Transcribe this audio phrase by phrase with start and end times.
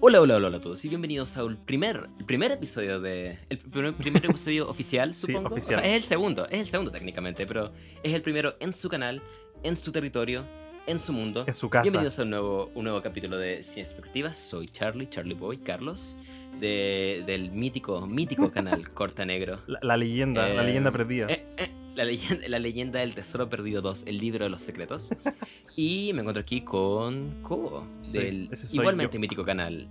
[0.00, 3.38] Hola, hola, hola, a todos y bienvenidos al primer, el primer episodio de.
[3.48, 5.54] El primer, primer episodio oficial, Sí, supongo.
[5.54, 5.80] oficial.
[5.80, 7.72] O sea, es el segundo, es el segundo técnicamente, pero
[8.02, 9.20] es el primero en su canal,
[9.64, 10.44] en su territorio,
[10.88, 11.44] en su mundo.
[11.46, 11.82] En su casa.
[11.82, 14.38] Bienvenidos a un nuevo, un nuevo capítulo de Sin Expectativas.
[14.38, 16.16] Soy Charlie, Charlie Boy, Carlos,
[16.60, 19.58] de, del mítico, mítico canal Corta Negro.
[19.66, 21.26] La, la leyenda, la Eh, leyenda perdida.
[21.28, 25.10] eh, eh, la, leyenda, la leyenda del Tesoro Perdido 2, el libro de los secretos.
[25.76, 29.20] y me encuentro aquí con Kobo, Sí, del igualmente yo.
[29.20, 29.88] mítico canal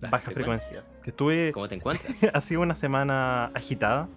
[0.00, 0.82] Baja frecuencia.
[1.02, 1.52] Que estuve.
[1.52, 2.14] ¿Cómo te encuentras?
[2.34, 4.08] ha sido una semana agitada.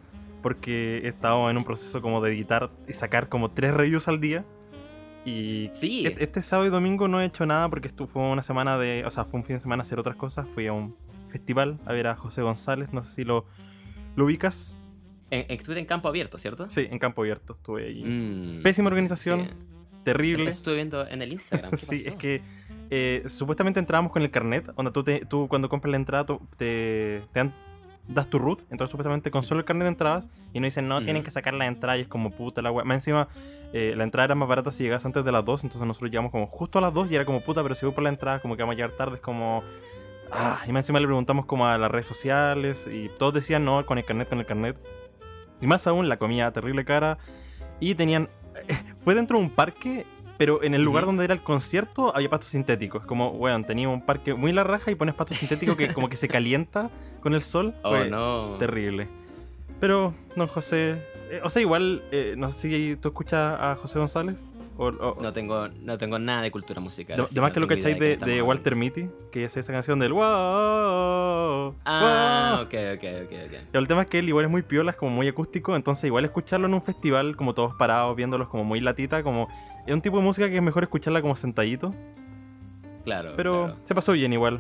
[0.44, 4.20] Porque he estado en un proceso como de editar y sacar como tres reviews al
[4.20, 4.44] día.
[5.26, 8.78] Y Sí, este sábado y domingo no he hecho nada porque esto fue una semana
[8.78, 9.04] de.
[9.06, 10.48] O sea, fue un fin de semana a hacer otras cosas.
[10.50, 10.96] Fui a un
[11.30, 12.92] festival a ver a José González.
[12.92, 13.46] No sé si lo,
[14.16, 14.76] lo ubicas.
[15.30, 16.68] en, en, campo abierto, ¿cierto?
[16.70, 18.04] Sí, en campo abierto estuve ahí.
[18.04, 19.50] Mm, Pésima organización, sí.
[20.04, 20.44] terrible.
[20.50, 21.70] Eso estuve viendo en el Instagram.
[21.72, 22.10] ¿qué Sí, pasó?
[22.10, 22.42] es que
[22.90, 26.42] eh, supuestamente entrábamos con el carnet, donde tú, te- tú cuando compras la entrada tú
[26.58, 27.54] te, te dan-
[28.14, 31.02] das tu root, entonces supuestamente con solo el carnet de entradas y nos dicen, no,
[31.02, 32.84] tienen que sacar la entrada y es como puta la wea.
[32.84, 33.28] Más encima,
[33.74, 36.32] eh, la entrada era más barata si llegas antes de las 2, entonces nosotros llegamos
[36.32, 38.40] como justo a las 2 y era como puta, pero si voy por la entrada
[38.40, 39.64] como que vamos a llegar tarde, es como...
[40.34, 43.86] Ah, y más encima le preguntamos como a las redes sociales y todos decían, no,
[43.86, 44.78] con el carnet, con el carnet.
[45.60, 47.18] Y más aún, la comida terrible cara.
[47.80, 48.30] Y tenían...
[49.04, 50.06] Fue dentro de un parque
[50.42, 53.06] pero en el lugar donde era el concierto había pastos sintéticos.
[53.06, 56.18] Como, weón, tenía un parque muy la raja y pones pasto sintético que como que
[56.18, 56.90] se calienta
[57.20, 57.76] con el sol.
[57.84, 58.56] Oh, Fue no.
[58.58, 59.08] Terrible.
[59.80, 61.06] Pero, don José.
[61.30, 64.48] eh, o sea, igual, eh, no sé si tú escuchas a José González.
[64.82, 67.16] O, o- No tengo, no tengo nada de cultura musical.
[67.18, 68.76] de, así de más no que lo idea cacháis de, Walter.
[68.76, 71.76] Mitty, que es esa canción del wow.
[71.86, 72.66] Ah, wow".
[72.66, 73.60] ok, ok, ok, ok.
[73.74, 76.26] El tema es que él igual es muy piola, es como muy acústico, entonces igual
[76.26, 79.48] escucharlo en un festival, como todos parados, viéndolos como muy latita, como...
[79.86, 81.94] Es un tipo de música que es mejor escucharla como sentadito.
[83.04, 83.34] Claro.
[83.36, 83.80] Pero claro.
[83.84, 84.58] se pasó bien igual.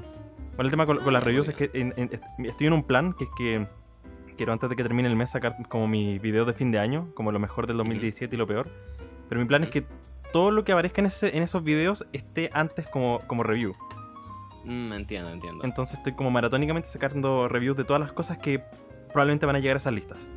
[0.55, 2.73] Bueno, el tema con, con las Ah, reviews es que en- en- est- estoy en
[2.73, 3.67] un plan que es que
[4.35, 7.09] quiero antes de que termine el mes sacar como mi video de fin de año,
[7.13, 8.67] como lo mejor del 2017 y lo peor.
[9.29, 9.85] Pero mi plan es que
[10.31, 13.75] todo lo que aparezca en, ese- en esos videos esté antes como, como review.
[14.63, 15.63] Mm, entiendo, entiendo.
[15.63, 18.63] Entonces estoy como maratónicamente sacando reviews de todas las cosas que
[19.11, 20.29] probablemente van a llegar a esas listas.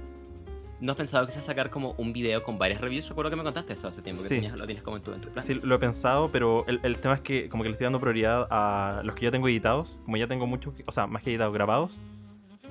[0.80, 3.08] ¿No has pensado quizás sacar como un video con varias reviews?
[3.08, 4.34] Recuerdo que me contaste eso hace tiempo, que Sí.
[4.36, 5.12] tenías- lo tienes como en tu.
[5.40, 8.00] Sí, lo he pensado, pero el, el tema es que como que le estoy dando
[8.00, 9.98] prioridad a los que ya tengo editados.
[10.04, 12.00] Como ya tengo muchos, o sea, más que editados, grabados.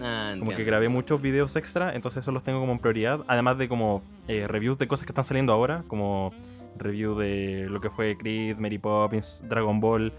[0.01, 3.21] Ah, Como que grabé muchos videos extra, entonces esos los tengo como en prioridad.
[3.27, 6.31] Además de como eh, reviews de cosas que están saliendo ahora, como
[6.77, 10.11] review de lo que fue Creed, Mary Poppins, Dragon Ball.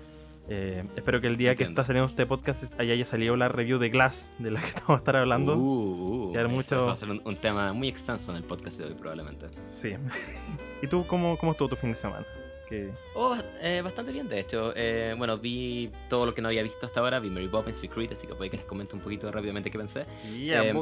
[0.46, 3.88] Eh, espero que el día que está saliendo este podcast haya, salido la review de
[3.88, 5.56] Glass, de la que estamos a estar hablando.
[5.56, 8.36] Uh, uh, Quedar eso- mucho- eso va a ser un, un tema muy extenso en
[8.38, 9.46] el podcast de hoy, probablemente.
[9.66, 9.94] Sí.
[10.82, 12.26] ¿Y tú cómo, cómo estuvo tu fin de semana?
[12.68, 14.72] Que Oh, eh, bastante bien, de hecho.
[14.76, 17.20] Eh, bueno, vi todo lo que no había visto hasta ahora.
[17.20, 19.78] Vi Mary Poppins, vi Creed, así que puede que les comente un poquito rápidamente qué
[19.78, 20.04] pensé.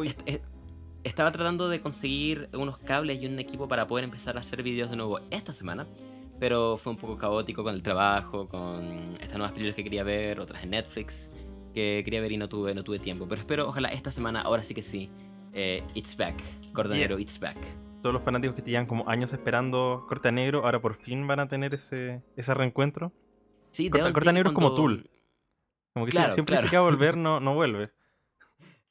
[0.04, 0.44] Est- est-
[1.04, 4.90] estaba tratando de conseguir unos cables y un equipo para poder empezar a hacer vídeos
[4.90, 5.86] de nuevo esta semana.
[6.38, 10.40] Pero fue un poco caótico con el trabajo, con estas nuevas películas que quería ver,
[10.40, 11.30] otras en Netflix
[11.72, 13.26] que quería ver y no tuve, no tuve tiempo.
[13.28, 15.08] Pero espero, ojalá esta semana, ahora sí que sí,
[15.52, 16.34] eh, It's Back.
[16.72, 17.56] Cordonero, It's Back.
[18.02, 21.38] todos los fanáticos que te llevan como años esperando Corta Negro, ahora por fin van
[21.38, 23.12] a tener ese, ese reencuentro.
[23.70, 25.08] Sí, Corta- Corta Negro es como Tool.
[25.94, 26.62] Como que si- Claro, siempre claro.
[26.62, 27.90] dice que va a volver, no, no vuelve.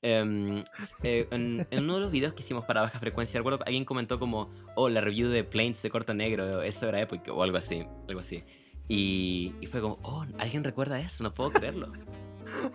[0.04, 0.64] Em,
[1.04, 4.18] eh, en, en uno de los videos que hicimos para baja frecuencia, recuerdo alguien comentó
[4.20, 7.86] como, oh, la review de Planes de Corta Negro, eso era épico, o algo así,
[8.08, 8.44] algo así.
[8.88, 11.24] Y, y fue como, oh, ¿alguien recuerda eso?
[11.24, 11.92] No puedo creerlo.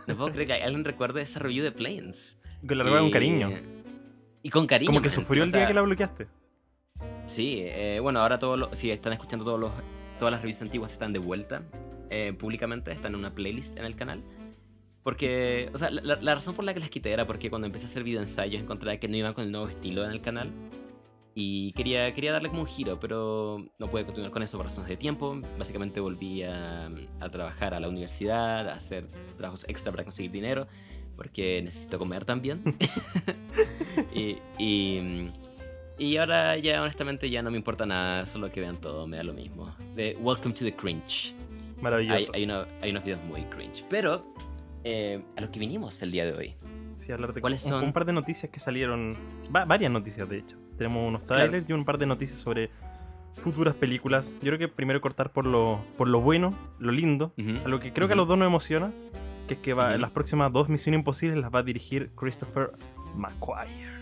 [0.06, 2.38] No puedo creer que alguien recuerde esa review de Planes.
[2.66, 3.50] Que la recuerda con cariño.
[4.42, 4.90] Y con cariño.
[4.90, 6.28] Como que sufrió el o día sea, que la bloqueaste.
[7.26, 9.72] Sí, eh, bueno, ahora todos los, si están escuchando todos los,
[10.18, 11.62] todas las reviews antiguas están de vuelta
[12.08, 14.22] eh, públicamente, están en una playlist en el canal.
[15.06, 17.86] Porque, o sea, la, la- razón por la que las quité era porque cuando empecé
[17.86, 20.50] a hacer video ensayos encontré que no iban con el nuevo estilo en el canal.
[21.32, 24.88] Y quería, quería darle como un giro, pero no pude continuar con eso por razones
[24.88, 25.40] de tiempo.
[25.56, 26.90] Básicamente volví a,
[27.20, 29.06] a trabajar a la universidad, a hacer
[29.36, 30.66] trabajos extra para conseguir dinero,
[31.14, 32.64] porque necesito comer también.
[34.12, 35.30] y, y,
[35.98, 39.22] y ahora ya honestamente ya no me importa nada, solo que vean todo, me da
[39.22, 39.72] lo mismo.
[39.94, 41.32] De Welcome to the Cringe.
[41.76, 42.32] Hay, Maravilloso.
[42.34, 43.84] hay, uno- hay unos videos muy cringe.
[43.88, 44.24] Pero
[44.88, 46.54] eh, a los que vinimos el día de hoy.
[46.94, 47.84] Sí, hablar de ¿Cuáles un, son?
[47.84, 49.16] un par de noticias que salieron.
[49.54, 50.56] va- varias noticias, de hecho.
[50.78, 51.42] Tenemos unos Claro.
[51.42, 52.70] trailers y un par de noticias sobre
[53.38, 54.32] futuras películas.
[54.34, 57.34] Yo creo que primero cortar por lo, por lo bueno, lo lindo.
[57.36, 57.64] Ujú.
[57.64, 58.92] A lo que creo que a los dos nos emociona.
[59.48, 59.98] Que es que va, Ujú.
[59.98, 62.70] las próximas dos Misiones Imposibles las va a dirigir Christopher
[63.14, 63.96] McQuire.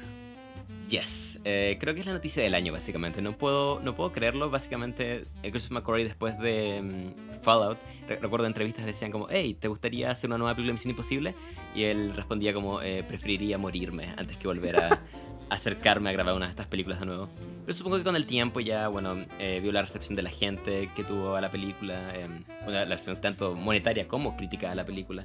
[0.89, 3.20] Yes, eh, creo que es la noticia del año básicamente.
[3.23, 4.50] No puedo, no puedo creerlo.
[4.50, 9.69] Básicamente, eh, Christopher McQuarrie después de mm, Fallout, re- recuerdo entrevistas decían como, hey, ¿te
[9.69, 11.35] gustaría hacer una nueva película de Misión Imposible?
[11.75, 15.00] Y él respondía como, eh, preferiría morirme antes que volver a
[15.50, 17.29] acercarme a grabar una de estas películas de nuevo.
[17.67, 20.90] Pero supongo que con el tiempo ya, bueno, eh, vio la recepción de la gente
[20.97, 22.26] que tuvo a la película, eh,
[22.67, 25.25] una- la recepción tanto monetaria como crítica a la película.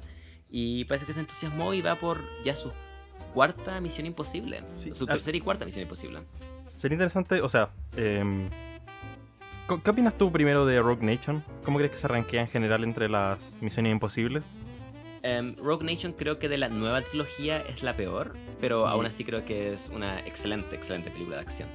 [0.50, 2.72] Y parece que se entusiasmó y va por ya su
[3.34, 4.62] cuarta Misión Imposible.
[4.72, 6.20] Sí, su tercera y cuarta Misión Imposible.
[6.74, 8.48] Sería interesante, o sea, em,
[9.66, 11.44] ¿co- ¿qué opinas tú primero de Rogue Nation?
[11.64, 14.44] ¿Cómo crees que se rankea en general entre las misiones imposibles?
[15.22, 19.22] Em, Rogue Nation creo que de la nueva trilogía es la peor, pero aún así
[19.24, 21.68] creo que es una excelente, excelente película de acción.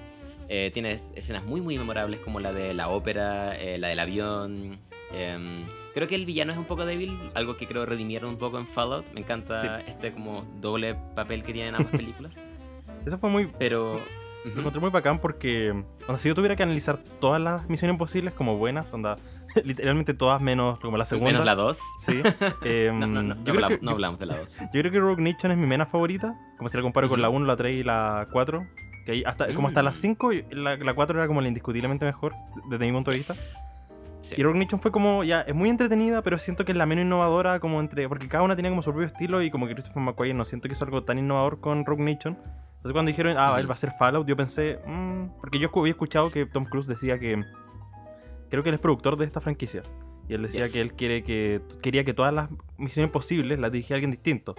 [0.49, 3.99] Eh, tiene es- escenas muy, muy memorables como la de la ópera, eh, la del
[3.99, 4.79] avión.
[5.95, 8.67] Creo que el villano es un poco débil, algo que creo redimieron un poco en
[8.67, 9.05] Fallout.
[9.13, 12.39] Me encanta este como doble papel que tienen ambas películas.
[13.05, 13.49] Eso fue muy...
[13.57, 13.99] Pero...
[14.45, 14.59] Lo ujú.
[14.59, 15.71] encontré muy bacán porque,
[16.03, 19.15] o sea, si yo tuviera que analizar todas las misiones imposibles como buenas, onda,
[19.63, 21.31] literalmente todas menos como la segunda.
[21.31, 21.79] Menos la 2.
[21.97, 22.21] Sí.
[22.63, 24.59] em, No, no, no, yo, no creo habla- que, no hablamos de la 2.
[24.71, 27.21] yo creo que Rogue Nation es mi menos favorita, como si la comparo con Ujú.
[27.23, 28.67] la 1, la 3 y la 4.
[29.07, 29.85] Que hasta, como hasta Mm.
[29.85, 32.33] las 5, la, la 4 era como la indiscutiblemente mejor,
[32.69, 33.33] desde mi punto de vista.
[34.25, 34.35] Sí.
[34.37, 37.03] Y Rogue Nation fue como, ya, es muy entretenida, pero siento que es la menos
[37.05, 38.07] innovadora, como entre.
[38.09, 40.67] Porque cada una tenía como su propio estilo y como que Christopher McQuarrie no siento
[40.67, 42.33] que hizo algo tan innovador con Rogue Nation.
[42.77, 43.59] Entonces cuando dijeron, ah, Ujú.
[43.59, 46.87] él va a hacer Fallout, yo pensé, mm, porque yo había escuchado que Tom Cruise
[46.87, 47.43] decía que.
[48.49, 49.83] Creo que él es productor de esta franquicia.
[50.27, 50.71] Y él decía Yes.
[50.73, 54.55] que él quiere que, quería que todas las misiones posibles las dirigiera alguien distinto.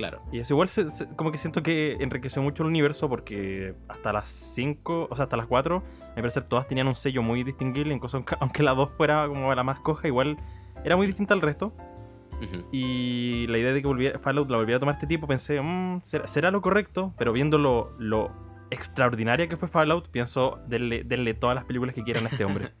[0.00, 0.22] Claro.
[0.32, 4.14] Y eso igual se- se- como que siento que enriqueció mucho el universo porque hasta
[4.14, 5.82] las 5, o sea, hasta las 4,
[6.16, 9.54] me parece que todas tenían un sello muy distinguible, incluso aunque- la 2 fuera como
[9.54, 10.38] la más coja, igual
[10.84, 11.74] era muy distinta al resto.
[12.72, 16.00] Y la idea de que volviera, Fallout la volviera a tomar este tipo, pensé, "Mm,
[16.02, 18.30] ¿será, será lo correcto, pero viendo lo, lo
[18.70, 22.72] extraordinaria que fue Fallout, pienso, denle, denle todas las películas que quieran a este hombre.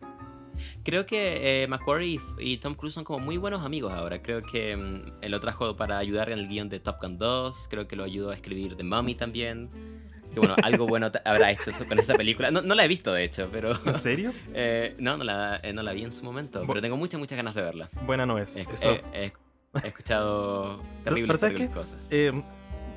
[0.84, 4.22] Creo que eh, McQuarrie y, y Tom Cruise son como muy buenos amigos ahora.
[4.22, 7.68] Creo que mm, él lo trajo para ayudar en el guion de Top Gun 2.
[7.70, 9.68] Creo que lo ayudó a escribir The Mummy también.
[10.32, 12.50] Que bueno, algo bueno habrá hecho con esa película.
[12.52, 13.72] No, no la he visto, de hecho, pero...
[13.84, 14.32] ¿En serio?
[14.54, 16.62] eh, no, no la, eh, no la vi en su momento.
[16.62, 17.90] Bu- Pero tengo muchas, muchas ganas de verla.
[18.06, 18.56] Buena no es.
[18.56, 19.32] He, Eso, he- he-
[19.82, 22.06] he escuchado terribles, ¿sabes terribles cosas.
[22.12, 22.30] eh,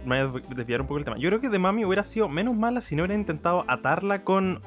[0.05, 1.17] me voy a desviar un poco el tema.
[1.17, 4.61] Yo creo que de Mami hubiera sido menos mala si no hubiera intentado atarla con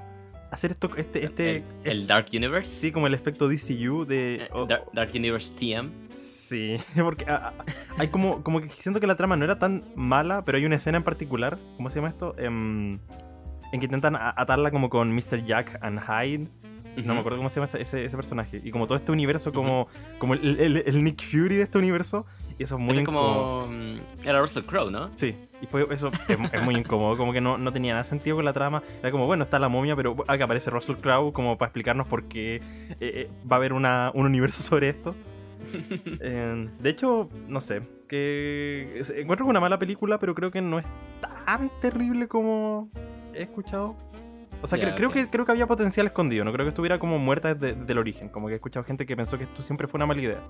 [0.51, 2.71] hacer esto, este, este, el, el Dark Universe.
[2.71, 4.37] sí, como el efecto DCU de...
[4.45, 5.91] Eh, Dark, Dark Universe TM.
[6.09, 7.65] Sí, porque ah, ah,
[7.99, 10.77] hay como, como que siento que la trama no era tan mala, pero hay una
[10.77, 12.35] escena en particular, ¿cómo se llama esto?
[12.39, 12.99] Em,
[13.73, 15.45] en que intentan atarla como con Mr.
[15.45, 16.49] Jack and Hyde.
[17.05, 18.59] No me acuerdo cómo se llama ese, ese- personaje.
[18.65, 19.87] Y como todo este universo, como,
[20.19, 22.25] como el, el- el Nick Fury de este universo.
[22.59, 23.63] Y eso es muy incómodo.
[23.63, 23.73] como...
[23.73, 25.11] mm, Era Russell Crowe, ¿no?
[25.13, 28.37] Sí, y fue eso es, es muy incómodo, como que no, no tenía nada sentido
[28.37, 28.83] con la trama.
[29.01, 32.25] Era como, bueno, está la momia, pero acá aparece Russell Crowe como para explicarnos por
[32.25, 32.63] qué eh,
[33.01, 35.15] eh, va a haber una, un universo sobre esto.
[36.21, 40.79] Eh, de hecho, no sé, que es- encuentro una mala película, pero creo que no
[40.79, 40.87] es
[41.21, 42.89] tan terrible como
[43.35, 43.97] he escuchado.
[44.63, 47.55] O sea, creo, que, creo que había potencial escondido, no creo que estuviera como muerta
[47.55, 49.99] desde, desde el origen, como que he escuchado gente que pensó que esto siempre fue
[49.99, 50.41] una mala idea.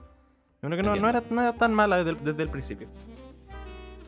[0.63, 2.89] Yo creo que no, no era, no era tan mala desde, el- desde el principio.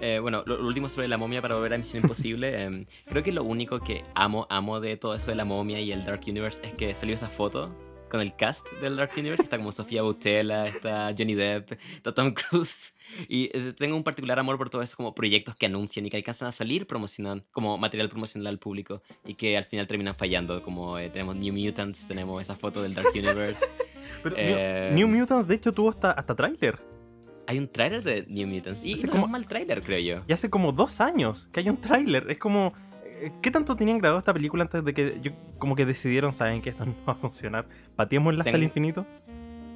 [0.01, 2.63] Eh, bueno, lo, lo último sobre la momia para volver a Misión Imposible.
[2.63, 5.91] em, creo que lo único que amo, amo de todo eso de la momia y
[5.93, 7.75] el Dark Universe es que salió esa foto
[8.09, 9.43] con el cast del Dark Universe.
[9.43, 12.95] Está como Sofía Boutella, está Johnny Depp, está Tom Cruise.
[13.29, 16.17] Y eh, tengo un particular amor por todos esos como proyectos que anuncian y que
[16.17, 20.63] alcanzan a salir promocionan como material promocional al público y que al final terminan fallando.
[20.63, 23.65] Como eh, tenemos New Mutants, tenemos esa foto del Dark Universe.
[24.23, 26.79] Pero Eh, New, New Mutants, de hecho, tuvo hasta, hasta tráiler.
[27.47, 29.99] Hay un tráiler de New Mutants y Hace no como- es un mal tráiler, creo
[30.01, 30.25] yo.
[30.27, 32.31] Y hace como dos años que hay un tráiler.
[32.31, 32.73] Es como...
[33.43, 36.71] ¿Qué tanto tenían grabado esta película antes de que yo, como que decidieron, saben que
[36.71, 37.67] esto no va a funcionar?
[37.97, 39.07] Pateémosla hasta el infinito.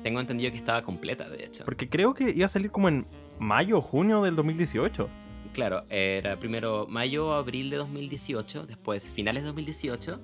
[0.02, 1.64] Tengo entendido que estaba completa, de hecho.
[1.64, 3.06] Porque creo que iba a salir como en
[3.38, 5.08] mayo o junio del 2018.
[5.52, 10.18] Claro, era primero mayo o abril de 2018, después finales de 2018,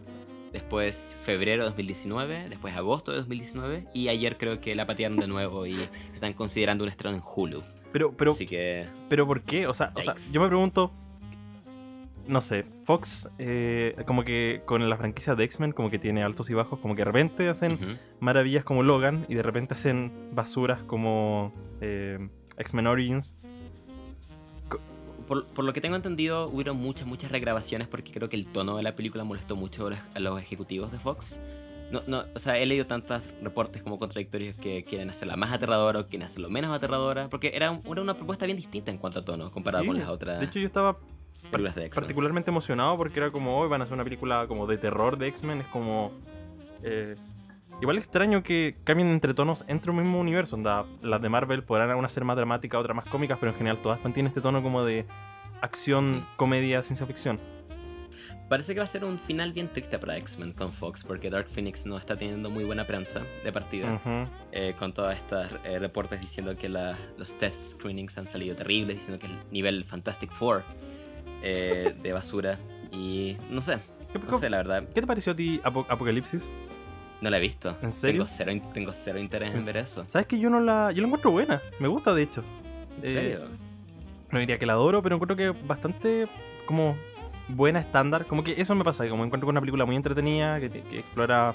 [0.53, 5.29] después febrero de 2019, después agosto de 2019 y ayer creo que la patearon de
[5.29, 5.77] nuevo y
[6.15, 7.63] están considerando un estreno en Hulu.
[7.93, 9.67] Pero, pero, Así que pero ¿por qué?
[9.67, 10.93] O sea, o sea, yo me pregunto...
[12.29, 16.51] No sé, Fox, eh, como que con la franquicia de X-Men, como que tiene altos
[16.51, 20.83] y bajos, como que de repente hacen maravillas como Logan y de repente hacen basuras
[20.83, 23.35] como eh, X-Men Origins.
[25.27, 28.77] por, por lo que tengo entendido, hubieron muchas, muchas regrabaciones porque creo que el tono
[28.77, 31.41] de la película molestó mucho a los, a los ejecutivos de Fox.
[31.91, 36.01] No, no, o sea, he leído tantos reportes como contradictorios que quieren hacerla más aterradora
[36.01, 39.21] o quieren hacerlo menos aterradora, porque era, un- era una propuesta bien distinta en cuanto
[39.21, 40.39] a tono comparado Sí, con las otras.
[40.41, 40.99] De hecho, yo estaba
[41.51, 42.03] películas de X-Men.
[42.05, 45.29] particularmente emocionado porque era como hoy van a hacer una película como de terror de
[45.29, 45.61] X-Men.
[45.61, 46.13] Es como.
[46.83, 47.17] eh,
[47.81, 50.57] igual extraño que cambien entre tonos entre un mismo universo.
[50.57, 53.79] Onda, las de Marvel podrán algunas ser más dramáticas, otras más cómicas, pero en general
[53.83, 55.05] todas mantienen este tono como de
[55.61, 57.39] acción, comedia, ciencia ficción.
[58.49, 61.49] Parece que va a ser un final bien triste para X-Men con Fox, porque Dark
[61.49, 64.01] Phoenix no está teniendo muy buena prensa de partida.
[64.53, 68.97] Eh, con todas estas eh, reportes diciendo que la- los test screenings han salido terribles,
[68.97, 70.63] diciendo que el nivel Fantastic Four
[71.43, 72.59] eh, de basura.
[72.93, 73.79] Y no sé,
[74.13, 76.51] ¿Qué, no sé, la verdad, qué te pareció a ti Apo- Apocalipsis?
[77.21, 77.77] no la he visto.
[77.83, 78.25] ¿En serio?
[78.25, 80.05] Tengo cero, tengo cero interés en ¿En ver eso.
[80.07, 80.93] ¿Sabes que yo no la.
[80.93, 81.61] Yo la encuentro buena?
[81.81, 82.43] Me gusta, de hecho.
[83.03, 83.41] ¿En Eh, serio?
[84.31, 86.27] No diría que la adoro, pero encuentro que bastante
[86.67, 86.97] como
[87.49, 88.25] buena estándar.
[88.27, 90.71] Como que eso me pasa, que como encuentro que es una película muy entretenida, que,
[90.71, 91.55] que explora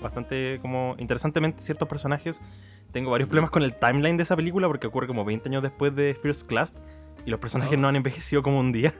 [0.00, 2.40] bastante como interesantemente ciertos personajes.
[2.92, 5.94] Tengo varios problemas con el timeline de esa película porque ocurre como 20 años después
[5.94, 6.74] de First Class
[7.26, 7.80] y los personajes Oh.
[7.80, 8.94] no han envejecido como un día.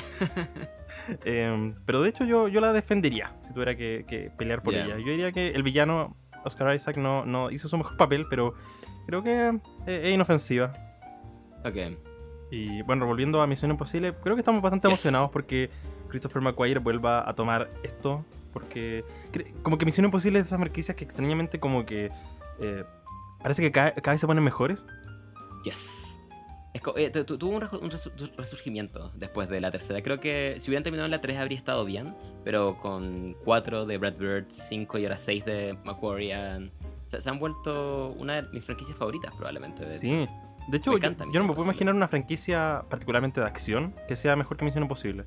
[1.24, 4.84] Em, pero de hecho yo, yo la defendería si tuviera que, que pelear por Ya.
[4.84, 4.98] ella.
[4.98, 8.54] Yo diría que el villano Oscar Isaac no, no hizo su mejor papel, pero
[9.06, 10.72] creo que eh, es inofensiva.
[11.64, 11.76] Ok.
[12.50, 14.94] Y bueno, volviendo a Misión Imposible, creo que estamos bastante Yes.
[14.94, 15.70] emocionados porque
[16.08, 18.24] Christopher McQuarrie vuelva a tomar esto.
[18.52, 19.04] Porque
[19.62, 22.10] como que Misión Imposible es de esas franquicias que extrañamente como que
[22.58, 22.84] eh,
[23.42, 24.86] parece que cada, cada vez se ponen mejores.
[25.64, 26.05] Yes.
[26.96, 30.02] Eh, tu- tu- tuvo un, un tu- resurgimiento después de la tercera.
[30.02, 32.14] Creo que si hubieran terminado en la 3 habría estado bien,
[32.44, 36.70] pero con 4 de Brad Bird, 5 y ahora 6 de Macquarie, han-
[37.08, 39.84] se, se han vuelto una de mis franquicias favoritas probablemente.
[39.84, 40.00] de hecho.
[40.00, 40.26] Sí.
[40.68, 44.16] De hecho, Me yo, yo no me puedo imaginar una franquicia particularmente de acción que
[44.16, 45.24] sea mejor que Misión Imposible.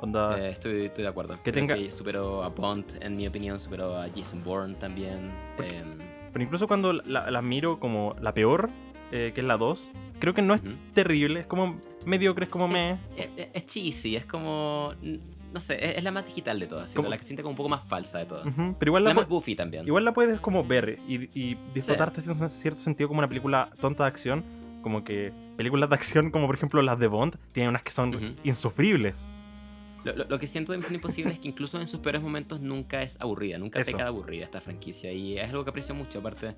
[0.00, 1.34] Onda, Eh, estoy, estoy de acuerdo.
[1.42, 5.30] Que Creo tenga- que superó a Bond, en mi opinión, superó a Jason Bourne también.
[5.58, 5.98] Em,
[6.32, 8.70] pero incluso cuando la miro como la peor,
[9.12, 10.62] eh, que es la 2, creo que no es
[10.92, 12.92] terrible, es como mediocre, es como me.
[13.16, 14.92] es, es- es cheesy, es como.
[15.52, 17.68] No sé, es, es la más digital de todas, la que siente como un poco
[17.68, 18.46] más falsa de todas.
[18.78, 19.84] Pero igual La la, más goofy también.
[19.86, 24.04] Igual la puedes como ver y, y disfrutarte en cierto sentido como una película tonta
[24.04, 24.44] de acción.
[24.82, 28.36] Como que películas de acción como por ejemplo las de Bond tienen unas que son
[28.44, 29.26] insufribles.
[30.04, 32.60] Lo, lo- lo que siento de Misión Imposible es que incluso en sus peores momentos
[32.60, 33.90] nunca es aburrida, nunca Eso.
[33.90, 35.12] peca de aburrida esta franquicia.
[35.12, 36.54] Y es algo que aprecio mucho, aparte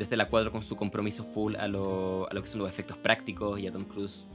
[0.00, 2.96] desde la 4 con su compromiso full a lo, a lo que son los efectos
[2.96, 4.28] prácticos y a Tom Cruise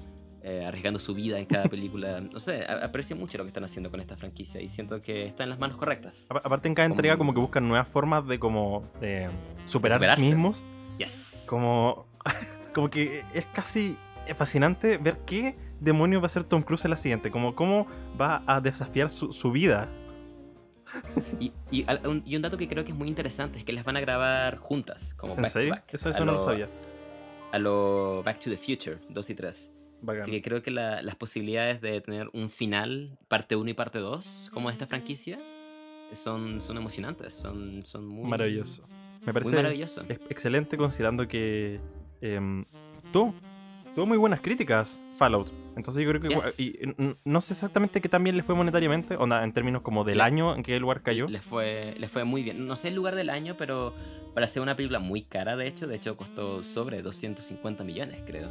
[0.43, 2.21] eh, arriesgando su vida en cada película.
[2.31, 5.43] No sé, aprecio mucho lo que están haciendo con esta franquicia y siento que está
[5.43, 6.27] en las manos correctas.
[6.29, 9.27] A- Aparte en cada Como- entrega como que buscan nuevas formas de como de
[9.65, 10.63] superar a sí mismos.
[10.99, 11.43] Yes.
[11.47, 12.05] Como,
[12.75, 13.97] como que es casi
[14.35, 17.31] fascinante ver qué demonios va a hacer Tom Cruise en la siguiente.
[17.31, 17.87] Como cómo
[18.21, 19.89] va a desafiar su, su vida.
[21.71, 23.97] Y, un, y un dato que creo que es muy interesante es que las van
[23.97, 25.93] a grabar juntas, como ¿En back to back.
[25.93, 26.69] Eso, a eso no lo lo- sabía.
[27.51, 29.71] A lo Back to the Future 2 y 3.
[30.01, 30.21] Bacán.
[30.23, 33.99] Así que creo que la- las posibilidades de tener un final, parte 1 y parte
[33.99, 35.39] 2, como esta franquicia,
[36.13, 38.29] son, son emocionantes, son, son muy...
[38.29, 38.87] Maravilloso.
[39.21, 40.03] Me Muy parece maravilloso.
[40.29, 41.79] excelente considerando que
[42.21, 42.63] em,
[43.11, 43.33] tuvo,
[43.95, 45.49] tuvo muy buenas críticas Fallout.
[45.75, 46.59] Entonces yo creo que Yes.
[46.59, 46.79] y,
[47.25, 50.63] no sé exactamente qué también le fue monetariamente, onda, en términos como del año en
[50.63, 51.27] qué lugar cayó.
[51.27, 52.65] Les fue, les fue muy bien.
[52.67, 53.93] No sé el lugar del año, pero
[54.33, 58.49] para ser una película muy cara, de hecho, de hecho costó sobre 250 millones, creo.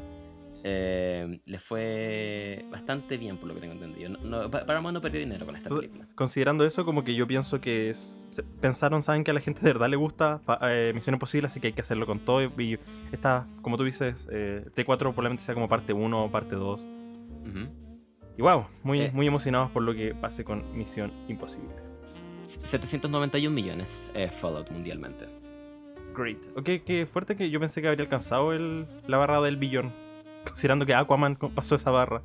[0.66, 4.08] Eh, les fue bastante bien, por lo que tengo entendido.
[4.10, 6.14] No, no, Pa- Paramount no perdió dinero con esta Entonces, película.
[6.14, 8.18] Considerando eso, como que yo pienso que es-
[8.62, 11.66] pensaron, saben que a la gente de verdad le gusta eh, Misión Imposible, así que
[11.66, 12.42] hay que hacerlo con todo.
[12.42, 12.78] Y, y
[13.12, 16.86] esta, como tú dices, eh, T4 probablemente sea como parte 1 o parte 2.
[17.44, 17.68] Ujú.
[18.36, 19.10] Y wow, muy, Eh.
[19.14, 21.74] muy emocionados por lo que pase con Misión Imposible.
[22.46, 25.26] 791 millones eh, Fallout mundialmente.
[26.16, 26.38] Great.
[26.56, 29.92] Ok, qué fuerte que yo pensé que habría alcanzado el, la barra del billón.
[30.46, 32.22] Considerando que Aquaman pasó esa barra.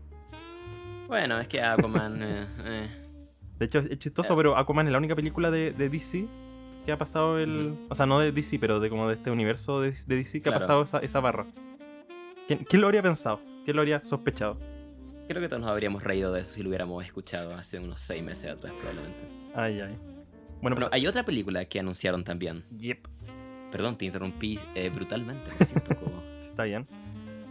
[1.08, 2.20] Bueno, es que Aquaman.
[2.22, 2.88] eh, eh,
[3.58, 6.28] De hecho, es chistoso, pero Aquaman es la única película de, de DC
[6.86, 7.76] que ha pasado el.
[7.90, 10.44] O sea, no de DC, pero de como de este universo de, de DC que
[10.44, 10.58] Claro.
[10.58, 11.46] ha pasado esa, esa barra.
[12.48, 13.40] ¿Quién, quién lo habría pensado?
[13.64, 14.58] ¿Quién lo habría sospechado?
[15.30, 18.24] Creo que todos nos habríamos reído de eso si lo hubiéramos escuchado hace unos 6
[18.24, 19.20] meses atrás, probablemente.
[19.56, 19.96] Ay, ay.
[19.98, 20.90] Bueno, Bueno, pues.
[20.92, 22.66] hay otra película que anunciaron también.
[22.78, 23.08] Yep.
[23.72, 26.24] Perdón, te interrumpí eh, brutalmente, lo siento, Cobo.
[26.40, 26.88] Está bien.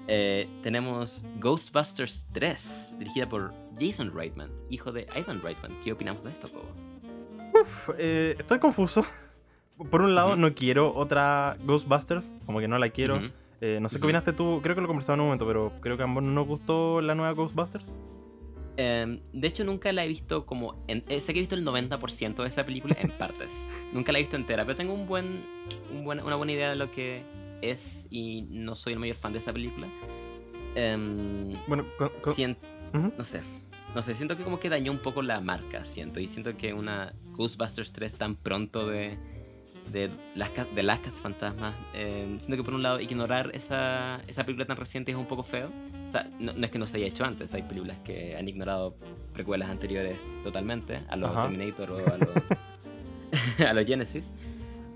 [0.08, 5.78] Eh, tenemos Ghostbusters 3, dirigida por Jason Reitman, hijo de Ivan Reitman.
[5.82, 6.73] ¿Qué opinamos de esto, Cobo?
[7.62, 9.04] Uf, eh, estoy confuso.
[9.90, 13.20] Por un lado, no quiero otra Ghostbusters, como que no la quiero.
[13.60, 15.96] Eh, no sé qué opinaste tú, creo que lo conversaba en un momento, pero creo
[15.96, 17.94] que a ambos no nos gustó la nueva Ghostbusters.
[18.76, 20.84] Em, de hecho, nunca la he visto como.
[20.86, 23.50] en- eh, sé que he visto el 90% de esa película en partes.
[23.92, 25.40] nunca la he visto entera, pero tengo un buen,
[25.92, 27.24] un buen- una buena idea de lo que
[27.60, 29.88] es y no soy el mayor fan de esa película.
[30.76, 32.56] Em, Bueno, con- con- sien-
[32.94, 33.12] Ujú.
[33.18, 33.40] no sé.
[33.94, 36.20] No sé, siento que como que dañó un poco la marca, siento.
[36.20, 39.18] Y siento que una Ghostbusters 3 tan pronto de,
[39.92, 44.45] de, las, de las casas fantasmas, eh, siento que por un lado ignorar esa, esa
[44.45, 45.71] película tan reciente es un poco feo.
[46.09, 48.49] O sea, no, no es que no se haya hecho antes, hay películas que han
[48.49, 48.97] ignorado
[49.33, 51.42] precuelas anteriores totalmente, a los Ajá.
[51.42, 54.33] Terminator o a los, a los Genesis.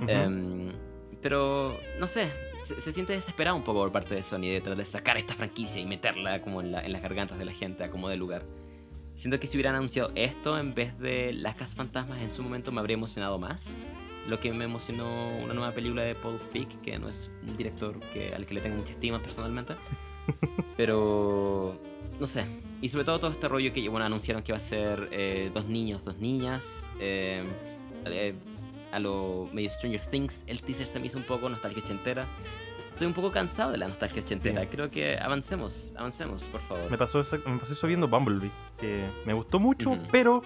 [0.00, 0.08] Ujú.
[0.10, 0.72] Em,
[1.20, 2.28] pero, no sé,
[2.64, 5.34] se, se siente desesperado un poco por parte de Sony de tratar de sacar esta
[5.34, 8.16] franquicia y meterla como en, la- en las gargantas de la gente a como de
[8.16, 8.44] lugar.
[9.14, 12.72] Siento que si hubieran anunciado esto en vez de Las Casas Fantasmas en su momento
[12.72, 13.66] me habría emocionado más.
[14.28, 17.98] Lo que me emocionó una nueva película de Paul Feig, que no es un director
[18.12, 19.74] que, al que le tengo mucha estima personalmente.
[20.76, 21.76] Pero,
[22.20, 22.46] no sé.
[22.80, 25.66] Y sobre todo todo este rollo que bueno, anunciaron que va a ser eh, dos
[25.66, 26.88] niños, dos niñas.
[27.00, 27.44] eh,
[28.06, 28.34] eh,
[28.92, 32.26] a lo medio Stranger Things, el teaser se me hizo un poco nostalgia ochentera.
[32.90, 34.60] Estoy un poco cansado de la nostalgia ochentera.
[34.62, 34.66] Sí.
[34.70, 36.90] Creo que avancemos, avancemos, por favor.
[36.90, 40.02] Me pasó, exact- me pasó eso viendo Bumblebee, que me gustó mucho, Ujú.
[40.12, 40.42] pero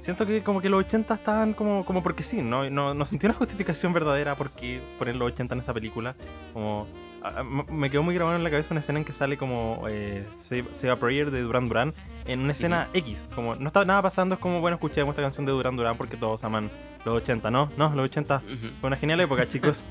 [0.00, 2.68] siento que como que los 80 estaban como, como porque sí, ¿no?
[2.70, 6.14] No, no sentí una justificación verdadera por qué poner los 80 en esa película.
[6.52, 6.86] Como,
[7.22, 9.36] a- a- m- me quedó muy grabado en la cabeza una escena en que sale
[9.36, 11.94] como eh, Save, Save a Prayer de Duran Duran
[12.26, 13.28] en una escena X.
[13.34, 16.16] Como no está nada pasando, es como, bueno, escuchemos esta canción de Duran Duran porque
[16.16, 16.70] todos aman
[17.04, 17.70] los 80, ¿no?
[17.76, 18.56] No, los 80 Ujú.
[18.80, 19.84] fue una genial época, chicos.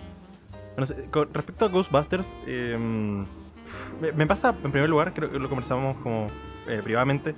[0.83, 2.77] Sé, con respecto a Ghostbusters, eh,
[3.99, 6.27] me, me pasa, en primer lugar, creo que lo conversamos como
[6.67, 7.33] eh, privadamente,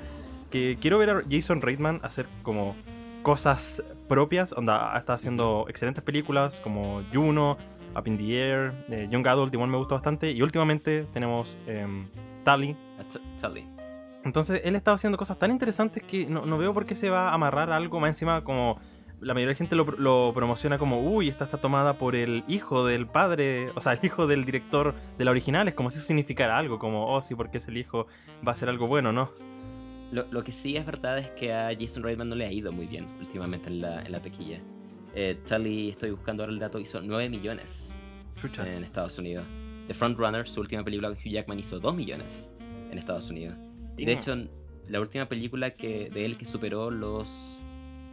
[0.49, 2.75] que quiero ver a Jason Reitman hacer como
[3.23, 4.53] cosas propias.
[4.53, 7.57] Onda, está haciendo excelentes películas como Juno,
[7.95, 10.31] Up in the Air, eh, Young Adult, igual me gustó bastante.
[10.31, 12.07] Y últimamente tenemos em,
[12.43, 12.75] Tally.
[12.99, 13.65] A T- Tully.
[14.25, 17.29] Entonces, él está haciendo cosas tan interesantes que no, no veo por qué se va
[17.29, 18.77] a amarrar a algo más encima como...
[19.21, 22.85] La mayoría de gente lo, lo promociona como, uy, esta está tomada por el hijo
[22.85, 26.07] del padre, o sea, el hijo del director de la original, es como si eso
[26.07, 28.07] significara algo, como, oh, sí, porque es el hijo,
[28.47, 29.29] va a ser algo bueno, ¿no?
[30.11, 32.71] Lo, lo que sí es verdad es que a Jason Reitman no le ha ido
[32.71, 34.59] muy bien últimamente en la, en la taquilla.
[35.15, 37.93] Eh, Tully, estoy buscando ahora el dato, hizo 9 millones
[38.41, 38.67] Chucha.
[38.71, 39.45] en Estados Unidos.
[39.87, 42.51] The Frontrunner, su última película con Hugh Jackman, hizo 2 millones
[42.91, 43.55] en Estados Unidos.
[43.97, 44.35] Y de hecho,
[44.87, 47.59] la última película que, de él que superó los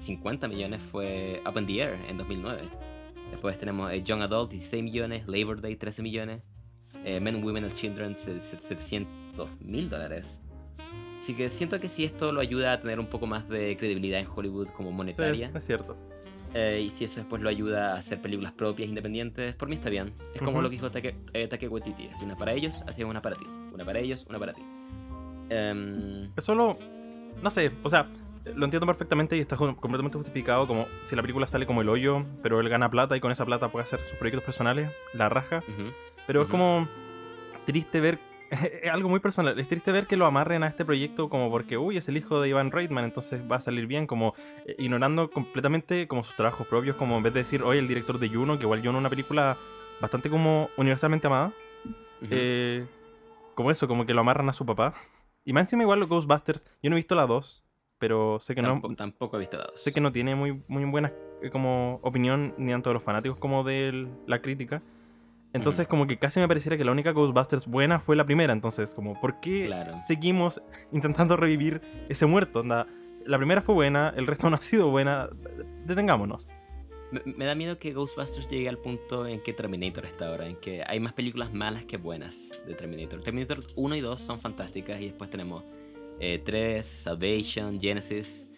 [0.01, 2.63] 50 millones fue Up in the Air en 2009.
[3.31, 6.43] Después tenemos eh, Young Adult, 16 millones, Labor Day, 13 millones,
[7.05, 10.41] eh, Men, Women and Children, se- se- 700 mil dólares.
[11.27, 14.21] Así que siento que si esto lo ayuda a tener un poco más de credibilidad
[14.21, 15.97] en Hollywood como Sí, monetaria, es, es cierto.
[16.55, 19.91] eh, y si eso después lo ayuda a hacer películas propias, independientes, por mí está
[19.91, 20.13] bien.
[20.35, 23.21] Es como lo que dijo Take, eh, Taika Waititi, así una para ellos, así una
[23.21, 23.45] para ti.
[23.75, 24.63] Una para ellos, una para ti.
[25.51, 26.79] Em, Es solo,
[27.43, 28.07] no sé, o sea,
[28.55, 32.25] lo entiendo perfectamente y está completamente justificado como si la película sale como el hoyo,
[32.41, 35.65] pero él gana plata y con esa plata puede hacer sus proyectos personales, la raja.
[36.29, 36.87] Pero es como
[37.65, 41.29] triste ver, es algo muy personal, es triste ver que lo amarren a este proyecto
[41.29, 44.35] como porque, uy, es el hijo de Ivan Reitman, entonces va a salir bien, como
[44.67, 48.19] eh, ignorando completamente como sus trabajos propios, como en vez de decir, oye, el director
[48.19, 49.57] de Juno, que igual Juno es una película
[50.01, 51.53] bastante como universalmente amada,
[52.31, 52.87] eh,
[53.55, 54.95] como eso, como que lo amarran a su papá.
[55.45, 57.65] Y más encima igual los Ghostbusters, yo no he visto la 2,
[57.99, 59.81] pero sé que no, tampoco, he visto la dos.
[59.81, 63.39] sé que no tiene muy, muy buena eh, como opinión ni tanto de los fanáticos
[63.39, 64.83] como de la crítica.
[65.53, 68.53] Entonces como que casi me pareciera que la única Ghostbusters buena fue la primera.
[68.53, 69.99] Entonces como, ¿por qué Claro.
[69.99, 70.61] seguimos
[70.93, 72.61] intentando revivir ese muerto?
[72.61, 72.87] Onda,
[73.25, 75.29] la primera fue buena, el resto no ha sido buena.
[75.87, 76.47] Detengámonos.
[77.13, 80.57] Me, me da miedo que Ghostbusters llegue al punto en que Terminator está ahora, en
[80.57, 83.21] que hay más películas malas que buenas de Terminator.
[83.21, 85.65] Terminator 1 y 2 son fantásticas y después tenemos
[86.21, 88.49] eh, 3, Salvation, Genesis.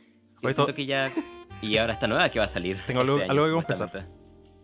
[0.41, 1.09] Y siento to- que ya...
[1.61, 2.79] Y ahora esta nueva que va a salir.
[2.87, 4.09] Tengo algo- este año, algo que confesar.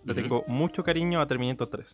[0.05, 1.93] Le tengo mucho cariño a Terminator 3.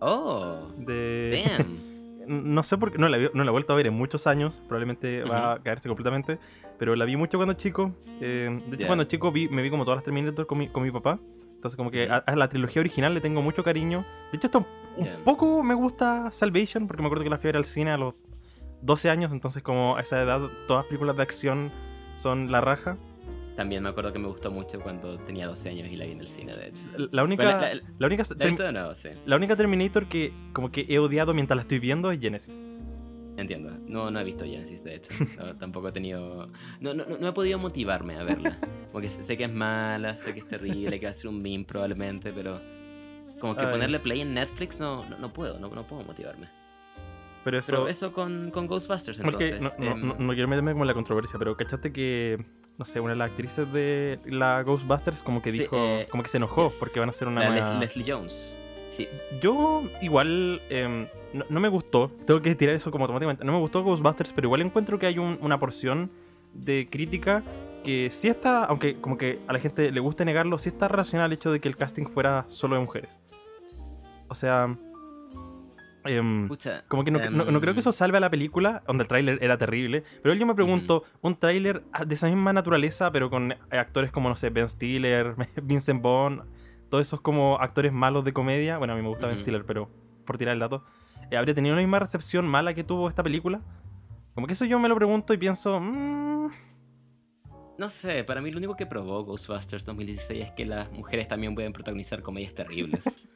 [0.00, 1.44] Oh, De...
[1.58, 1.90] damn.
[2.26, 4.60] No sé por qué, no la, no la he vuelto a ver en muchos años,
[4.68, 6.38] probablemente va a caerse completamente,
[6.78, 7.92] pero la vi mucho cuando chico.
[8.20, 10.84] eh, de hecho, cuando chico vi, me vi como todas las Terminator con mi, con
[10.84, 11.18] mi papá.
[11.56, 14.04] Entonces, como que a, a la trilogía original le tengo mucho cariño.
[14.30, 14.66] De hecho, hasta un,
[15.24, 17.96] poco me gusta Salvation, porque me acuerdo que la fui a ver al cine a
[17.96, 18.14] los
[18.82, 21.72] 12 años, entonces, como a esa edad, todas las películas de acción
[22.14, 22.96] son la raja.
[23.60, 26.20] También me acuerdo que me gustó mucho cuando tenía 12 años y la vi en
[26.20, 26.82] el cine, de hecho.
[27.12, 28.22] La, única, Bueno, la- la, la- única,
[28.62, 29.10] La nuevo, sí.
[29.26, 32.58] la única Terminator que como que he odiado mientras la estoy viendo es Genesis.
[33.36, 33.76] Entiendo.
[33.86, 35.12] No, no he visto Genesis, de hecho.
[35.36, 36.50] No, tampoco he tenido...
[36.80, 38.58] No, no, no he podido motivarme a verla.
[38.92, 41.42] Porque sé sé que es mala, sé que es terrible, que va a ser un
[41.42, 42.62] meme probablemente, pero...
[43.40, 43.72] Como que Ay.
[43.72, 46.48] ponerle play en Netflix no, no, puedo, no, no puedo motivarme.
[47.44, 47.72] Pero eso...
[47.72, 49.60] Pero eso con, con Ghostbusters, entonces.
[49.78, 52.42] no, no- no- no quiero meterme como en la controversia, pero ¿cachaste que,
[52.80, 56.22] no sé, una de las actrices de la Ghostbusters como que Sí, dijo, eh, como
[56.24, 58.56] que se enojó porque van a hacer una la Leslie Jones.
[58.88, 59.06] Sí.
[59.40, 63.58] Yo igual em, no, no me gustó, tengo que tirar eso como automáticamente, no me
[63.58, 66.10] gustó Ghostbusters, pero igual encuentro que hay un- una porción
[66.54, 67.44] de crítica
[67.84, 71.26] que sí está, aunque como que a la gente le guste negarlo, sí está relacionada
[71.26, 73.20] al hecho de que el casting fuera solo de mujeres.
[74.28, 74.74] O sea...
[76.04, 76.84] em, Pucha.
[76.88, 79.08] como que no, no- no creo que em, eso salve a la película, donde el
[79.08, 80.04] tráiler era terrible.
[80.22, 84.34] Pero yo me pregunto, un tráiler de esa misma naturaleza, pero con actores como, no
[84.36, 86.42] sé, Ben Stiller, Vincent Bond,
[86.88, 88.78] todos esos como actores malos de comedia.
[88.78, 89.36] Bueno, a mí me gusta Ben.
[89.36, 89.88] Stiller, pero
[90.26, 90.84] por tirar el dato.
[91.30, 93.60] eh, ¿Habría tenido la misma recepción mala que tuvo esta película?
[94.34, 95.80] Como que eso yo me lo pregunto y pienso...
[95.80, 96.50] mm,
[97.78, 101.54] No sé, para mí lo único que probó Ghostbusters 2016 es que las mujeres también
[101.54, 103.02] pueden protagonizar comedias terribles.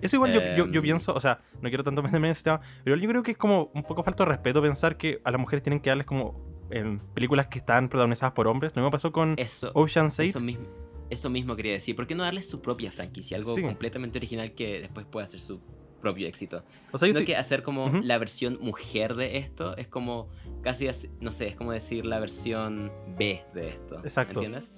[0.00, 0.82] Eso igual yo, yo, yo Em.
[0.82, 3.36] pienso, o sea, no quiero tanto meterme en ese tema, pero yo creo que es
[3.38, 6.40] como un poco falta de respeto pensar que a las mujeres tienen que darles como
[6.70, 8.72] en películas que están protagonizadas por hombres.
[8.74, 10.22] Lo mismo pasó con Eso, Ocean's 8.
[10.30, 10.66] eso mismo,
[11.10, 11.94] eso mismo quería decir.
[11.94, 13.36] ¿Por qué no darles su propia franquicia?
[13.36, 13.60] Algo Sí.
[13.62, 15.60] completamente original que después pueda hacer su
[16.00, 16.64] propio éxito.
[16.90, 20.30] O sea, yo No estoy- que hacer como la versión mujer de esto es como
[20.62, 23.98] casi, así- no sé, es como decir la versión B de esto.
[23.98, 24.40] Exacto.
[24.42, 24.72] ¿Entiendes?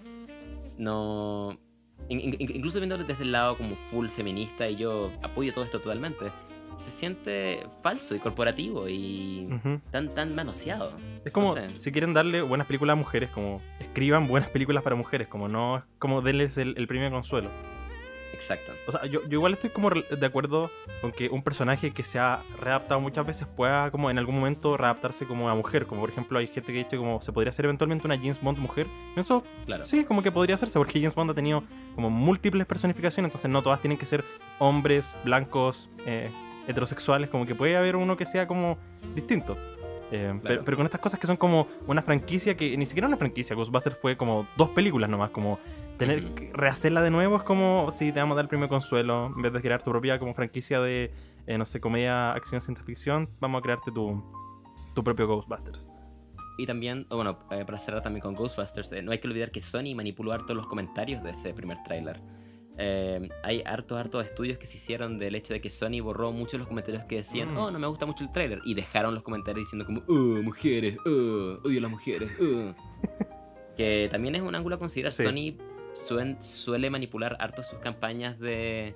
[0.76, 1.58] No.
[2.08, 5.80] In- in- incluso viéndolo desde el lado como full feminista y yo apoyo todo esto
[5.80, 6.26] totalmente.
[6.76, 9.48] Se siente falso y corporativo y
[9.92, 10.92] tan, tan manoseado.
[11.24, 11.68] Es como, sé.
[11.78, 15.84] si quieren darle buenas películas a mujeres, como escriban buenas películas para mujeres, como no
[16.00, 17.48] como denles el, el premio de consuelo.
[18.44, 18.72] Exacto.
[18.86, 22.18] O sea, yo, yo igual estoy como de acuerdo con que un personaje que se
[22.18, 25.86] ha readaptado muchas veces pueda como en algún momento readaptarse como a mujer.
[25.86, 28.40] Como por ejemplo hay gente que ha dicho como se podría hacer eventualmente una James
[28.40, 28.86] Bond mujer.
[29.16, 29.84] Eso Claro.
[29.86, 33.62] sí, como que podría hacerse, porque James Bond ha tenido como múltiples personificaciones, entonces no
[33.62, 34.22] todas tienen que ser
[34.58, 36.30] hombres, blancos, eh,
[36.68, 38.78] heterosexuales, como que puede haber uno que sea como
[39.14, 39.56] distinto.
[40.10, 43.16] Eh, pero, pero con estas cosas que son como una franquicia que ni siquiera una
[43.16, 45.58] franquicia, Ghostbusters fue como dos películas nomás, como
[45.96, 49.32] tener que rehacerla de nuevo es como si te vamos a dar el primer consuelo,
[49.34, 51.12] en vez de crear tu propia como franquicia de,
[51.46, 54.22] eh, no sé, comedia, acción, ciencia ficción, vamos a crearte tu,
[54.94, 55.88] tu propio Ghostbusters.
[56.56, 59.60] Y también, bueno, eh, para cerrar también con Ghostbusters, eh, no hay que olvidar que
[59.60, 62.20] Sony manipuló harto los comentarios de ese primer tráiler.
[62.76, 66.58] Eh, hay hartos, hartos estudios que se hicieron del hecho de que Sony borró muchos
[66.58, 67.58] los comentarios que decían, Mm.
[67.58, 70.96] oh, no me gusta mucho el tráiler, y dejaron los comentarios diciendo como, oh, mujeres,
[71.06, 72.72] oh, odio a las mujeres, oh".
[73.76, 75.12] que también es un ángulo a considerar.
[75.12, 75.22] Sí.
[75.24, 75.56] Sony
[75.94, 78.94] suen- suele manipular harto sus campañas de,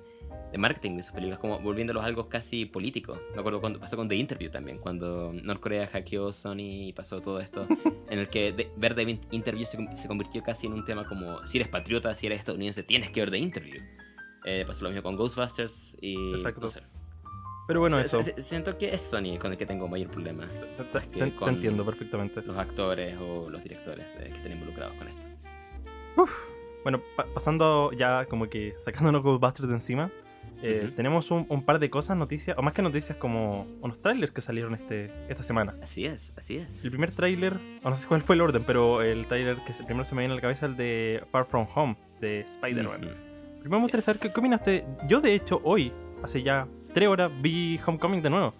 [0.51, 3.19] de marketing de sus películas, como volviéndolos algo casi político.
[3.33, 7.39] Me acuerdo cuando pasó con The Interview también, cuando Norcorea hackeó Sony y pasó todo
[7.39, 7.67] esto,
[8.09, 11.05] en el que de- ver The In- Interview se, se convirtió casi en un tema
[11.07, 13.81] como, si eres patriota, si eres estadounidense, tienes que ver The Interview.
[14.45, 16.31] Eh, pasó lo mismo con Ghostbusters y...
[16.31, 16.61] Exacto.
[16.61, 16.81] no sé.
[17.67, 18.19] Pero bueno, eso.
[18.19, 20.47] S- s- Siento que es Sony con el que tengo mayor problema.
[20.75, 22.41] Te, te- que te- entiendo perfectamente.
[22.41, 25.21] Los actores o los directores de- que estén involucrados con esto.
[26.83, 30.11] Bueno, pa- pasando ya como que sacándonos Ghostbusters de encima,
[30.61, 34.31] eh, tenemos un, un par de cosas, noticias, o más que noticias, como unos trailers
[34.31, 35.75] que salieron este, esta semana.
[35.81, 36.83] Así es, así es.
[36.83, 39.83] El primer tráiler, o no sé cuál fue el orden, pero el tráiler que se-
[39.83, 43.03] primero se me viene a la cabeza es el de Far From Home, de Spider-Man.
[43.05, 43.13] Ujú.
[43.61, 44.85] Primero me gustaría saber qué opinaste.
[45.07, 45.91] Yo, de hecho, hoy,
[46.23, 48.53] hace ya tres horas, vi Homecoming de nuevo.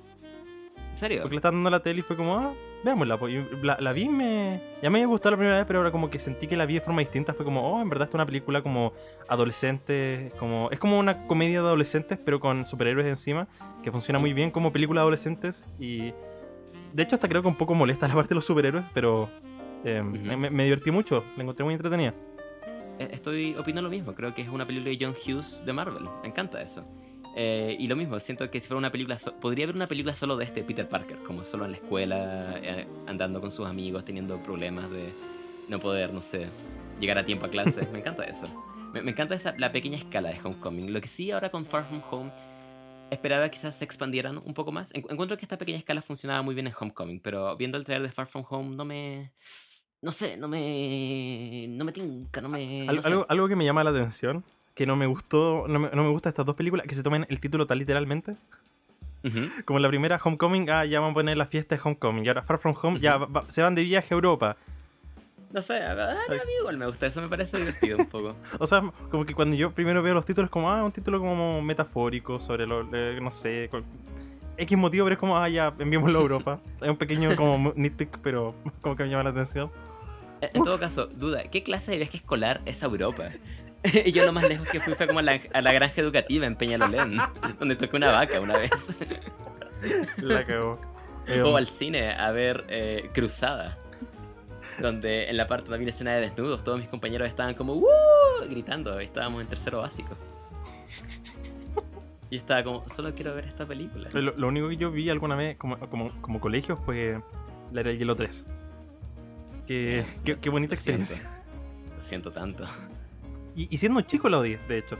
[0.91, 1.21] ¿En serio?
[1.21, 3.19] Porque le estaba dando la tele y fue como, ah, veámosla.
[3.61, 4.61] la, la vi me.
[4.81, 6.75] Ya me había gustado la primera vez, pero ahora como que sentí que la vi
[6.75, 7.33] de forma distinta.
[7.33, 8.93] Fue como, oh, en verdad, esta es una película como
[9.27, 10.31] adolescente.
[10.37, 13.47] como Es como una comedia de adolescentes, pero con superhéroes encima.
[13.83, 15.73] Que funciona muy bien como película de adolescentes.
[15.79, 16.13] Y.
[16.93, 19.29] De hecho, hasta creo que un poco molesta la parte de los superhéroes, pero.
[19.83, 20.37] eh, Ujú.
[20.37, 22.13] me, me divertí mucho, la encontré muy entretenida.
[22.99, 26.03] Eh, Estoy opino lo mismo, creo que es una película de John Hughes de Marvel,
[26.21, 26.83] me encanta eso.
[27.41, 30.13] Eh, y lo mismo, siento que si fuera una película, so- podría haber una película
[30.13, 34.03] solo de este Peter Parker, como solo en la escuela, eh, andando con sus amigos,
[34.03, 35.13] teniendo problemas de
[35.69, 36.47] no poder, no sé,
[36.99, 38.45] llegar a tiempo a clases, me encanta eso.
[38.93, 40.91] Me, me encanta esa, la pequeña escala de Homecoming.
[40.91, 42.31] Lo que sí ahora con Far From Home,
[43.09, 44.93] esperaba que quizás se expandieran un poco más.
[44.93, 48.09] En- encuentro que esta pequeña escala funcionaba muy bien en Homecoming, pero viendo el trailer
[48.09, 49.31] de Far From Home no me...
[50.01, 51.67] No sé, no me...
[51.69, 52.87] No me tinca, no me...
[52.89, 53.07] Al- no sé.
[53.07, 54.43] algo, algo que me llama la atención,
[54.75, 57.25] que no me gustó, no me, no me gusta estas dos películas, que se tomen
[57.29, 58.35] el título tan literalmente.
[59.65, 62.23] Como la primera Homecoming, ah, ya van a poner la fiesta de Homecoming.
[62.25, 64.55] Y ahora Far From Home, ya va- se van de viaje a Europa.
[65.51, 68.35] No sé, a, a- a mí igual me gusta, eso me parece divertido un poco.
[68.59, 71.61] O sea, como que cuando yo primero veo los títulos, como, ah, un título como
[71.61, 73.69] metafórico sobre lo, eh, no sé,
[74.57, 76.59] X motivo, pero es como, ah, ya, enviémoslo a Europa.
[76.81, 79.69] es un pequeño como nitpick, pero como que me llama la atención.
[80.39, 83.25] En en todo caso, duda, ¿qué clase de viaje escolar es a Europa?
[84.05, 86.45] Y yo lo más lejos que fui fue como a la, a la granja educativa
[86.45, 87.17] en Peñalolén,
[87.59, 88.71] donde toqué una vaca una vez.
[90.17, 90.79] La cagó.
[91.27, 93.77] Eh, O al cine a ver eh, Cruzada,
[94.79, 97.87] donde en la parte una escena de desnudos, todos mis compañeros estaban como ¡Woo!
[98.49, 100.17] gritando, estábamos en tercero básico.
[102.31, 104.09] Y estaba como, solo quiero ver esta película.
[104.13, 107.19] Lo, lo único que yo vi alguna vez como, como, como colegio fue
[107.71, 108.45] la era el hielo 3.
[109.67, 111.03] Qué, qué, qué bonita Lo siento.
[111.03, 111.41] experiencia.
[111.95, 112.67] Lo siento tanto.
[113.59, 114.97] Y, y siendo chico la odié, de hecho.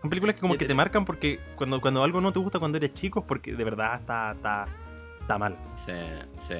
[0.00, 2.78] Son películas que como que te- marcan porque cuando, cuando algo no te gusta cuando
[2.78, 4.66] eres chico es porque de verdad está, está,
[5.20, 5.56] está mal.
[5.84, 5.92] Sí,
[6.38, 6.54] sí.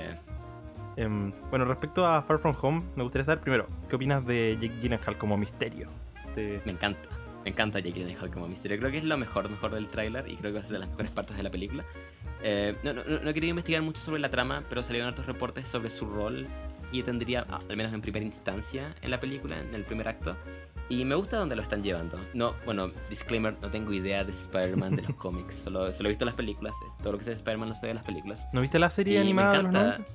[0.97, 4.75] Em, bueno, respecto a Far From Home, me gustaría saber primero, ¿qué opinas de Jake
[4.81, 5.89] Gyllenhaal como misterio?
[6.37, 7.09] De- Me encanta.
[7.45, 8.79] Me encanta Jake Gyllenhaal como misterio.
[8.79, 10.79] Creo que es lo mejor, mejor del tráiler y creo que va a ser de
[10.81, 11.85] las mejores partes de la película.
[12.43, 15.91] Eh, no, no, no querido investigar mucho sobre la trama, pero salieron otros reportes sobre
[15.91, 16.47] su rol
[16.93, 20.37] y tendría, ah, al menos en primera instancia, en la película, en el primer acto.
[20.93, 22.19] Y me gusta dónde lo están llevando.
[22.35, 25.55] No, bueno, disclaimer, no tengo idea de Spider-Man de los cómics.
[25.57, 26.75] Solo, solo he visto las películas.
[26.87, 26.91] eh.
[27.03, 28.47] Todo lo que sé de Spider-Man lo sé de las películas.
[28.53, 29.99] ¿No viste la serie Y me animada los encanta.
[29.99, 30.11] 90?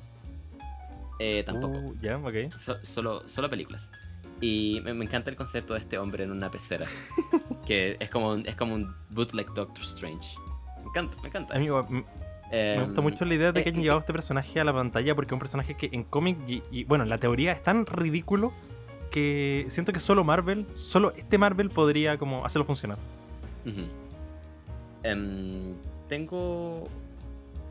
[1.20, 1.78] Eh, tampoco.
[1.80, 2.54] Uh, ya, ok.
[2.58, 3.92] So- solo, solo películas.
[4.40, 6.86] Y me, me encanta el concepto de este hombre en una pecera.
[7.66, 10.36] que es como un, es como un bootleg Doctor Strange.
[10.84, 11.56] Me encanta, me encanta.
[11.56, 12.06] Amigo, eso.
[12.52, 14.74] Em, me gusta mucho la idea de que eh, hayan llevado este personaje a la
[14.74, 17.64] pantalla porque es un personaje que en cómic y, y, bueno, en la teoría es
[17.64, 18.54] tan ridículo
[19.12, 22.98] que siento que solo Marvel, solo este Marvel podría como hacerlo funcionar.
[25.04, 25.74] Em,
[26.10, 26.84] tengo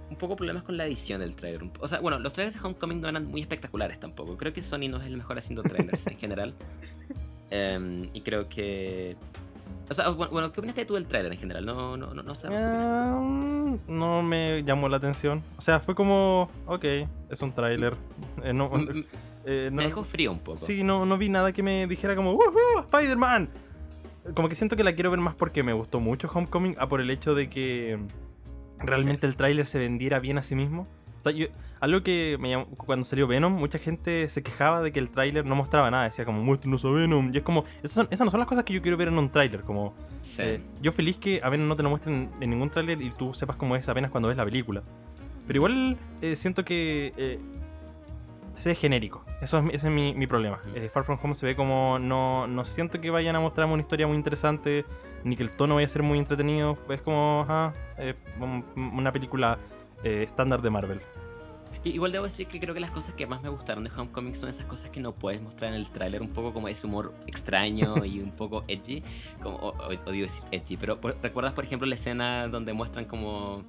[0.08, 1.64] un poco problemas con la edición del trailer.
[1.80, 4.36] O sea, bueno, los trailers de Homecoming no eran muy espectaculares tampoco.
[4.36, 6.54] Creo que Sony no es el mejor haciendo trailers en general.
[7.48, 9.16] Em, y creo que...
[9.88, 11.64] O sea, bueno, ¿qué opinaste tú del trailer en general?
[11.64, 12.48] No, no, no, no sé.
[12.50, 15.44] Ah, mm, no me llamó la atención.
[15.56, 16.84] O sea, fue como, ok,
[17.30, 17.94] es un tráiler.
[18.42, 19.04] Eh, no, M- m-
[19.46, 20.56] eh, no- me dejó frío un poco.
[20.56, 22.80] Sí, no, no vi nada que me dijera como, ¡Woohoo!
[22.80, 23.48] ¡Spider-Man!
[24.34, 27.00] Como que siento que la quiero ver más porque me gustó mucho Homecoming, a por
[27.00, 27.98] el hecho de que
[28.78, 30.86] realmente el tráiler se vendiera bien a sí mismo.
[31.20, 31.46] O sea, yo-
[31.80, 35.44] algo que me llamó- cuando salió Venom, mucha gente se quejaba de que el tráiler
[35.44, 37.30] no mostraba nada, decía como, muéstranos a Venom.
[37.32, 39.18] Y es como, esas, son- esas no son las cosas que yo quiero ver en
[39.18, 40.42] un tráiler, como, Sí.
[40.42, 43.32] eh, yo feliz que a Venom no te lo muestren en ningún tráiler y tú
[43.34, 44.82] sepas cómo es apenas cuando ves la película.
[45.46, 47.38] Pero igual eh, siento que eh,
[48.56, 49.24] se ve genérico.
[49.40, 50.58] Eso es, mi- ese es mi, mi problema.
[50.74, 53.82] Eh, Far From Home se ve como no, no siento que vayan a mostrarme una
[53.82, 54.84] historia muy interesante,
[55.24, 56.76] ni que el tono vaya a ser muy entretenido.
[56.88, 59.58] Es como ajá, eh, un- una película
[60.04, 61.00] eh, estándar de Marvel.
[61.84, 64.48] Igual debo decir que creo que las cosas que más me gustaron de Homecoming son
[64.48, 67.94] esas cosas que no puedes mostrar en el tráiler, un poco como ese humor extraño
[68.04, 69.04] y un poco edgy,
[69.40, 73.62] como odio decir edgy, pero por- ¿recuerdas por ejemplo la escena donde muestran como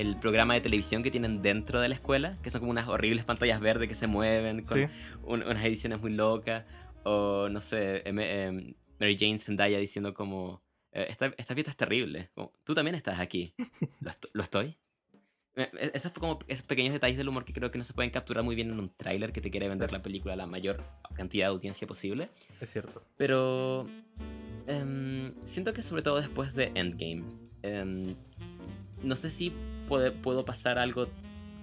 [0.00, 3.24] el programa de televisión que tienen dentro de la escuela, que son como unas horribles
[3.24, 4.84] pantallas verdes que se mueven con Sí.
[5.24, 6.64] un- unas ediciones muy locas,
[7.04, 11.76] o no sé, em- em, Mary Jane Zendaya diciendo como, eh, esta, esta fiesta es
[11.76, 13.54] terrible, como, tú también estás aquí,
[14.00, 14.76] ¿lo, est- lo estoy?
[15.56, 18.10] Eh, eh, Esos, como, esos pequeños detalles del humor que creo que no se pueden
[18.10, 20.82] capturar muy bien en un tráiler que te quiere vender la película a la mayor
[21.14, 22.28] cantidad de audiencia posible.
[22.60, 23.02] Es cierto.
[23.16, 23.86] Pero
[24.66, 27.24] em, siento que sobre todo después de Endgame,
[27.62, 28.14] em,
[29.02, 29.52] no sé si
[29.90, 31.08] puede- puedo pasar algo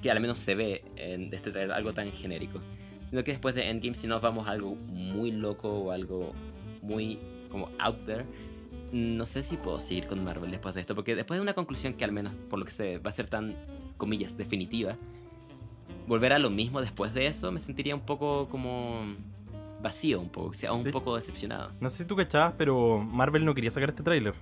[0.04, 2.60] que al menos se ve en este trailer, algo tan genérico.
[3.10, 6.34] Sino que después de Endgame, si nos vamos a algo muy loco o algo
[6.84, 7.18] muy
[7.50, 8.26] como out there,
[8.92, 11.94] no sé si puedo seguir con Marvel después de esto, porque después de una conclusión
[11.96, 13.56] que al menos por lo que sé va a ser tan,
[13.98, 14.96] comillas, definitiva,
[16.08, 19.02] volver a lo mismo después de eso me sentiría un poco como
[19.82, 20.92] vacío, un poco, o sea, un Sí.
[20.92, 21.72] poco decepcionado.
[21.80, 24.34] No sé si tú cachabas, pero Marvel no quería sacar este tráiler.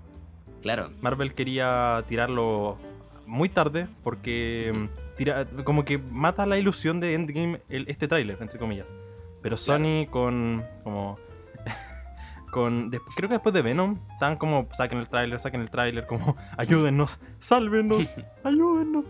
[0.61, 2.77] Claro, Marvel quería tirarlo
[3.25, 8.38] muy tarde porque mm, tira, como que mata la ilusión de Endgame el- este tráiler,
[8.39, 8.93] entre comillas.
[9.41, 11.17] Pero Sony con como
[12.51, 16.05] con des- creo que después de Venom están como saquen el tráiler, saquen el tráiler,
[16.05, 18.07] como ayúdennos, sálvenos,
[18.43, 19.05] ayúdennos.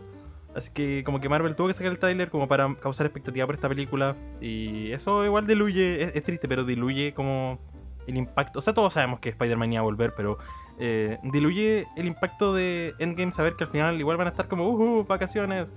[0.55, 3.55] Así que como que Marvel tuvo que sacar el tráiler como para causar expectativa por
[3.55, 7.59] esta película y eso igual diluye, es, es triste, pero diluye como
[8.07, 8.59] el impacto.
[8.59, 10.37] O sea, todos sabemos que Spider-Man iba a volver, pero
[10.79, 14.67] eh, diluye el impacto de Endgame saber que al final igual van a estar como,
[14.69, 15.71] uh, vacaciones.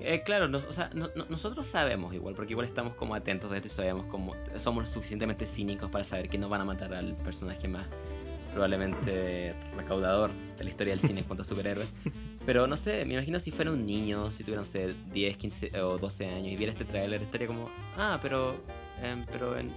[0.00, 3.50] Eh, claro, nos- o sea, no- no- nosotros sabemos igual, porque igual estamos como atentos
[3.50, 6.92] a esto y sabemos como somos suficientemente cínicos para saber que no van a matar
[6.94, 7.86] al personaje más
[8.52, 11.88] probablemente recaudador de la historia del cine en cuanto a superhéroes.
[12.46, 15.70] Pero no sé, me imagino si fuera un niño, si tuviera, no sé, 10, 15
[15.80, 18.54] o 12 años y viera este tráiler, estaría como, ah, pero,
[19.02, 19.72] em, pero en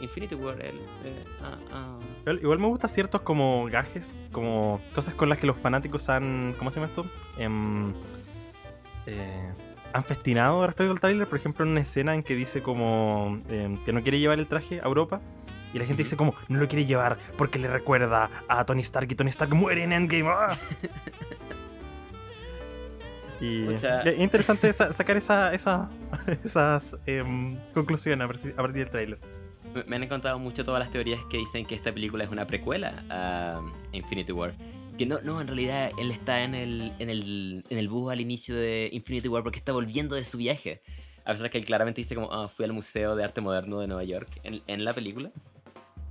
[0.00, 1.98] Infinity War, él, eh, ah, ah.
[2.22, 6.54] Igual, igual me gustan ciertos como gajes, como cosas con las que los fanáticos han,
[6.58, 7.06] ¿cómo se llama esto?
[9.06, 9.52] Eh,
[9.92, 13.82] han festinado respecto al tráiler, por ejemplo, en una escena en que dice como em,
[13.84, 15.20] que no quiere llevar el traje a Europa.
[15.74, 19.10] Y la gente dice como, no lo quiere llevar porque le recuerda a Tony Stark
[19.10, 20.28] y Tony Stark muere en Endgame.
[20.30, 20.56] ¡ah!
[23.40, 25.88] Y es interesante sa- sacar esa, esa-
[26.44, 29.18] esas em, conclusiones a partir, a partir del tráiler.
[29.86, 33.04] Me- han contado mucho todas las teorías que dicen que esta película es una precuela
[33.10, 33.60] a
[33.92, 34.54] Infinity War.
[34.96, 38.20] Que no, no, en realidad él está en el, en el, en el bus al
[38.20, 40.82] inicio de Infinity War porque está volviendo de su viaje.
[41.24, 43.86] A pesar que él claramente dice como, ah, fui al Museo de Arte Moderno de
[43.86, 45.30] Nueva York en, en la película.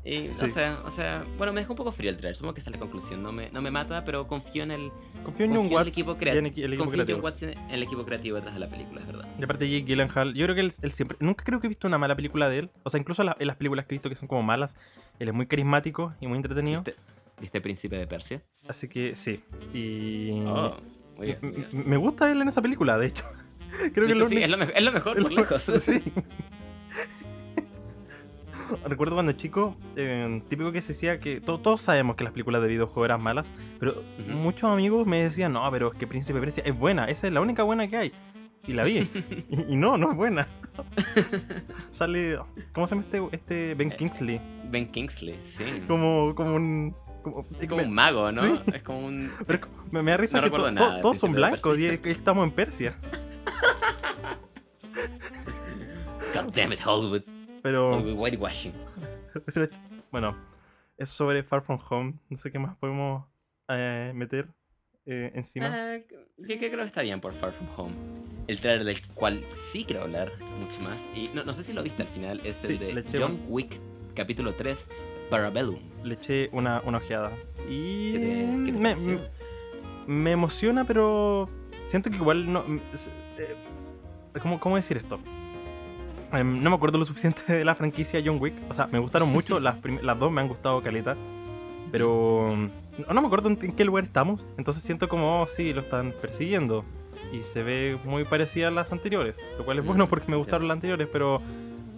[0.10, 0.46] Y, Sí.
[0.46, 2.70] o sea, o sea, bueno, me dejó un poco frío el trailer, supongo que esa
[2.70, 3.22] es la conclusión.
[3.22, 4.90] No me, no me mata, pero confío en el,
[5.24, 7.06] Confío en confío en el Watts equipo, y crea- en equi- el equipo confío en
[7.06, 7.20] creativo.
[7.26, 9.28] Watts en en el equipo creativo detrás de la película, es verdad.
[9.38, 11.88] Y aparte Jake Gyllenhaal, yo creo que él, él siempre, nunca creo que he visto
[11.88, 12.70] una mala película de él.
[12.84, 14.78] O sea, incluso la- en las películas que he visto que son como malas,
[15.20, 16.84] él es muy carismático y muy entretenido.
[16.84, 17.00] ¿Viste,
[17.42, 18.42] ¿Viste Príncipe de Persia?
[18.68, 19.42] Así que sí.
[19.74, 20.78] Y Oh,
[21.18, 21.38] muy bien.
[21.42, 21.68] muy bien.
[21.86, 23.26] me gusta él en esa película, de hecho.
[23.94, 25.40] creo que De lo hecho, sí, único- es, lo, es lo mejor, es por lo-
[25.42, 25.62] lejos.
[25.64, 26.02] Sí.
[28.86, 32.62] Recuerdo cuando chico, eh, típico que se decía que to- todos sabemos que las películas
[32.62, 36.64] de videojuegos eran malas, pero muchos amigos me decían, no, pero es que Príncipe Persia
[36.66, 38.12] es buena, esa es la única buena que hay.
[38.66, 38.98] Y la vi.
[39.50, 40.48] y, y no, no es buena.
[41.90, 42.38] Sale,
[42.74, 44.42] ¿cómo se llama este, este Ben Eh, Kingsley?
[44.70, 45.64] Ben Kingsley, sí.
[45.88, 46.96] Como, como un...
[47.24, 48.42] Como, Es como me- un mago, ¿no?
[48.42, 48.62] Sí.
[48.74, 49.32] Es como un.
[49.46, 52.44] pero me, me da risa No que to- nada to- todos son blancos y estamos
[52.46, 52.96] en Persia.
[56.34, 57.24] God damn it, Hollywood.
[57.68, 58.00] Pero...
[58.16, 58.72] Whitewashing.
[59.54, 59.68] Pero,
[60.12, 60.36] bueno,
[60.98, 62.14] es sobre Far From Home.
[62.30, 63.26] No sé qué más podemos
[63.68, 64.48] eh, meter
[65.06, 65.68] eh, encima.
[65.68, 67.94] Ah, que, que creo que está bien por Far From Home.
[68.48, 71.12] El trailer del cual sí quiero hablar mucho más.
[71.14, 72.40] Y no, no sé si lo viste al final.
[72.46, 73.78] Es Sí, el le de eché John un- Wick,
[74.16, 74.88] capítulo 3,
[75.30, 75.80] Parabellum.
[76.04, 77.34] Le eché una, una ojeada.
[77.70, 79.20] Y ¿Qué te, qué te me,
[80.08, 81.50] me emociona, pero
[81.84, 82.64] siento que igual no.
[82.94, 83.56] es- eh,
[84.42, 85.20] ¿cómo, ¿Cómo decir esto?
[86.34, 88.54] Em, no me acuerdo lo suficiente de la franquicia John Wick.
[88.70, 89.60] O sea, me gustaron mucho.
[89.62, 91.16] las, las dos me han gustado caleta.
[91.92, 92.70] Pero mm,
[93.08, 94.46] no, no me acuerdo en, en qué lugar estamos.
[94.58, 96.84] Entonces siento como, oh, sí, lo están persiguiendo.
[97.32, 99.38] Y se ve muy parecida a las anteriores.
[99.58, 100.98] Lo cual es Mm, bueno porque me gustaron entiendo.
[100.98, 101.42] las anteriores, pero.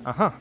[0.05, 0.33] Ajá.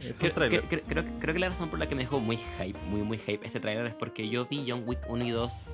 [0.00, 0.62] Es un Creo, trailer.
[0.62, 3.18] creo- creo- creo- que la razón por la que me dejó muy hype, muy, muy
[3.18, 5.68] hype este trailer es porque yo vi John Wick 1 y 2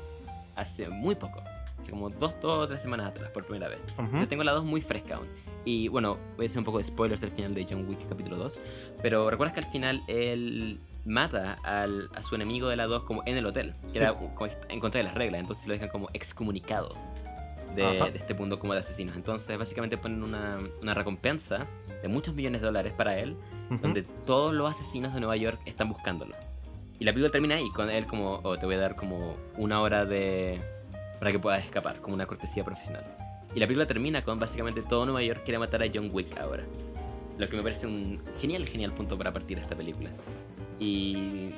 [0.56, 1.40] hace muy poco.
[1.80, 3.78] Hace como dos, dos o tres semanas atrás, por primera vez.
[3.92, 4.02] Ujú.
[4.02, 5.28] Entonces tengo la 2 muy fresca aún.
[5.66, 8.36] Y bueno, voy a hacer un poco de spoilers del final de John Wick capítulo
[8.36, 8.60] 2.
[9.02, 13.22] Pero recuerdas que al final él mata al- a su enemigo de la 2 como
[13.26, 13.74] en el hotel.
[13.82, 13.98] Que Sí.
[13.98, 14.32] era como
[14.68, 15.40] en contra de las reglas.
[15.40, 16.92] Entonces lo dejan como excomunicado
[17.74, 19.16] de, de este mundo como de asesinos.
[19.16, 21.66] Entonces básicamente ponen una, una recompensa
[22.00, 23.36] de muchos millones de dólares para él.
[23.68, 23.80] Ujú.
[23.82, 26.36] Donde todos los asesinos de Nueva York están buscándolo.
[27.00, 29.80] Y la película termina ahí, con él como, oh, te voy a dar como una
[29.82, 30.60] hora de...
[31.18, 33.04] para que puedas escapar, como una cortesía profesional.
[33.56, 36.62] Y la película termina con básicamente todo Nueva York quiere matar a John Wick ahora.
[37.38, 40.10] Lo que me parece un genial, genial punto para partir esta película.
[40.78, 41.52] Y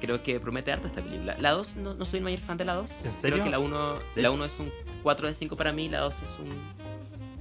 [0.00, 1.36] creo que promete harto esta película.
[1.40, 3.06] La 2, no, no soy el mayor fan de la 2.
[3.06, 3.34] ¿En serio?
[3.38, 4.70] Creo que la 1 ¿De- la 1 es un
[5.02, 6.48] 4 de 5 para mí, la 2 es un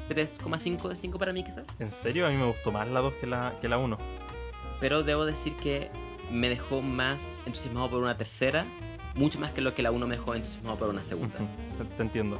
[0.09, 1.67] 3,5 de 5 para mí quizás.
[1.77, 2.25] ¿En serio?
[2.25, 3.99] A mí me gustó más la 2 que la, que la 1.
[4.79, 5.91] Pero debo decir que
[6.31, 8.65] me dejó más entusiasmado por una tercera,
[9.13, 11.35] mucho más que lo que la 1 me dejó entusiasmado por una segunda.
[11.97, 12.39] Te entiendo.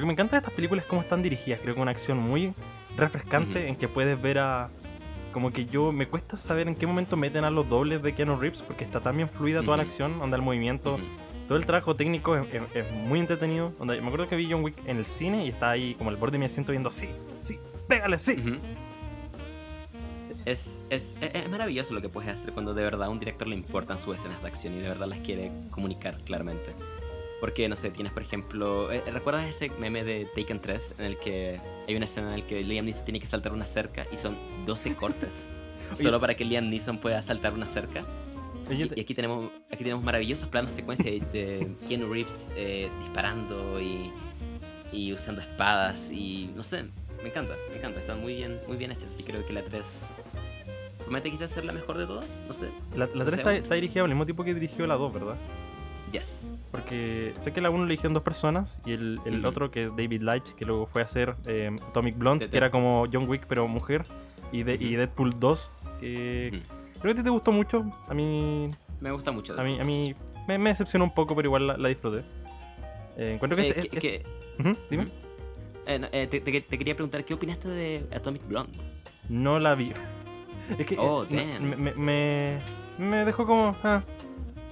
[0.00, 1.60] Lo que me encanta de estas películas es cómo están dirigidas.
[1.60, 2.54] Creo que una acción muy
[2.96, 3.68] refrescante Ujú.
[3.68, 4.70] en que puedes ver a.
[5.32, 8.36] Como que yo me cuesta saber en qué momento meten a los dobles de Keanu
[8.36, 11.02] Reeves porque está tan bien fluida toda la acción, anda el movimiento, Ujú.
[11.46, 13.72] todo el trabajo técnico es, es- es muy entretenido.
[13.78, 16.16] Onda, me acuerdo que vi John Wick en el cine y estaba ahí como al
[16.16, 17.10] borde de mi asiento viendo, sí,
[17.42, 18.36] sí, pégale, sí.
[20.46, 23.46] Es, es, es- es maravilloso lo que puedes hacer cuando de verdad a un director
[23.46, 26.74] le importan sus escenas de acción y de verdad las quiere comunicar claramente.
[27.40, 28.92] Porque, no sé, tienes por ejemplo.
[28.92, 32.46] eh, ¿Recuerdas ese meme de Taken 3 en el que hay una escena en la
[32.46, 35.48] que Liam Neeson tiene que saltar una cerca y son 12 cortes?
[35.94, 38.02] solo para que Liam Neeson pueda saltar una cerca.
[38.70, 43.80] Y, te- y aquí tenemos aquí tenemos maravillosos planos secuencia de, Keanu Reeves eh, disparando
[43.80, 44.12] y,
[44.92, 46.84] y usando espadas y no sé,
[47.22, 49.84] me encanta, me encanta, están muy bien muy bien hechas y creo que la 3
[50.98, 52.68] promete quizás ser la mejor de todas, no sé.
[52.94, 55.34] la, la 3 sé, está, está dirigida al mismo tiempo que dirigió la 2, ¿verdad?
[56.12, 56.48] Yes.
[56.72, 59.96] Porque sé que la 1 la eligieron dos personas y el, el otro que es
[59.96, 63.28] David Leitch, que luego fue a hacer eh, Atomic Blonde, De- que era como John
[63.28, 64.04] Wick pero mujer,
[64.52, 64.94] y, de, y.
[64.96, 67.00] Deadpool 2, que Ujú.
[67.00, 68.68] creo que a ti te gustó mucho, a mí,
[69.00, 69.58] Me gusta mucho.
[69.58, 70.14] a mí, a mí
[70.48, 72.24] me, me decepcionó un poco, pero igual la, la disfruté.
[73.16, 73.62] Eh, encuentro que...
[73.62, 74.22] Eh, este- que- este-
[74.64, 75.06] que- dime.
[75.86, 78.76] Eh, no, eh, te, te- te quería preguntar, ¿qué opinaste de Atomic Blonde?
[79.28, 79.92] No la vi.
[80.78, 81.68] Es que Oh, damn.
[81.68, 82.58] me, me, me,
[82.98, 83.76] me dejó como...
[83.82, 84.02] ah.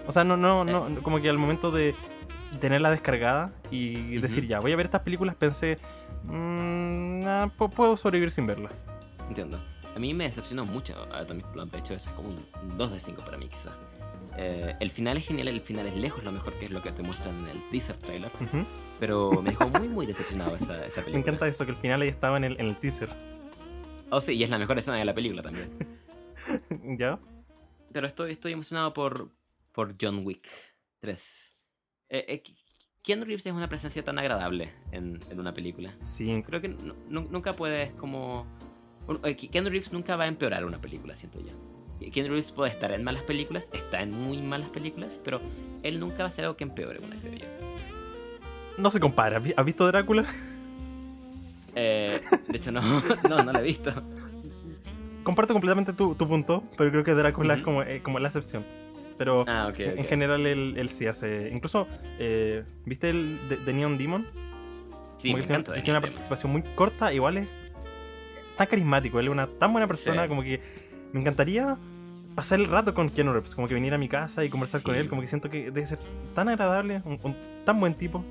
[0.08, 1.94] O sea, no, no, no, como que al momento de
[2.60, 5.78] tenerla descargada y decir ya, voy a ver estas películas, pensé,
[6.24, 8.70] "Mm, ah, pu- puedo sobrevivir sin verla.
[9.28, 9.60] Entiendo.
[9.94, 13.22] A mí me decepcionó mucho Atomic Blonde, de hecho es como un 2 de 5
[13.24, 13.72] para mí quizás.
[14.38, 16.92] Eh, el final es genial, el final es lejos lo mejor que es lo que
[16.92, 18.30] te muestran en el teaser trailer,
[19.00, 21.12] pero me dejó muy muy decepcionado esa, esa película.
[21.12, 23.10] Me encanta eso, que el final ahí estaba en el, en el teaser.
[24.10, 25.68] Oh sí, y es la mejor escena de la película también.
[26.98, 27.18] ¿Ya?
[27.92, 29.28] Pero estoy, estoy emocionado por,
[29.78, 30.48] por John Wick
[30.98, 31.54] 3.
[32.08, 32.42] Eh, eh,
[33.00, 35.94] Keanu Reeves es una presencia tan agradable en, en una película.
[36.00, 38.44] Sí, Creo que nu- nu- nunca puedes como...
[39.22, 41.52] eh, Keanu Reeves nunca va a empeorar una película, siento yo.
[42.10, 45.40] Keanu Reeves puede estar en malas películas, está en muy malas películas, pero
[45.84, 47.46] él nunca va a hacer algo que empeore una, creo yo.
[48.78, 49.36] no se compara.
[49.36, 50.24] ¿Has vi- ¿Has visto Drácula?
[51.76, 52.80] Eh, de hecho, no,
[53.28, 53.92] no, no lo he visto.
[55.22, 58.64] Comparto completamente tu, tu punto, pero creo que Drácula es como, eh, como la excepción.
[59.18, 61.50] Pero Ah, en general él, él sí hace.
[61.52, 61.86] Incluso,
[62.18, 64.26] eh, ¿viste el de, de Neon Demon?
[65.16, 65.72] Sí, me tiene- encanta.
[65.74, 67.48] tiene una participación muy corta, igual es
[68.56, 69.18] tan carismático.
[69.18, 70.28] Él es una tan buena persona, Sí.
[70.28, 70.60] como que
[71.12, 71.76] me encantaría
[72.36, 74.94] pasar el rato con Keanu Reeves, como que venir a mi casa y conversar con
[74.94, 75.98] él, como que siento que debe ser
[76.34, 78.24] tan agradable, un, un tan buen tipo.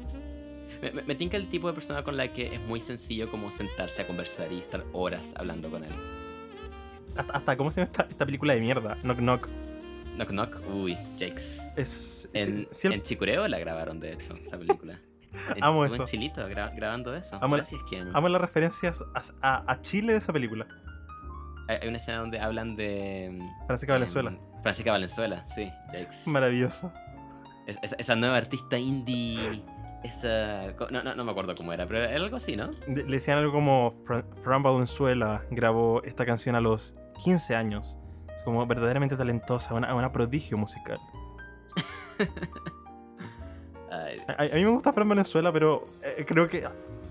[0.81, 3.51] Me, me, me tinca el tipo de persona con la que es muy sencillo como
[3.51, 5.91] sentarse a conversar y estar horas hablando con él.
[7.17, 8.95] Hasta, hasta ¿cómo se llama esta, esta película de mierda?
[9.01, 9.49] Knock Knock.
[10.17, 11.65] Knock Knock, uy, Jakes.
[11.75, 14.99] Es, En, el- en Chicureo la grabaron, de hecho, esa película.
[15.55, 16.01] En- Amo eso.
[16.01, 17.35] en Chilito gra- grabando eso.
[17.41, 20.65] Amo la- las referencias a, a- a Chile de esa película.
[21.67, 23.29] Hay, hay una escena donde hablan de...
[23.39, 24.31] mm, Francisca Valenzuela.
[24.31, 26.25] em, Francisca Valenzuela, sí, Jakes.
[26.27, 26.91] Maravilloso.
[27.67, 29.61] Es- esa, esa nueva artista indie...
[30.03, 30.73] Esa...
[30.91, 32.71] No, no, no me acuerdo cómo era, pero era algo así, ¿no?
[32.87, 37.97] Le decían algo como Fran, Fran Valenzuela grabó esta canción a los 15 años.
[38.37, 40.97] Es como verdaderamente talentosa, una, una prodigio musical.
[43.91, 46.63] Ay, A, a mí me gusta Fran Valenzuela, pero eh, creo que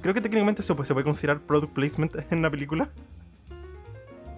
[0.03, 2.89] creo que técnicamente se puede, se puede considerar product placement en una película.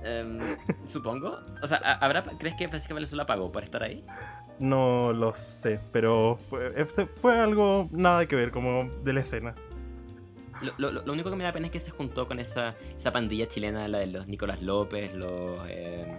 [0.05, 0.39] em,
[0.87, 1.41] supongo.
[1.63, 4.05] O sea, ¿ha- ¿habrá, ¿crees que Francisca Valenzuela pagó por estar ahí?
[4.59, 9.55] No lo sé, pero fue, este fue algo nada que ver, como de la escena.
[10.79, 13.13] Lo, lo- lo único que me da pena es que se juntó con esa, esa
[13.13, 15.61] pandilla chilena, la de los Nicolás López, los...
[15.69, 16.17] em,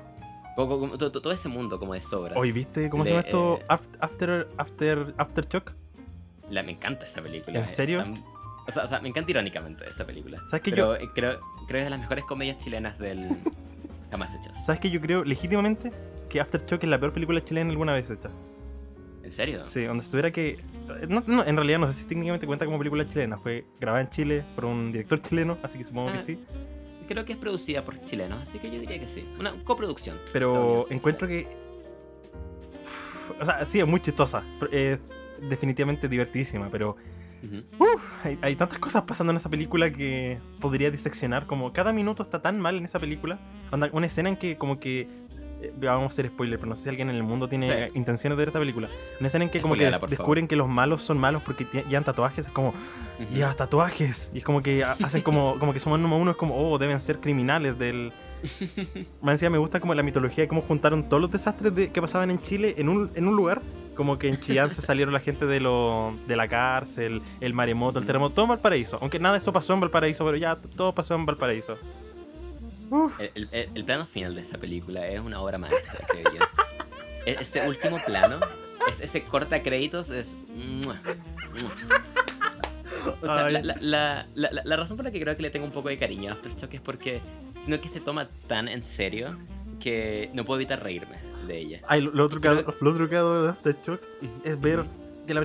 [0.55, 2.37] co- co- co- to- to- todo ese mundo como de sobras.
[2.37, 3.59] Hoy viste cómo se Le- llama esto?
[3.61, 5.73] eh, Aft- After After Aftershock.
[6.49, 7.57] La, me encanta esa película.
[7.59, 8.03] ¿En es serio?
[8.03, 8.23] tan-
[8.67, 10.39] o, sea, o sea, me encanta irónicamente esa película.
[10.47, 13.27] ¿Sabes que Pero eh, creo, creo que es de las mejores comedias chilenas del
[14.11, 14.65] jamás hechas.
[14.65, 15.91] ¿Sabes que yo creo legítimamente
[16.29, 18.29] que Aftershock es la peor película chilena alguna vez hecha?
[19.23, 19.63] ¿En serio?
[19.63, 20.59] Sí, donde estuviera que.
[21.07, 23.37] no- no, en realidad no sé si técnicamente cuenta como película chilena.
[23.37, 26.39] Fue grabada en Chile por un director chileno, así que supongo que Ah, sí.
[27.09, 29.27] Creo que es producida por chilenos, así que yo diría que sí.
[29.39, 30.19] Una coproducción.
[30.31, 31.47] Pero encuentro que.
[33.41, 34.43] O sea, sí, es muy chistosa.
[34.71, 34.99] Es
[35.41, 36.97] definitivamente divertidísima, pero
[37.43, 37.63] Ujú.
[38.23, 41.47] hay, hay tantas cosas pasando en esa película que podría diseccionar.
[41.47, 43.39] Como cada minuto está tan mal en esa película.
[43.91, 45.07] Una escena en que, como que.
[45.61, 47.91] Eh, Vamos a hacer spoiler, pero no sé si alguien en el mundo tiene Sí.
[47.97, 48.87] intenciones de ver esta película.
[49.19, 52.47] Una escena en que como que descubren que los malos son malos porque llevan tatuajes.
[52.47, 52.73] Es como,
[53.33, 54.31] llevas tatuajes.
[54.33, 56.31] Y es como que ha- hacen como, como que suman uno a uno.
[56.31, 58.11] Es como, oh, deben ser criminales del...
[59.21, 62.01] Más encima me gusta como la mitología de cómo juntaron todos los desastres de- que
[62.01, 63.61] pasaban en Chile en un, en un lugar.
[63.95, 67.99] Como que en Chillán se salieron la gente de, lo, de la cárcel, el maremoto,
[67.99, 68.97] el terremoto, todo en Valparaíso.
[69.01, 71.77] Aunque nada de eso pasó en Valparaíso, pero ya todo pasó en Valparaíso.
[73.19, 76.39] El, el- el- plano final de esa película es una obra maestra, creo yo.
[77.25, 78.39] E- Ese último plano,
[78.89, 80.35] es- ese corta créditos es.
[80.55, 80.95] ¡mua!
[81.61, 82.01] ¡mua!
[83.21, 85.71] O sea, la, la- la- la- razón por la que creo que le tengo un
[85.71, 87.21] poco de cariño a Aftershock es porque
[87.63, 89.37] sino que se toma tan en serio
[89.79, 91.17] que no puedo evitar reírme
[91.47, 91.81] de ella.
[91.87, 94.01] Ay, lo, lo otro que ha- Creo- lo otro que ha dado de Aftershock
[94.43, 94.83] es ver
[95.27, 95.41] que la,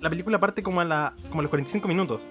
[0.00, 2.26] la película parte como a, la, como a los 45 minutos.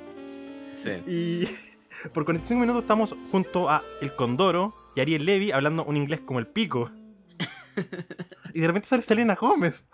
[0.76, 0.92] Sí.
[1.08, 1.48] Y
[2.14, 6.40] por 45 minutos estamos junto a El Condoro y Ariel Levy hablando un inglés como
[6.40, 6.92] el pico.
[8.54, 9.86] Y de repente sale Selena Gómez.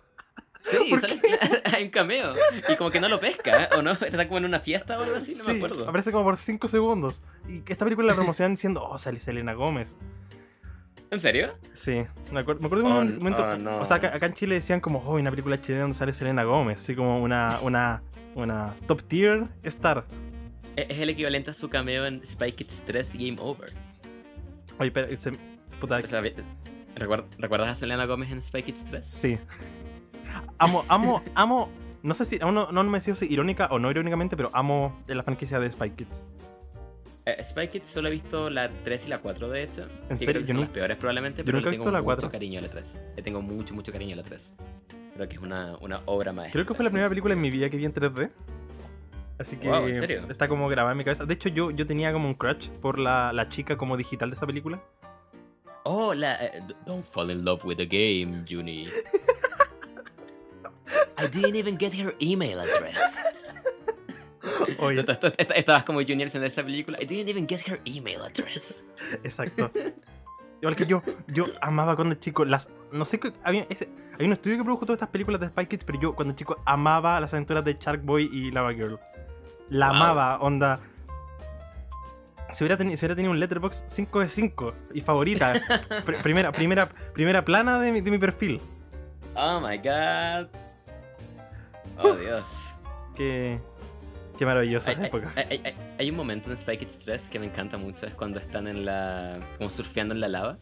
[0.61, 1.21] Sí, ¿Por ¿sabes?
[1.73, 2.33] Hay un cameo.
[2.69, 3.69] Y como que no lo pesca, ¿eh?
[3.75, 3.93] ¿o no?
[3.93, 5.89] Está como en una fiesta o algo así, no me acuerdo.
[5.89, 7.23] aparece como por 5 segundos.
[7.49, 9.97] Y esta película la promocionan diciendo, oh, sale Selena Gómez.
[11.09, 11.55] ¿En serio?
[11.73, 13.79] Sí, me acuerdo, me acuerdo Oh, un momento, oh, no.
[13.79, 16.43] o sea, acá, acá en Chile decían como, oh, una película chilena donde sale Selena
[16.43, 18.03] Gómez, así como una, una,
[18.35, 20.05] una top tier star.
[20.75, 23.73] Es es el equivalente a su cameo en Spy Kids 3 Game Over.
[24.79, 25.31] Oye, pero, ese-
[25.79, 29.05] puta, O sea, ¿recuer- ¿Recuerdas a Selena Gómez en Spy Kids 3?
[29.05, 29.37] Sí.
[30.57, 31.69] Amo, amo, amo.
[32.03, 32.39] No sé si.
[32.41, 35.69] Aún no, no me decido si irónica o no irónicamente, pero amo la franquicia de
[35.69, 36.25] Spy Kids.
[37.25, 39.87] Eh, Spy Kids solo he visto la 3 y la 4, de hecho.
[40.09, 40.33] ¿En serio?
[40.33, 42.05] creo que Yo son las peores probablemente, yo pero nunca le tengo visto la mucho
[42.05, 42.31] 4.
[42.31, 43.01] cariño a la 3.
[43.17, 44.53] Le tengo mucho, mucho cariño a la 3.
[45.15, 46.53] Creo que es una, una obra maestra.
[46.53, 48.31] Creo que fue la primera película en mi vida que vi en 3D.
[49.41, 50.25] Así que Wow, ¿en serio?
[50.29, 51.25] está como grabada en mi cabeza.
[51.25, 54.35] De hecho, yo, yo tenía como un crush por la, la chica como digital de
[54.35, 54.81] esa película.
[55.83, 56.35] Oh, la...
[56.45, 58.87] eh, don't fall in love with the game, Juni.
[61.17, 62.97] I didn't even get her email address.
[64.79, 65.03] Oye,
[65.55, 66.97] Estabas como Juni al final de esa película.
[67.01, 68.83] I didn't even get her email address.
[69.23, 69.71] exacto.
[70.61, 72.69] Igual que yo, yo amaba cuando chico las.
[72.91, 73.33] No sé qué.
[73.43, 73.89] Había, ese-
[74.19, 76.57] hay un estudio que produjo todas estas películas de Spy Kids, pero yo cuando chico
[76.65, 78.99] amaba las aventuras de Shark Boy y Lava Girl.
[79.71, 79.95] La Wow.
[79.95, 80.79] amaba, onda.
[82.51, 85.53] Si hubiera, teni- si hubiera tenido un letterbox 5 de 5 y favorita.
[86.05, 88.59] Pr- primera, primera, primera plana de mi, de mi perfil.
[89.35, 90.47] Oh my god.
[92.03, 92.73] Oh Dios.
[93.15, 93.59] Qué,
[94.37, 95.31] qué maravillosa Hay, época.
[95.37, 98.39] hay- hay- hay un momento en Spy Kids 3 que me encanta mucho, es cuando
[98.39, 99.39] están en la.
[99.57, 100.57] como surfeando en la lava.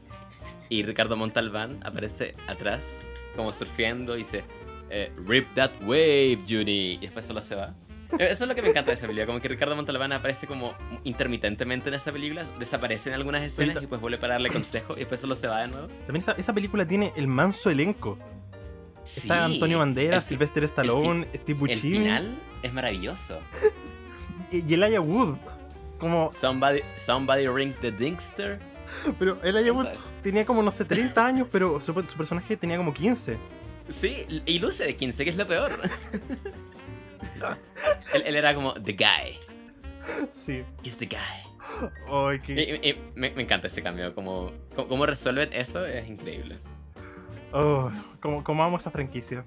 [0.70, 3.02] Y Ricardo Montalbán aparece atrás,
[3.36, 4.44] como surfeando y dice.
[4.92, 6.94] eh, Rip that wave, Juni.
[6.94, 7.74] Y después solo se va.
[8.18, 10.74] Eso es lo que me encanta de esa película, como que Ricardo Montalbán aparece como
[11.04, 15.00] intermitentemente en esa película, desaparece en algunas escenas y pues vuelve para darle consejo y
[15.00, 15.88] después solo se va de nuevo.
[16.06, 18.18] También esa, esa película tiene el manso elenco.
[19.04, 23.40] Está Antonio Banderas, el Sylvester Stallone, Steve El Buscemi final es maravilloso.
[24.52, 25.38] y Elijah Wood.
[26.00, 28.60] Como, Somebody, somebody ring the dingster.
[29.20, 29.88] pero Elijah Wood
[30.24, 33.38] tenía como, no sé, 30 años, pero su, su personaje tenía como 15.
[33.90, 35.72] Sí, y luce de 15, que es lo peor.
[38.14, 39.40] él, él era como the guy.
[40.32, 40.64] Sí.
[40.84, 41.50] He's the guy.
[42.48, 44.14] Y- y me, me encanta ese cambio.
[44.14, 46.58] Como, como, resuelven eso es increíble.
[47.54, 49.46] oh, como, como amo esa franquicia.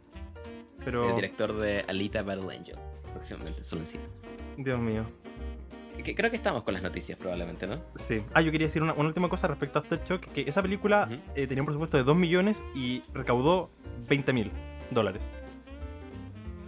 [0.85, 2.77] Pero, El director de Alita Battle Angel.
[3.13, 4.11] Próximamente, solo en cines.
[4.57, 5.05] Dios mío.
[6.17, 7.81] Creo que estamos con las noticias, probablemente, ¿no?
[7.95, 8.25] Sí.
[8.33, 11.47] Ah, yo quería decir una, una última cosa respecto a Aftershock, que esa película eh,
[11.47, 13.71] tenía un presupuesto de 2 millones y recaudó
[14.09, 14.51] 20 mil
[14.91, 15.29] dólares.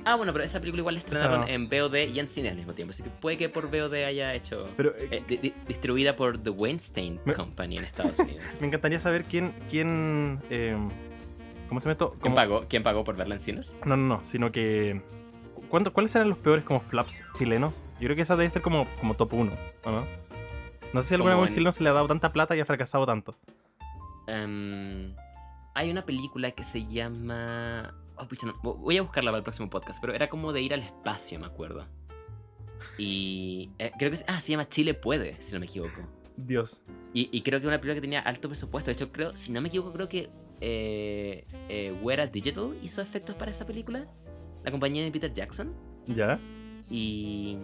[0.05, 2.75] Ah, bueno, pero esa película igual la estrenaron en VOD y en cine al mismo
[2.75, 2.91] tiempo.
[2.91, 4.69] Así que puede que por VOD haya hecho.
[4.77, 8.45] Pero eh, eh, di- di- distribuida por The Weinstein Me- Company en Estados Unidos.
[8.61, 10.77] me encantaría saber quién, quién, eh,
[11.69, 12.17] ¿cómo se esto?
[12.21, 13.75] ¿Quién pagó, ¿Quién pagó por verla en cines?
[13.87, 15.01] No, no, no, sino que.
[15.71, 17.83] ¿cuánto- ¿Cuáles eran los peores como flaps chilenos?
[17.95, 19.53] Yo creo que esa debe ser como, como top 1,
[19.85, 20.05] ¿o no?
[20.93, 22.65] No sé si alguna vez en- chileno se le ha dado tanta plata y ha
[22.67, 23.35] fracasado tanto.
[24.27, 25.15] Em,
[25.75, 27.95] hay una película que se llama.
[28.17, 30.83] Oh, no, voy a buscarla para el próximo podcast, pero era como de ir al
[30.83, 31.87] espacio, me acuerdo.
[32.99, 34.19] Y eh, creo que.
[34.27, 36.03] Ah, se llama Chile Puede, si no me equivoco.
[36.37, 36.83] Dios.
[37.13, 38.91] Y, y creo que una película que tenía alto presupuesto.
[38.91, 43.37] De hecho, creo, si no me equivoco, creo que eh, eh, Wera Digital hizo efectos
[43.37, 44.07] para esa película.
[44.65, 45.75] La compañía de Peter Jackson.
[46.07, 46.41] ¿Ya?
[46.91, 47.59] Y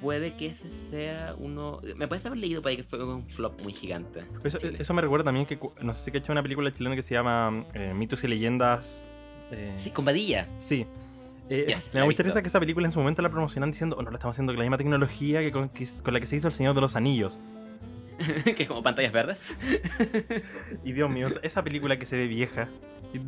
[0.00, 1.80] puede que ese sea uno.
[1.96, 4.24] Me parece haber leído para que fue un flop muy gigante.
[4.44, 5.58] Eso, eso me recuerda también que.
[5.82, 9.06] No sé si ha hecho una película chilena que se llama eh, Mitos y Leyendas.
[9.54, 10.48] Eh, Sí, con Badilla.
[10.56, 10.86] Sí.
[11.48, 13.96] Eh, Yes, me da mucha risa que esa película en su momento la promocionan diciendo,
[13.98, 16.26] oh, no, la estamos haciendo con la misma tecnología que con, que- con la que
[16.26, 17.40] se hizo El Señor de los Anillos.
[18.56, 19.56] que es como pantallas verdes.
[20.84, 22.68] Y Dios mío, esa película que se ve vieja.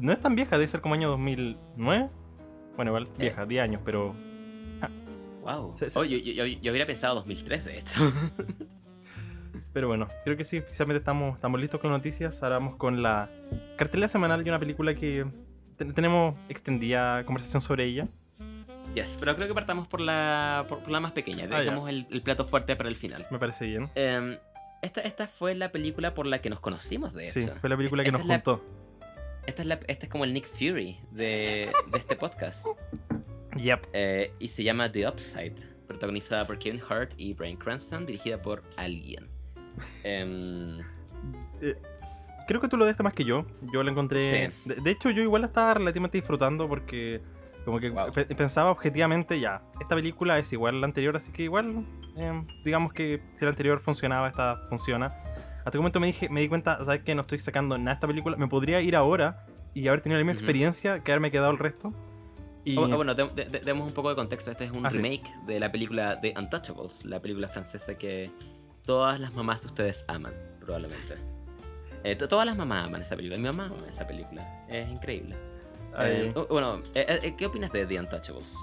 [0.01, 2.09] No es tan vieja, debe ser como año 2009.
[2.77, 3.21] Bueno, igual, Eh.
[3.21, 4.15] vieja, 10 años, pero
[5.43, 5.77] Wow.
[5.77, 7.95] Se- se- Oh, yo, yo- yo hubiera pensado 2003, de hecho.
[9.73, 12.43] Pero bueno, creo que sí, oficialmente estamos, estamos listos con las noticias.
[12.43, 13.31] Ahora vamos con la
[13.77, 15.27] cartelera semanal de una película que
[15.77, 18.05] te- tenemos extendida conversación sobre ella.
[18.95, 21.49] yes, pero creo que partamos por la, por, por la más pequeña.
[21.51, 21.61] Ah.
[21.61, 23.27] Dejamos el, el plato fuerte para el final.
[23.31, 23.89] Me parece bien.
[23.95, 24.37] Em,
[24.83, 27.55] esta, esta fue la película por la que nos conocimos, de Sí, hecho.
[27.57, 28.65] fue la película que Esta nos es la- juntó.
[29.47, 32.67] Esta es, la, esta es como el Nick Fury de, de este podcast.
[33.57, 33.87] Yep.
[33.95, 35.55] Eh, y se llama The Upside,
[35.87, 39.29] protagonizada por Kevin Hart y Bryan Cranston, dirigida por alguien.
[40.05, 40.79] Em,
[41.63, 41.75] Eh,
[42.47, 43.45] creo que tú lo diste más que yo.
[43.73, 44.53] Yo la encontré.
[44.65, 44.69] Sí.
[44.69, 47.21] De, de hecho, yo igual la estaba relativamente disfrutando porque.
[47.65, 48.13] Como que Wow.
[48.13, 51.85] pe- pensaba objetivamente, ya, esta película es igual a la anterior, así que igual,
[52.17, 55.13] eh, digamos que si la anterior funcionaba, esta funciona.
[55.65, 57.17] Hasta un momento me dije, me di cuenta, ¿sabes qué?
[57.17, 58.37] No estoy sacando nada de esta película.
[58.37, 59.45] Me podría ir ahora
[59.75, 60.45] y haber tenido la misma Ujú.
[60.45, 61.93] experiencia, que haberme quedado el resto.
[62.65, 62.77] Y...
[62.79, 64.53] oh, oh, bueno, de- de- de- demos un poco de contexto.
[64.53, 64.99] Este es un Ah, sí.
[64.99, 68.31] remake de la película The Untouchables, la película francesa que
[68.85, 71.17] todas las mamás de ustedes aman, probablemente.
[72.05, 73.37] Eh, to- todas las mamás aman esa película.
[73.39, 74.65] Mi mamá ama esa película.
[74.69, 75.35] Es increíble.
[75.99, 78.55] Eh, bueno, eh, eh, ¿qué opinas de The Untouchables?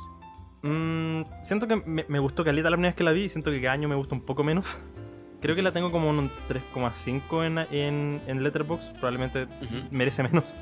[0.61, 3.59] mm, siento que me, me gustó Caleta la primera vez que la vi siento que
[3.61, 4.77] cada año me gusta un poco menos.
[5.41, 9.87] Creo que la tengo como un 3,5 en, en, en Letterboxd, probablemente Ujú.
[9.91, 10.53] merece menos.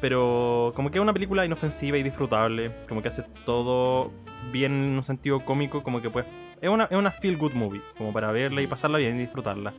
[0.00, 4.10] Pero como que es una película inofensiva y disfrutable, como que hace todo
[4.52, 6.26] bien en un sentido cómico, como que pues
[6.60, 9.72] es una, es una feel good movie, como para verla y pasarla bien y disfrutarla.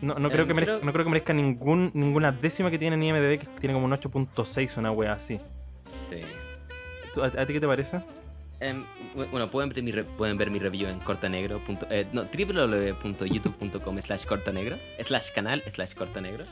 [0.00, 2.78] No, no, creo, Em, que merezca, creo- no creo que merezca ningún, ninguna décima que
[2.78, 5.40] tiene en IMDb, que tiene como un 8.6 una wea así.
[6.08, 6.20] Sí.
[7.14, 8.00] ¿Tú- ¿A, a ti qué te parece?
[8.60, 8.84] Em,
[9.14, 11.60] bu- bueno, pueden ver mi, re- pueden ver mi review en cortanegro.
[11.90, 14.76] eh, no, www.youtube.com slash cortanegro.
[15.02, 16.44] Slash canal slash cortanegro.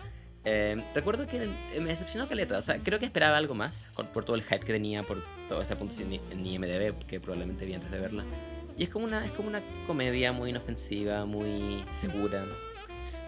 [0.44, 2.58] Em, recuerdo que eh, me decepcionó Caleta.
[2.58, 5.18] O sea, creo que esperaba algo más por, por todo el hype que tenía, por
[5.48, 8.24] toda esa puntuación en IMDB, que probablemente vi antes de verla.
[8.78, 12.44] Y es como una, es como una comedia muy inofensiva, muy segura.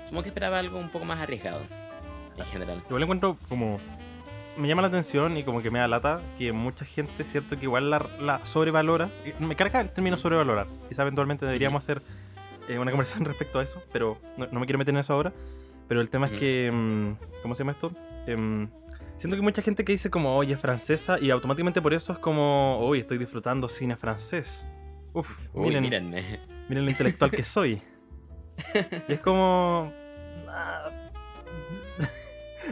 [0.08, 1.60] Supongo que esperaba algo un poco más arriesgado,
[2.38, 2.82] en general.
[2.88, 3.78] Igual encuentro como.
[4.56, 7.64] Me llama la atención y como que me da lata que mucha gente, cierto, que
[7.66, 9.10] igual la, la sobrevalora.
[9.38, 10.66] Me carga el término sobrevalorar.
[10.88, 12.00] Quizá eventualmente deberíamos hacer
[12.68, 15.32] eh, una conversación respecto a eso, pero no, no me quiero meter en eso ahora.
[15.88, 16.70] Pero el tema es que.
[16.72, 17.92] mm, ¿Cómo se llama esto?
[18.26, 18.68] Em,
[19.16, 22.18] siento que mucha gente que dice como, oye, es francesa, y automáticamente por eso es
[22.18, 24.66] como, oye, estoy disfrutando cine francés.
[25.12, 26.40] Uf, Uy, miren, mírenme.
[26.68, 27.80] miren lo intelectual que soy.
[29.08, 29.92] Y es como.
[30.48, 30.90] ah,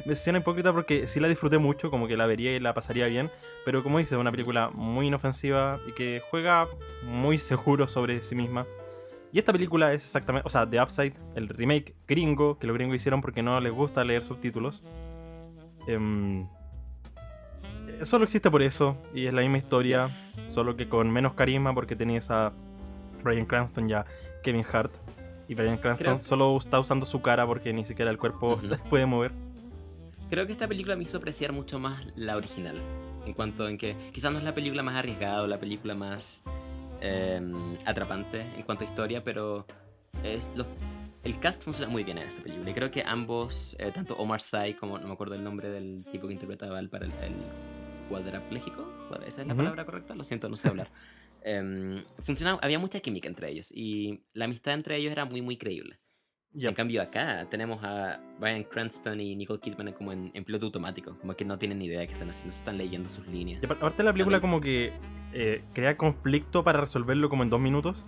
[0.05, 3.07] Me suena hipócrita porque sí la disfruté mucho, como que la vería y la pasaría
[3.07, 3.31] bien,
[3.65, 6.69] pero como dice, es una película muy inofensiva y que juega
[7.03, 8.67] muy seguro sobre sí misma.
[9.33, 12.97] Y esta película es exactamente, o sea, The Upside, el remake gringo, que los gringos
[12.97, 14.83] hicieron porque no les gusta leer subtítulos.
[15.87, 16.47] Em,
[18.03, 20.09] solo existe por eso, y es la misma historia,
[20.47, 22.53] solo que con menos carisma porque tenías a
[23.23, 24.05] Brian Cranston ya
[24.43, 24.93] Kevin Hart.
[25.49, 28.59] Y Brian Cranston Creo- solo está usando su cara porque ni siquiera el cuerpo
[28.91, 29.33] puede mover.
[30.31, 32.77] Creo que esta película me hizo apreciar mucho más la original.
[33.27, 36.43] En cuanto en que quizás no es la película más arriesgada o la película más
[37.01, 37.41] eh,
[37.85, 39.67] atrapante en cuanto a historia, pero
[40.25, 40.67] es lo-
[41.25, 42.71] el cast funciona muy bien en esa película.
[42.71, 46.05] Y creo que ambos, eh, tanto Omar Sy como no me acuerdo el nombre del
[46.11, 47.35] tipo que interpretaba al para el, el
[48.09, 48.85] cuadrapléjico,
[49.27, 49.59] ¿esa es la Ujú.
[49.63, 50.15] palabra correcta?
[50.15, 50.89] Lo siento, no sé hablar.
[51.49, 55.57] Em, funcionaba, había mucha química entre ellos y la amistad entre ellos era muy, muy
[55.57, 56.01] creíble.
[56.53, 56.71] Ya.
[56.71, 61.17] En cambio acá tenemos a Brian Cranston y Nicole Kidman como en, en piloto automático,
[61.21, 63.63] como que no tienen ni idea de qué están haciendo, están leyendo sus líneas.
[63.63, 64.93] Y apar- aparte la película como que
[65.33, 68.05] eh, crea conflicto para resolverlo como en dos minutos.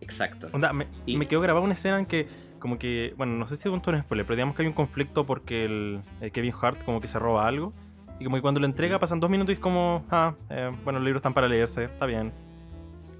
[0.00, 0.48] Exacto.
[0.52, 2.26] Onda, me, Y- me quedó grabada una escena en que
[2.60, 4.74] como que, bueno, no sé si es un tono spoiler, pero digamos que hay un
[4.74, 7.74] conflicto porque el, el Kevin Hart como que se roba algo.
[8.18, 10.98] Y como que cuando lo entrega pasan dos minutos y es como, ah, eh, bueno,
[10.98, 12.32] los libros están para leerse, está bien.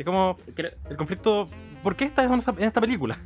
[0.01, 1.46] Es como, Creo- el conflicto,
[1.82, 3.18] ¿por qué estás en esta película?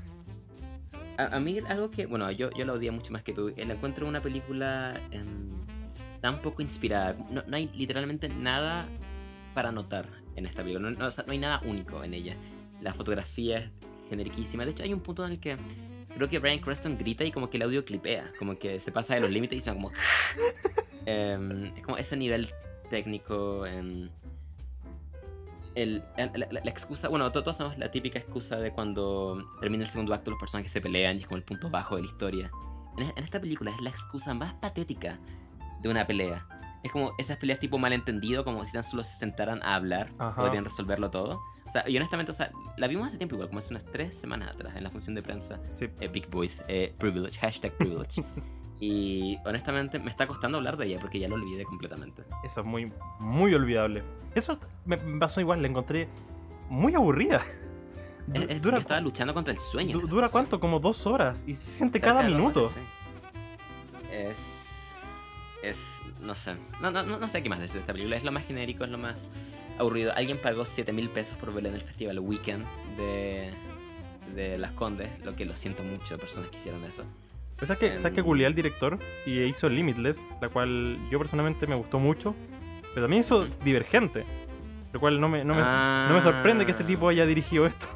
[1.16, 3.64] a, a mí algo que, bueno, yo, yo la odié mucho más que tú, eh,
[3.64, 5.52] la encuentro una película em,
[6.20, 7.14] tan poco inspirada.
[7.30, 8.88] No, no hay literalmente nada
[9.54, 12.34] para notar en esta película, no, no, o sea, no hay nada único en ella.
[12.82, 13.70] La fotografía es
[14.10, 15.56] generiquísima, de hecho hay un punto en el que
[16.16, 19.14] creo que Brian Cranston grita y como que el audio clipea, como que se pasa
[19.14, 19.92] de los límites y suena como...
[21.06, 22.48] Em, es como ese nivel
[22.90, 23.64] técnico.
[23.64, 24.08] em,
[25.74, 29.84] el, la, la- la excusa, bueno, to- todos sabemos la típica excusa de cuando termina
[29.84, 32.08] el segundo acto los personajes se pelean y es como el punto bajo de la
[32.08, 32.50] historia.
[32.96, 35.18] En, en esta película es la excusa más patética
[35.82, 36.46] de una pelea.
[36.82, 40.40] Es como esas peleas tipo malentendido, como si tan solo se sentaran a hablar, Ajá.
[40.42, 41.40] podrían resolverlo todo.
[41.66, 44.16] O sea, y honestamente, o sea, la vimos hace tiempo igual, como hace unas tres
[44.20, 45.58] semanas atrás en la función de prensa.
[45.66, 45.88] Sí.
[46.00, 48.22] Eh, Big Boys, eh, Privilege, hashtag Privilege.
[48.80, 52.24] y honestamente me está costando hablar de ella porque ya lo olvidé completamente.
[52.44, 54.02] Eso es muy, muy olvidable.
[54.34, 56.08] Eso me pasó igual, la encontré
[56.68, 57.42] muy aburrida.
[58.26, 59.98] Du- Es- es- dura estaba luchando contra el sueño.
[59.98, 60.58] du- ¿Dura cuánto?
[60.58, 61.44] Como dos horas.
[61.46, 62.68] Y se siente Cerca cada minuto.
[62.68, 64.14] horas, sí.
[64.14, 64.38] Es.
[65.62, 66.00] Es.
[66.22, 66.54] No sé.
[66.80, 68.16] No, no, no, no sé qué más decir de esta película.
[68.16, 69.28] Es lo más genérico, es lo más
[69.78, 70.14] aburrido.
[70.16, 72.64] Alguien pagó 7 mil pesos por verla en el festival Weekend
[72.96, 73.52] de.
[74.34, 75.10] de Las Condes.
[75.22, 77.04] Lo que lo siento mucho, personas que hicieron eso.
[77.56, 81.66] Pues sabes que, sabes que googleé al director y hizo Limitless, la cual yo personalmente
[81.66, 82.34] me gustó mucho,
[82.94, 83.46] pero también hizo.
[83.64, 84.24] Divergente,
[84.92, 86.06] lo cual no me, no me, Ah.
[86.08, 87.86] no me sorprende que este tipo haya dirigido esto.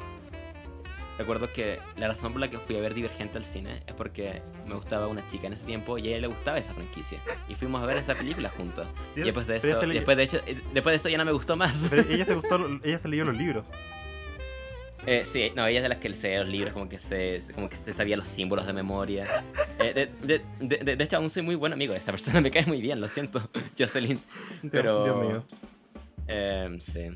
[1.17, 4.41] Recuerdo que la razón por la que fui a ver Divergente al cine es porque
[4.65, 7.19] me gustaba una chica en ese tiempo y a ella le gustaba esa franquicia.
[7.49, 8.87] Y fuimos a ver esa película juntos.
[9.17, 11.57] Y después de eso, después de, hecho, eh, después de eso ya no me gustó
[11.57, 11.87] más.
[11.89, 13.69] Pero ella se gustó, ella se leyó los libros.
[15.05, 17.69] Eh, sí, no, ella es de las que se los libros, como que se, como
[17.69, 19.43] que se sabía los símbolos de memoria.
[19.79, 22.51] Eh, de, de, de- de- hecho, aún soy muy buen amigo de esa persona, me
[22.51, 23.41] cae muy bien, lo siento,
[23.79, 24.19] Jocelyn.
[24.61, 25.03] Dios- Pero.
[25.03, 25.43] Dios mío.
[26.27, 27.07] Eh, sí.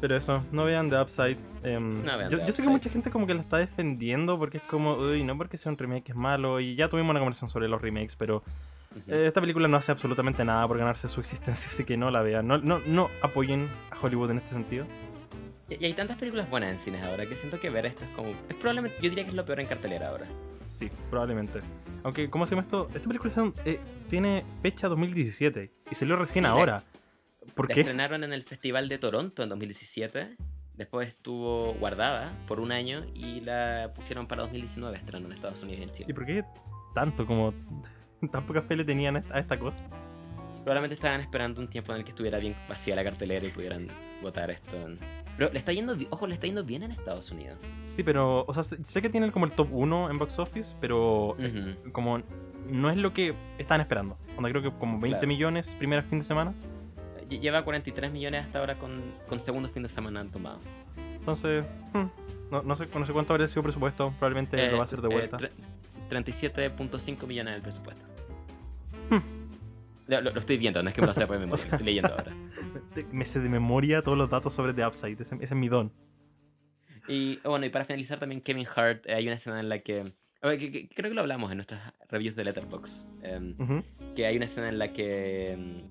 [0.00, 1.36] Pero eso, no vean The Upside.
[1.62, 2.68] em, No vean yo, The yo sé que Upside.
[2.70, 5.78] mucha gente como que la está defendiendo porque es como, uy, no porque sea un
[5.78, 6.60] remake es malo.
[6.60, 8.42] Y ya tuvimos una conversación sobre los remakes, pero
[9.08, 12.22] eh, esta película no hace absolutamente nada por ganarse su existencia, así que no la
[12.22, 12.46] vean.
[12.46, 14.86] No, no, no apoyen a Hollywood en este sentido.
[15.68, 18.10] Y, y hay tantas películas buenas en cines ahora que siento que ver esto es
[18.10, 18.30] como.
[18.48, 20.26] Es probablemente, yo diría que es lo peor en cartelera ahora.
[20.64, 21.60] Sí, probablemente.
[22.02, 22.88] Aunque, ¿cómo se llama esto?
[22.94, 23.32] Esta película
[23.64, 26.82] eh, tiene fecha 2017 y salió recién Sí, la- ahora.
[27.54, 27.80] ¿Por La qué?
[27.82, 30.36] estrenaron en el Festival de Toronto en 2017.
[30.74, 35.80] Después estuvo guardada por un año y la pusieron para 2019 estrenó en Estados Unidos
[35.80, 36.14] y en ¿Y Chile.
[36.14, 36.44] por qué
[36.94, 37.52] tanto como
[38.32, 39.84] tan pocas peles tenían a esta cosa?
[40.64, 43.86] Probablemente estaban esperando un tiempo en el que estuviera bien vacía la cartelera y pudieran
[44.22, 44.74] votar esto.
[44.76, 44.98] en-
[45.36, 47.58] Pero le está yendo, ojo, le está yendo bien en Estados Unidos.
[47.84, 51.36] Sí, pero, o sea, sé, que tiene como el top 1 en box office, pero
[51.38, 51.92] eh, Ujú.
[51.92, 52.22] como
[52.68, 54.16] no es lo que estaban esperando.
[54.36, 55.26] Onda, creo que como 20 Claro.
[55.28, 56.54] millones primer fin de semana.
[57.28, 60.58] Lle- Lleva 43 millones hasta ahora con, con segundo fin de semana han tomado.
[61.18, 61.64] Entonces,
[61.94, 62.04] hmm,
[62.50, 64.12] no, no sé, no sé cuánto habría sido presupuesto.
[64.18, 65.36] Probablemente lo va a hacer de Eh, vuelta.
[65.38, 65.50] tre-
[66.10, 68.04] 37.5 millones del presupuesto.
[70.06, 72.36] Lo, estoy viendo, no es que me lo sepa de memoria, lo estoy leyendo ahora.
[73.10, 75.12] Me sé de memoria todos los datos sobre The Upside.
[75.20, 75.92] Ese, ese es mi don.
[77.08, 80.12] Y bueno, y para finalizar también Kevin Hart, eh, hay una escena en la que,
[80.40, 83.54] a ver, que- que- creo que lo hablamos en nuestras reviews de Letterboxd, em,
[84.14, 85.82] que hay una escena en la que em,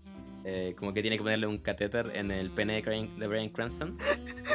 [0.45, 3.49] eh, como que tiene que ponerle un catéter en el pene de, Brian- de Brian
[3.49, 3.97] Cranston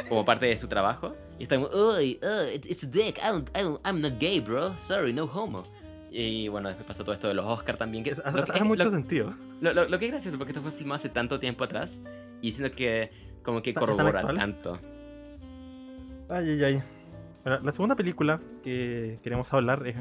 [0.07, 3.27] como parte de su trabajo y está como, "Uy, uh, it- it's a dick, I
[3.31, 5.63] don't, I don't- I'm not gay, bro, sorry, no homo.
[6.11, 8.03] Y bueno, después pasó todo esto de los Oscars también.
[8.03, 9.33] Que, Hace, que- hace mucho lo- sentido.
[9.61, 12.01] Lo, lo- lo que es gracioso, porque esto fue filmado hace tanto tiempo atrás
[12.41, 13.11] y siento que
[13.43, 14.79] como que ¿Está- están corrobora tanto.
[16.29, 16.83] Ay, ay, ay.
[17.63, 19.95] La segunda película que queremos hablar es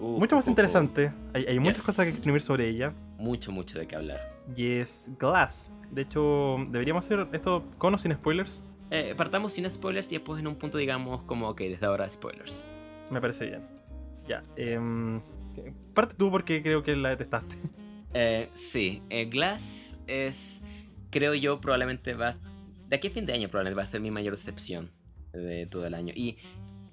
[0.00, 1.12] Uh, mucho más uh, uh, interesante.
[1.34, 2.92] Hay, muchas cosas que escribir sobre ella.
[3.18, 4.20] Mucho, mucho de qué hablar.
[4.56, 5.72] Y es Glass.
[5.90, 8.62] De hecho, deberíamos hacer esto con o sin spoilers.
[8.92, 12.64] Eh, partamos sin spoilers y después en un punto digamos como que desde ahora spoilers.
[13.10, 13.62] Me parece bien.
[14.28, 14.44] Ya.
[14.56, 15.20] em,
[15.94, 17.56] parte tú porque creo que la detestaste.
[18.14, 20.62] Eh, sí, eh, Glass es,
[21.10, 22.36] creo yo, probablemente va...
[22.88, 24.90] De aquí a fin de año probablemente va a ser mi mayor decepción
[25.32, 26.14] de todo el año.
[26.16, 26.38] Y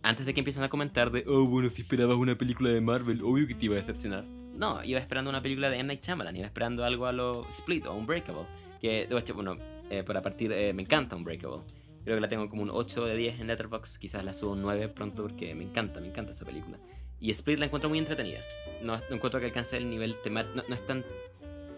[0.03, 3.23] antes de que empiecen a comentar de, oh, bueno, si esperabas una película de Marvel,
[3.23, 4.25] obvio que te iba a decepcionar.
[4.25, 5.87] No, iba esperando una película de M.
[5.87, 8.45] Night Shyamalan, iba esperando algo a lo Split o Unbreakable.
[8.81, 9.57] Que, de hecho, bueno,
[9.89, 11.61] eh, para partir, me encanta Unbreakable.
[12.03, 14.61] Creo que la tengo como un 8 de 10 en Letterboxd, quizás la subo un
[14.61, 16.77] 9 pronto porque me encanta, me encanta esa película.
[17.19, 18.39] Y Split la encuentro muy entretenida.
[18.81, 21.03] No, no encuentro que alcance el nivel temático, no, no es tan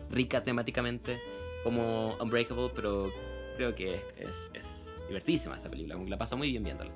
[0.09, 1.19] rica temáticamente
[1.63, 3.11] como Unbreakable, pero
[3.55, 6.91] creo que es, es, es divertidísima esa película, la paso muy bien viéndola.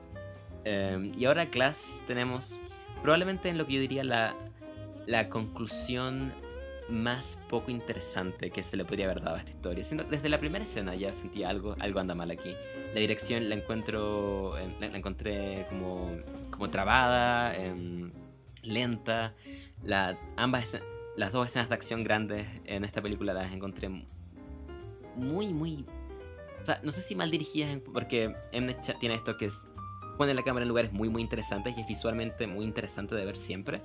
[0.65, 2.59] Eh, y ahora Glass tenemos
[3.01, 4.35] probablemente en lo que yo diría la,
[5.07, 6.33] la conclusión
[6.89, 9.83] más poco interesante que se le podría haber dado a esta historia.
[9.83, 12.53] Siento- desde la primera escena ya sentía algo, algo anda mal aquí.
[12.93, 16.17] La dirección la encuentro, eh, la, la encontré como,
[16.49, 18.11] como trabada, em,
[18.63, 19.33] lenta.
[19.83, 20.77] La, ambas,
[21.17, 23.89] las dos escenas de acción grandes en esta película las encontré
[25.15, 25.85] muy, muy...
[26.61, 28.35] O sea, no sé si mal dirigidas, porque
[28.81, 29.53] Cha- tiene esto que es...
[30.17, 33.35] Pone la cámara en lugares muy, muy interesantes y es visualmente muy interesante de ver
[33.37, 33.81] siempre.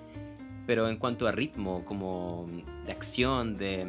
[0.66, 2.46] Pero en cuanto a ritmo, como
[2.84, 3.86] de acción, de,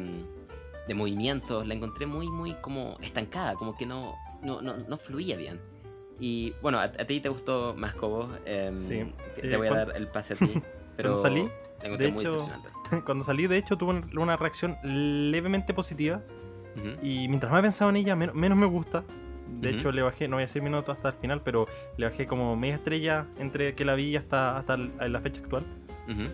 [0.86, 5.36] de movimientos, la encontré muy, muy como estancada, como que no, no, no, no fluía
[5.36, 5.60] bien.
[6.20, 8.30] Y bueno, a, a ti te gustó más Cobo.
[8.46, 9.04] em, Sí.
[9.40, 10.50] Te Eh, voy a cuan- dar el pase a ti.
[10.98, 11.42] Pero salí,
[11.80, 12.48] la encontré de muy hecho-.
[13.06, 16.20] Cuando salí, de hecho, tuve un- una reacción levemente positiva.
[16.76, 17.04] Ujú.
[17.06, 19.04] Y mientras más he pensado en ella, men- menos me gusta.
[19.60, 22.06] De hecho, le bajé, no voy a decir mi nota hasta el final, pero le
[22.06, 25.64] bajé como media estrella entre que la vi hasta, hasta la fecha actual.
[26.06, 26.28] Ujú.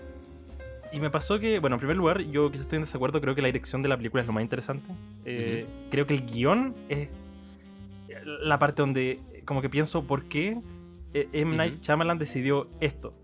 [0.92, 3.40] Y me pasó que, bueno, en primer lugar, yo quizás estoy en desacuerdo, creo que
[3.42, 4.92] la dirección de la película es lo más interesante.
[5.24, 7.08] Eh, Creo que el guion es
[8.40, 10.58] la parte donde como que pienso por qué
[11.14, 11.56] eh, M.
[11.56, 11.82] Night.
[11.82, 13.14] Shyamalan decidió esto.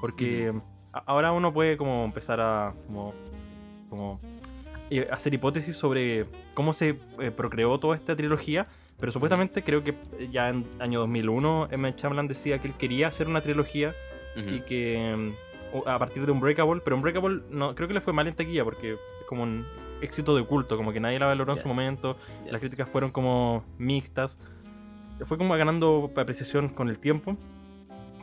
[0.00, 0.52] Porque
[0.92, 3.14] ahora uno puede como empezar a como,
[3.90, 4.20] como
[4.90, 8.66] eh, hacer hipótesis sobre cómo se eh, procreó toda esta trilogía.
[9.00, 9.94] Pero supuestamente creo que
[10.32, 11.94] ya en año 2001 M.
[11.96, 13.94] Shyamalan decía que él quería hacer una trilogía
[14.36, 15.34] y que
[15.74, 18.64] mm, a partir de Unbreakable, pero Unbreakable no, creo que le fue mal en taquilla
[18.64, 19.66] porque es como un
[20.00, 22.52] éxito de culto, como que nadie la valoró en su momento, Yes.
[22.52, 24.38] las críticas fueron como mixtas,
[25.26, 27.36] fue como ganando apreciación con el tiempo,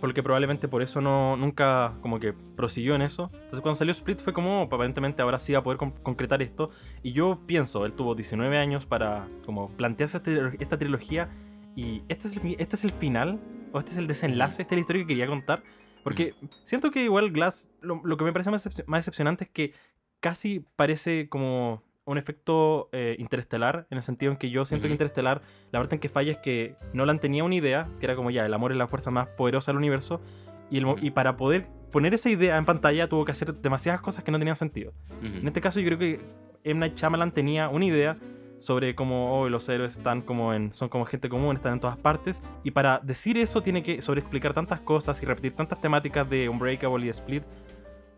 [0.02, 3.30] porque probablemente por eso no nunca como que prosiguió en eso.
[3.34, 6.42] Entonces cuando salió Split fue como, "Oh, aparentemente ahora sí va a poder con- concretar
[6.42, 6.70] esto,
[7.04, 11.30] y yo pienso, él tuvo 19 años para como plantearse este- esta trilogía,
[11.76, 13.40] y este es, el, este es el final,
[13.74, 15.64] o este es el desenlace, esta es la historia que quería contar.
[16.04, 19.74] Porque siento que igual Glass, lo, lo que me parece más, más decepcionante es que
[20.20, 24.94] casi parece como un efecto eh, interestelar, en el sentido en que yo siento que
[24.94, 25.42] interestelar,
[25.72, 28.46] la parte en que falla es que Nolan tenía una idea, que era como ya,
[28.46, 30.22] el amor es la fuerza más poderosa del universo,
[30.70, 34.24] y, el y para poder poner esa idea en pantalla tuvo que hacer demasiadas cosas
[34.24, 34.94] que no tenían sentido.
[35.22, 36.20] En este caso yo creo que
[36.64, 36.80] M.
[36.80, 38.18] Night Shyamalan tenía una idea
[38.58, 41.98] sobre cómo oh, los héroes están como en, son como gente común, están en todas
[41.98, 46.50] partes, y para decir eso tiene que sobreexplicar tantas cosas y repetir tantas temáticas de
[46.50, 47.44] Unbreakable y Split,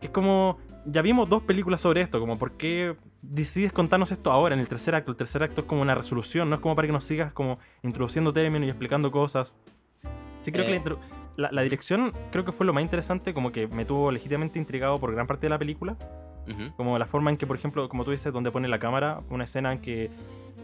[0.01, 4.53] es como, ya vimos dos películas sobre esto, como por qué decides contarnos esto ahora
[4.53, 6.87] en el tercer acto, el tercer acto es como una resolución, no es como para
[6.87, 9.55] que nos sigas como introduciendo términos y explicando cosas.
[10.37, 10.79] Sí creo que la, Eh.
[10.83, 10.99] intro-
[11.35, 14.97] la, la dirección creo que fue lo más interesante, como que me tuvo legítimamente intrigado
[14.99, 15.95] por gran parte de la película.
[16.77, 19.43] Como la forma en que, por ejemplo, como tú dices, donde pone la cámara, una
[19.43, 20.09] escena en que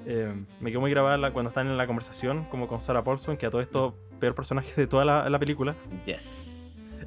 [0.05, 3.36] eh, me quedó muy grabada la- cuando están en la conversación, como con Sarah Paulson,
[3.36, 5.75] que a todo esto, peor personaje de toda la, la película.
[6.05, 6.49] Yes.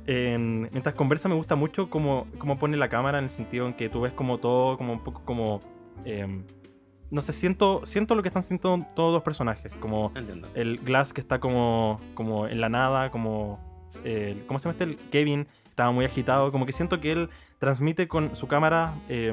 [0.07, 3.75] En- mientras conversa me gusta mucho cómo, cómo pone la cámara en el sentido en
[3.75, 5.61] que tú ves como todo, como un poco como...
[6.05, 6.45] eh,
[7.11, 10.49] no sé, siento, siento lo que están sintiendo todos los personajes, como Entiendo.
[10.55, 13.61] el Glass que está como, como en la nada, como
[14.47, 14.85] ¿cómo se llama este?
[14.85, 16.53] El Kevin estaba muy agitado.
[16.53, 17.29] Como que siento que él
[17.59, 19.33] transmite con su cámara eh,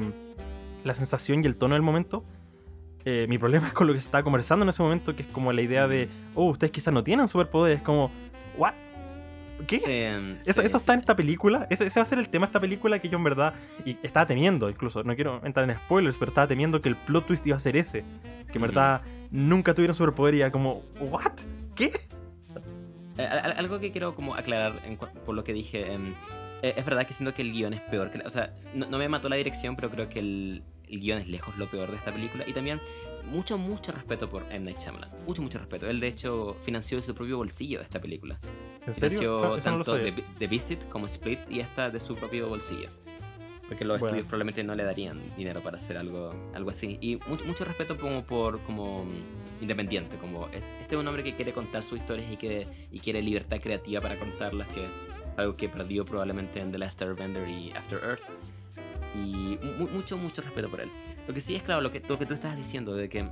[0.84, 2.24] la sensación y el tono del momento.
[3.06, 5.30] Eh, mi problema es con lo que se estaba conversando en ese momento, que es
[5.30, 7.82] como la idea de, oh, ustedes quizás no tienen superpoderes.
[7.82, 8.12] Como,
[8.58, 8.74] ¿what?
[9.68, 9.80] ¿Qué?
[9.80, 11.68] Sí, Eso, sí, esto está en esta película.
[11.70, 13.53] Ese, ese va a ser el tema de esta película que yo en verdad
[13.86, 15.03] y estaba temiendo, incluso.
[15.03, 17.78] No quiero entrar en spoilers, pero estaba temiendo que el plot twist iba a ser
[17.78, 18.03] ese.
[18.51, 18.74] Que en Ujú.
[18.74, 19.01] verdad
[19.32, 21.32] nunca tuvieron superpoder y era como, ¿what?
[21.76, 21.91] ¿Qué?
[23.18, 26.14] Eh, al- al- algo que quiero como aclarar en por lo que dije, em,
[26.64, 28.09] eh, es verdad que siento que el guion es peor.
[28.11, 31.20] Que o sea, no, no me mató la dirección, pero creo que el, el guion
[31.20, 32.43] es lejos lo peor de esta película.
[32.47, 32.80] Y también
[33.30, 34.60] mucho, mucho respeto por M.
[34.60, 35.10] Night Shyamalan.
[35.26, 35.90] Mucho, mucho respeto.
[35.90, 38.40] Él, de hecho, financió de su propio bolsillo esta película.
[38.86, 39.20] ¿En serio?
[39.36, 40.14] Financió no tanto sabía.
[40.16, 42.90] The, The Visit como Split y esta de su propio bolsillo.
[43.68, 44.08] Porque los Bueno.
[44.08, 46.98] estudios probablemente no le darían dinero para hacer algo, algo así.
[47.02, 50.18] Y mucho, mucho respeto como por como mm, independiente.
[50.18, 53.22] Como es- este es un hombre que quiere contar sus historias y quiere, y quiere
[53.22, 54.86] libertad creativa para contarlas, que
[55.38, 58.22] algo que perdió probablemente en The Last Airbender y After Earth.
[59.16, 60.90] Y mu- mucho, mucho respeto por él.
[61.28, 63.26] Lo que sí es claro, lo que, lo que tú estabas diciendo, de que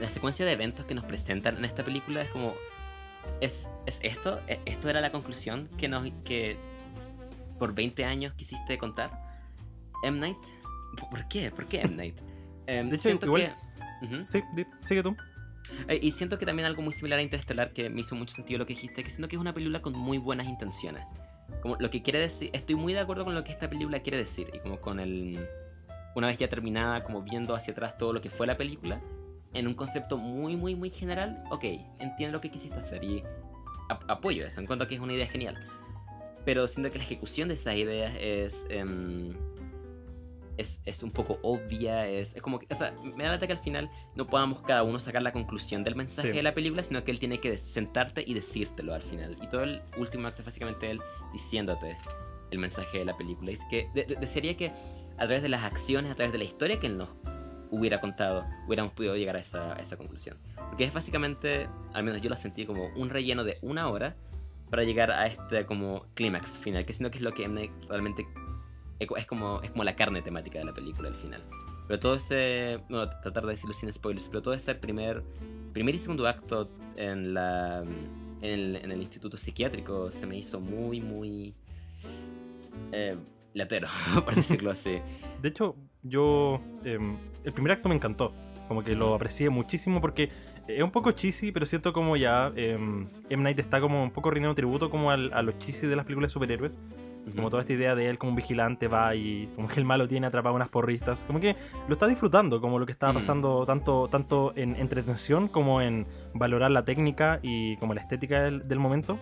[0.00, 2.54] la secuencia de eventos que nos presentan en esta película es como...
[3.40, 4.40] ¿Es, es esto?
[4.48, 6.56] ¿E- ¿Esto era la conclusión que, nos, que
[7.58, 9.10] por 20 años quisiste contar?
[10.04, 10.18] M.
[10.18, 10.36] Night?
[10.98, 11.50] ¿Por- ¿Por qué?
[11.50, 11.94] ¿Por qué M.
[11.94, 12.16] Night?
[12.66, 13.54] Em, De hecho, siento igual-
[14.00, 14.06] que...
[14.14, 14.24] Ujú.
[14.24, 15.16] Sí, di- sigue tú.
[15.88, 18.58] Eh, Y siento que también algo muy similar a Interstellar, que me hizo mucho sentido
[18.58, 21.04] lo que dijiste, que siento que es una película con muy buenas intenciones.
[21.60, 24.18] Como lo que quiere decir, estoy muy de acuerdo con lo que esta película quiere
[24.18, 25.46] decir, y como con el...
[26.14, 29.00] Una vez ya terminada, como viendo hacia atrás todo lo que fue la película,
[29.54, 31.64] en un concepto muy, muy, muy general, ok,
[31.98, 33.22] entiendo lo que quisiste hacer y
[33.88, 35.56] ap- apoyo eso, encuentro que es una idea genial.
[36.44, 38.66] Pero siento que la ejecución de esas ideas es...
[38.70, 39.32] em,
[40.58, 43.54] es, es un poco obvia, es, es como que, o sea, me da lata que
[43.54, 46.36] al final no podamos cada uno sacar la conclusión del mensaje Sí.
[46.36, 49.36] de la película, sino que él tiene que sentarte y decírtelo al final.
[49.42, 51.00] Y todo el último acto es básicamente él
[51.32, 51.96] diciéndote
[52.50, 53.50] el mensaje de la película.
[53.50, 54.72] Es que de- de- desearía que
[55.22, 57.08] a través de las acciones, a través de la historia que él nos
[57.70, 60.36] hubiera contado, hubiéramos podido llegar a esa, a esa conclusión.
[60.68, 64.14] Porque es básicamente, al menos yo lo sentí como un relleno de una hora
[64.68, 67.46] para llegar a este como clímax final, que siento que es lo que
[67.88, 68.26] realmente
[68.98, 71.42] es co- es como, es como la carne temática de la película al final.
[71.88, 75.22] Pero todo ese, bueno, tratar de decirlo sin spoilers, pero todo ese primer,
[75.72, 77.82] primer y segundo acto en, la,
[78.42, 81.54] en el instituto psiquiátrico se me hizo muy, muy
[82.92, 83.16] eh,
[83.54, 83.88] latero,
[84.24, 84.98] por decirlo así.
[85.40, 86.60] De hecho, yo.
[86.84, 88.32] em, el primer acto me encantó.
[88.68, 90.30] Como que lo aprecié muchísimo porque
[90.66, 92.52] es un poco cheesy, pero siento como ya.
[92.56, 93.42] em, M.
[93.42, 96.30] Night está como un poco rindiendo tributo como al- a los cheesy de las películas
[96.30, 96.78] de superhéroes.
[97.36, 100.08] Como toda esta idea de él como un vigilante va y como que el malo
[100.08, 101.24] tiene atrapado unas porristas.
[101.24, 101.54] Como que
[101.86, 106.72] lo está disfrutando, como lo que estaba pasando tanto, tanto en entretención como en valorar
[106.72, 109.18] la técnica y como la estética del, del momento.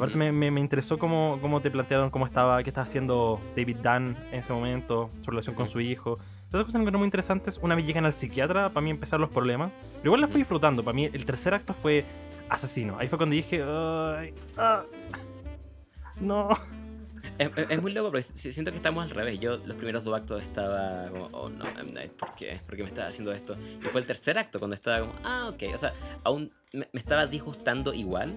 [0.00, 3.76] Aparte me, me- me interesó cómo, cómo te plantearon cómo estaba, qué estaba haciendo David
[3.76, 6.18] Dunn en ese momento, su relación con su hijo.
[6.48, 7.58] Esas cosas encontré muy interesantes.
[7.62, 9.76] Una vez llegan al psiquiatra, para mí empezar los problemas.
[9.98, 10.82] Pero igual las fui disfrutando.
[10.82, 12.04] Para mí el tercer acto fue
[12.48, 12.96] asesino.
[12.98, 14.82] Ahí fue cuando dije, "Ay, ah,
[16.20, 16.48] no.
[17.38, 19.38] Es, es- muy loco porque si- siento que estamos al revés.
[19.40, 21.64] Yo los primeros dos actos estaba como, oh no,
[22.18, 22.60] ¿por qué?
[22.66, 23.56] ¿Por qué me estás haciendo esto?
[23.78, 25.62] Y fue el tercer acto cuando estaba como, ah, ok.
[25.74, 25.94] O sea,
[26.24, 28.34] aún me, me estaba disgustando igual,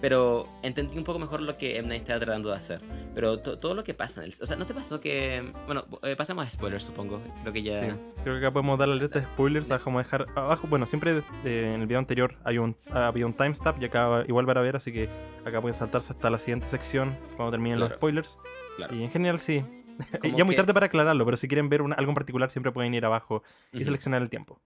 [0.00, 1.88] pero entendí un poco mejor lo que M.
[1.88, 2.80] Night estaba tratando de hacer.
[3.14, 5.52] Pero to- todo lo que pasa, en el- o sea, ¿no te pasó que...
[5.66, 7.20] Bueno, eh, pasamos a spoilers, supongo.
[7.42, 7.74] Creo que ya...
[7.74, 7.86] Sí,
[8.22, 9.70] creo que acá podemos dar la alerta de spoilers.
[9.70, 10.66] a como dejar abajo.
[10.68, 14.46] Bueno, siempre eh, en el video anterior hay un, había un timestamp y acá igual
[14.46, 15.08] van a ver, así que
[15.44, 18.38] acá pueden saltarse hasta la siguiente sección cuando terminen los spoilers.
[18.76, 18.94] Claro.
[18.96, 19.62] Y en general sí.
[20.34, 22.72] Ya muy que- tarde para aclararlo, pero si quieren ver una- algo en particular siempre
[22.72, 23.42] pueden ir abajo
[23.72, 24.60] y seleccionar el tiempo.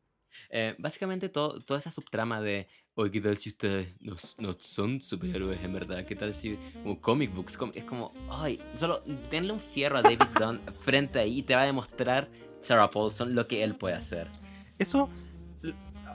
[0.51, 5.63] Eh, básicamente todo, toda esa subtrama de, oye, ¿qué tal si ustedes no, son superhéroes
[5.63, 6.05] en verdad?
[6.05, 7.59] ¿Qué tal si como comic books?
[7.75, 11.63] es como, ay, solo denle un fierro a David Dunn frente ahí y te va
[11.63, 12.29] a demostrar
[12.61, 14.29] Sarah Paulson lo que él puede hacer.
[14.79, 15.09] Eso,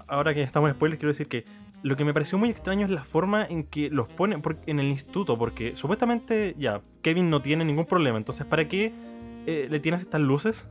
[0.08, 1.46] ahora que estamos en spoilers, quiero decir que
[1.82, 4.88] lo que me pareció muy extraño es la forma en que los ponen en el
[4.88, 8.92] instituto, porque supuestamente ya, Kevin no tiene ningún problema, entonces ¿para qué
[9.46, 10.68] eh, le tienes estas luces?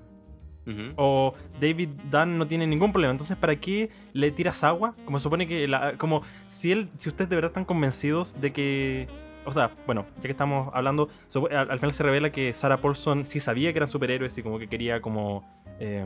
[0.96, 4.94] O David Dunn no tiene ningún problema, entonces ¿para qué le tiras agua?
[5.06, 9.08] Como supone que, la- como si él, si ustedes de verdad están convencidos de que...
[9.46, 11.08] O sea, bueno, ya que estamos hablando,
[11.50, 14.58] al, al final se revela que Sarah Paulson sí sabía que eran superhéroes y como
[14.58, 15.42] que quería como...
[15.80, 16.04] eh,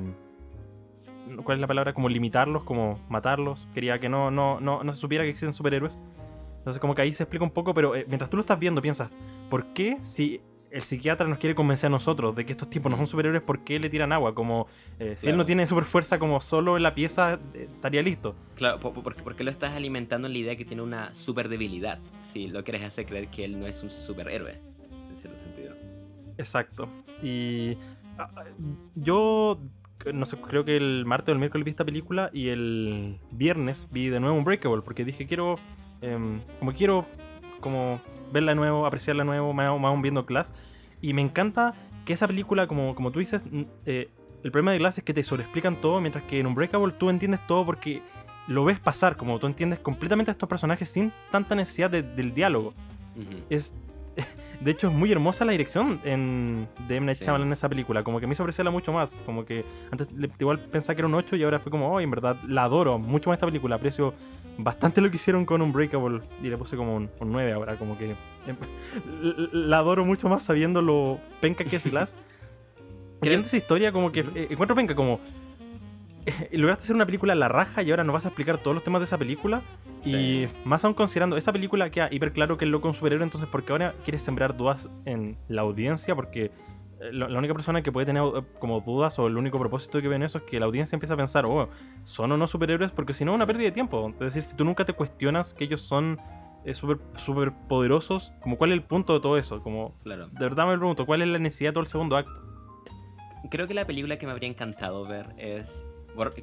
[1.44, 1.92] ¿Cuál es la palabra?
[1.92, 3.66] Como limitarlos, como matarlos.
[3.74, 5.98] Quería que no, no, no, no se supiera que existen superhéroes.
[6.58, 8.80] Entonces como que ahí se explica un poco, pero eh, mientras tú lo estás viendo
[8.80, 9.10] piensas,
[9.50, 10.40] ¿por qué si
[10.72, 13.78] el psiquiatra nos quiere convencer a nosotros de que estos tipos no son superhéroes porque
[13.78, 14.34] le tiran agua.
[14.34, 14.66] Como
[14.98, 18.34] eh, si él no tiene super fuerza como solo en la pieza, eh, estaría listo.
[18.56, 21.48] Claro, po- po- porque, porque lo estás alimentando en la idea que tiene una super
[21.48, 21.98] debilidad.
[22.20, 24.52] Si lo quieres hacer creer que él no es un superhéroe,
[25.10, 25.74] en cierto sentido.
[26.38, 26.88] Exacto.
[27.22, 27.76] Y
[28.18, 28.44] ah, ah,
[28.94, 29.60] yo,
[30.12, 33.86] no sé, creo que el martes o el miércoles vi esta película y el viernes
[33.90, 35.56] vi de nuevo Unbreakable porque dije quiero,
[36.00, 37.06] em, como quiero,
[37.60, 38.00] como
[38.32, 40.52] verla de nuevo, apreciarla de nuevo, más, más aún viendo Glass.
[41.00, 41.74] Y me encanta
[42.04, 43.44] que esa película, como, como tú dices,
[43.86, 44.08] eh,
[44.42, 47.40] el problema de Glass es que te sobreexplican todo, mientras que en Unbreakable tú entiendes
[47.46, 48.02] todo porque
[48.48, 52.34] lo ves pasar, como tú entiendes completamente a estos personajes sin tanta necesidad de- del
[52.34, 52.74] diálogo
[53.50, 53.74] es
[54.62, 57.06] de hecho es muy hermosa la dirección en de M.
[57.06, 57.24] Night Sí.
[57.24, 60.08] Shyamalan en esa película como que me hizo apreciarla mucho más como que antes
[60.38, 62.98] igual pensaba que era un 8 y ahora fue como oh en verdad la adoro
[62.98, 64.14] mucho más esta película aprecio
[64.58, 67.96] bastante lo que hicieron con Unbreakable y le puse como un, un 9 ahora como
[67.98, 68.10] que
[68.46, 68.56] em,
[69.52, 72.14] la adoro mucho más sabiendo lo penca que es Glass
[73.22, 75.20] viendo esa historia como que eh, encuentro penca como
[76.52, 78.84] lograste hacer una película a la raja y ahora nos vas a explicar todos los
[78.84, 79.62] temas de esa película
[80.04, 83.48] y más aún considerando esa película queda hiper claro que es loco un superhéroe, entonces
[83.48, 86.14] ¿por qué ahora quieres sembrar dudas en la audiencia?
[86.14, 86.50] Porque
[87.00, 90.08] eh, la única persona que puede tener eh, como dudas o el único propósito que
[90.08, 91.68] ven eso es que la audiencia empieza a pensar, oh,
[92.04, 92.92] ¿son o no superhéroes?
[92.92, 94.08] Porque si no es una pérdida de tiempo.
[94.08, 96.18] Es decir, si tú nunca te cuestionas que ellos son
[96.64, 100.28] eh, super, super poderosos, como cuál es el punto de todo eso, como Claro.
[100.28, 102.40] de verdad me pregunto, ¿cuál es la necesidad de todo el segundo acto?
[103.50, 105.86] Creo que la película que me habría encantado ver es.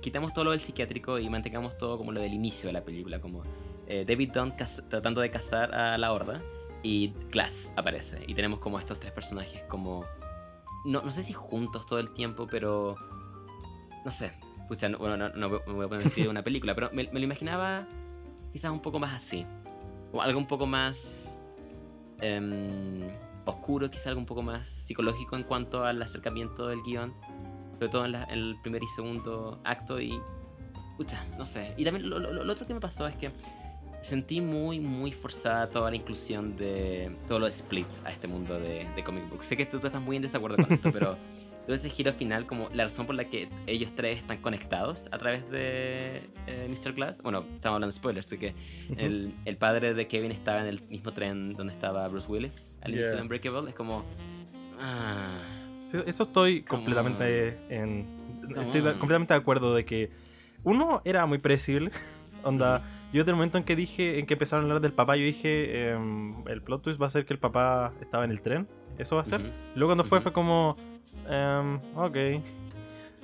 [0.01, 3.19] Quitamos todo lo del psiquiátrico y mantengamos todo como lo del inicio de la película,
[3.19, 3.43] como
[3.87, 4.53] eh, David Dunn
[4.89, 6.41] tratando de cazar a la horda
[6.83, 8.23] y Glass aparece.
[8.27, 10.05] Y tenemos como estos tres personajes como.
[10.85, 12.95] No, no sé si juntos todo el tiempo, pero.
[14.05, 14.33] No sé.
[14.67, 17.25] Pucha, no, bueno, no, me voy a poner en una película, pero me, me lo
[17.25, 17.87] imaginaba
[18.53, 19.45] quizás un poco más así.
[20.11, 21.37] O algo un poco más.
[22.21, 23.09] em,
[23.45, 27.13] oscuro, quizás algo un poco más psicológico en cuanto al acercamiento del guion.
[27.79, 30.19] Sobre todo en, la- en el primer y segundo acto y...
[30.97, 31.73] Pucha, no sé.
[31.77, 33.31] Y también lo, lo- lo otro que me pasó es que
[34.01, 38.59] sentí muy, muy forzada toda la inclusión de todo lo de Split a este mundo
[38.59, 39.45] de, de comic books.
[39.45, 41.17] Sé que tú, tú estás muy en desacuerdo con esto, pero
[41.65, 45.17] todo ese giro final, como la razón por la que ellos tres están conectados a
[45.19, 46.93] través de eh, Mr.
[46.93, 47.21] Glass.
[47.21, 48.55] Bueno, estamos hablando de spoilers, de que
[48.97, 52.91] el, el padre de Kevin estaba en el mismo tren donde estaba Bruce Willis al
[52.91, 53.15] inicio Yeah.
[53.17, 53.69] de Unbreakable.
[53.69, 54.03] Es como.
[54.79, 55.41] Ah,
[55.93, 58.05] Eso estoy completamente en.
[58.49, 60.11] Estoy completamente de acuerdo de que.
[60.63, 61.91] Uno era muy predecible.
[62.43, 62.83] Onda.
[63.11, 65.23] Yo desde el momento en que dije, en que empezaron a hablar del papá, yo
[65.23, 68.67] dije, em, el plot twist va a ser que el papá estaba en el tren.
[68.99, 69.41] Eso va a ser.
[69.75, 70.77] Luego cuando fue fue como,
[71.27, 72.17] em, ok.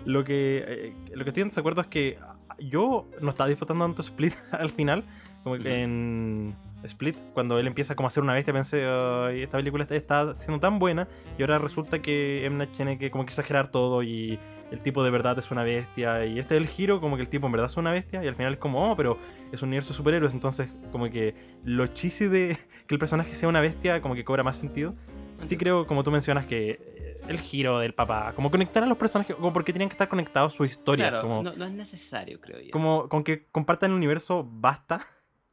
[0.05, 2.17] Lo que, eh, lo que estoy en desacuerdo es que
[2.59, 5.03] yo no estaba disfrutando tanto Split al final.
[5.43, 6.55] Como que en
[6.87, 10.33] Split, cuando él empieza como a ser una bestia, pensé, "Ay, esta película está, está
[10.33, 11.07] siendo tan buena.
[11.37, 12.47] Y ahora resulta que.
[12.51, 14.39] Night tiene que como que exagerar todo y
[14.71, 16.25] el tipo de verdad es una bestia.
[16.25, 18.23] Y este es el giro, como que el tipo en verdad es una bestia.
[18.23, 19.17] Y al final es como, oh, pero
[19.51, 20.33] es un universo de superhéroes.
[20.33, 22.57] Entonces, como que lo chisi de
[22.87, 24.95] que el personaje sea una bestia, como que cobra más sentido.
[25.35, 28.97] Sí creo, como tú mencionas, que eh, el giro del papá, como conectar a los
[28.97, 32.39] personajes, como porque tienen que estar conectados sus historias, Claro, como, no, no es necesario,
[32.39, 32.71] creo yo.
[32.71, 35.01] como con que compartan el universo basta.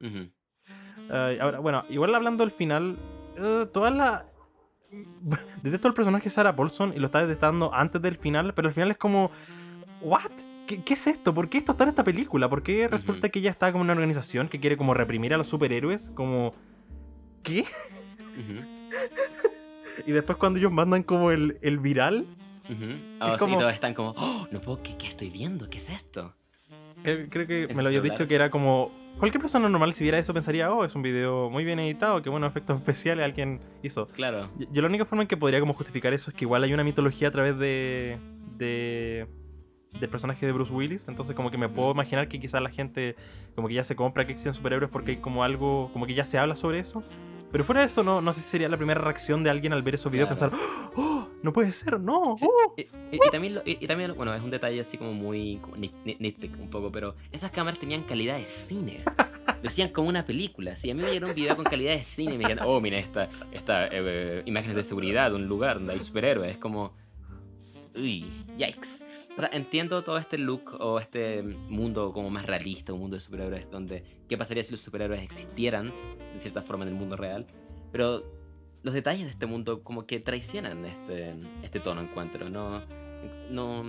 [0.00, 0.30] Ujú.
[1.10, 2.98] Ahora, bueno, igual hablando del final,
[3.36, 4.26] eh, toda la...
[5.62, 8.90] Detesto el personaje Sarah Paulson y lo está detestando antes del final, pero al final
[8.90, 9.30] es como...
[10.00, 10.30] ¿What?
[10.66, 11.32] ¿Qué, qué es esto?
[11.34, 12.48] ¿Por qué esto está en esta película?
[12.48, 15.48] ¿Por qué resulta que ella está como una organización que quiere como reprimir a los
[15.48, 16.10] superhéroes?
[16.14, 16.52] Como...
[17.42, 17.64] ¿Qué?
[20.06, 22.26] Y después cuando ellos mandan como el, el viral,
[22.68, 22.84] Ujú.
[23.20, 25.68] Oh, sí, como- todos están como, "Oh, no puedo, ¿qué, qué estoy viendo?
[25.68, 26.34] ¿Qué es esto?
[27.02, 28.90] creo, creo que ¿En me lo había dicho que era como...
[29.18, 32.28] Cualquier persona normal si viera eso pensaría, oh, es un video muy bien editado, qué
[32.28, 34.08] buenos efectos especiales alguien hizo.
[34.08, 34.50] Claro.
[34.58, 36.74] Yo, yo la única forma en que podría como justificar eso es que igual hay
[36.74, 38.18] una mitología a través de,
[38.56, 39.28] de
[40.00, 43.16] del personaje de Bruce Willis, entonces como que me puedo imaginar que quizás la gente
[43.54, 46.24] como que ya se compra que existen superhéroes porque hay como algo, como que ya
[46.24, 47.02] se habla sobre eso.
[47.52, 49.82] Pero fuera de eso, no, no sé si sería la primera reacción de alguien al
[49.82, 50.50] ver esos videos Claro.
[50.52, 52.74] pensar, oh, no puede ser, no, oh".
[52.76, 55.58] y, y- y también, lo- y, y también, bueno, es un detalle así como muy
[55.60, 59.04] como nit- nit- nitpick un poco, pero esas cámaras tenían calidad de cine.
[59.62, 60.74] Lo hacían como una película.
[60.76, 62.98] Si a mí me llegara un video con calidad de cine me dijeran, oh, mira,
[62.98, 66.94] esta, esta eh, imágenes de seguridad un lugar donde hay superhéroes, es como,
[67.94, 68.24] uy,
[68.56, 69.04] yikes.
[69.36, 73.20] O sea, entiendo todo este look o este mundo como más realista, un mundo de
[73.20, 75.92] superhéroes donde, ¿qué pasaría si los superhéroes existieran
[76.34, 77.46] de cierta forma en el mundo real?
[77.92, 78.22] Pero
[78.82, 82.50] los detalles de este mundo como que traicionan este, este tono, encuentro.
[82.50, 82.82] No,
[83.50, 83.84] no,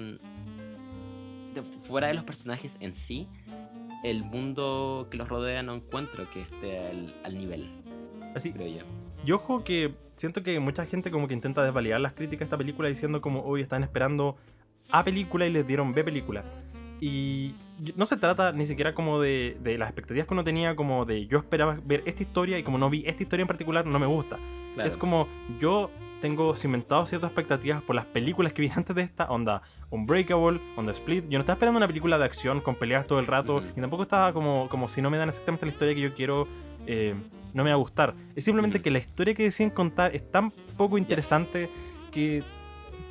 [1.84, 3.28] fuera de los personajes en sí,
[4.04, 7.70] el mundo que los rodea no encuentro que esté al, al nivel,
[8.36, 8.84] Así, creo yo.
[9.26, 12.58] Y ojo que siento que mucha gente como que intenta desvalidar las críticas a esta
[12.58, 14.38] película diciendo como hoy están esperando
[14.94, 16.46] A película y les dieron B película.
[17.02, 17.56] Y
[17.98, 21.28] no se trata ni siquiera como de, de las expectativas que uno tenía, como de
[21.28, 24.06] yo esperaba ver esta historia y como no vi esta historia en particular, no me
[24.06, 24.38] gusta.
[24.76, 24.90] Claro.
[24.90, 25.28] Es como
[25.60, 25.90] yo
[26.22, 30.94] tengo cimentado ciertas expectativas por las películas que vi antes de esta, onda Unbreakable, onda
[30.94, 31.26] Split.
[31.26, 34.04] Yo no estaba esperando una película de acción con peleas todo el rato y tampoco
[34.04, 36.48] estaba como, como si no me dan exactamente la historia que yo quiero,
[36.88, 37.14] eh,
[37.54, 38.16] no me va a gustar.
[38.38, 41.70] Es simplemente que la historia que deciden contar es tan poco interesante
[42.10, 42.42] que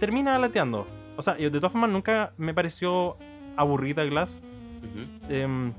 [0.01, 0.87] termina lateando.
[1.16, 3.16] O sea, de todas formas nunca me pareció
[3.56, 4.42] aburrida Glass.
[5.28, 5.72] Em,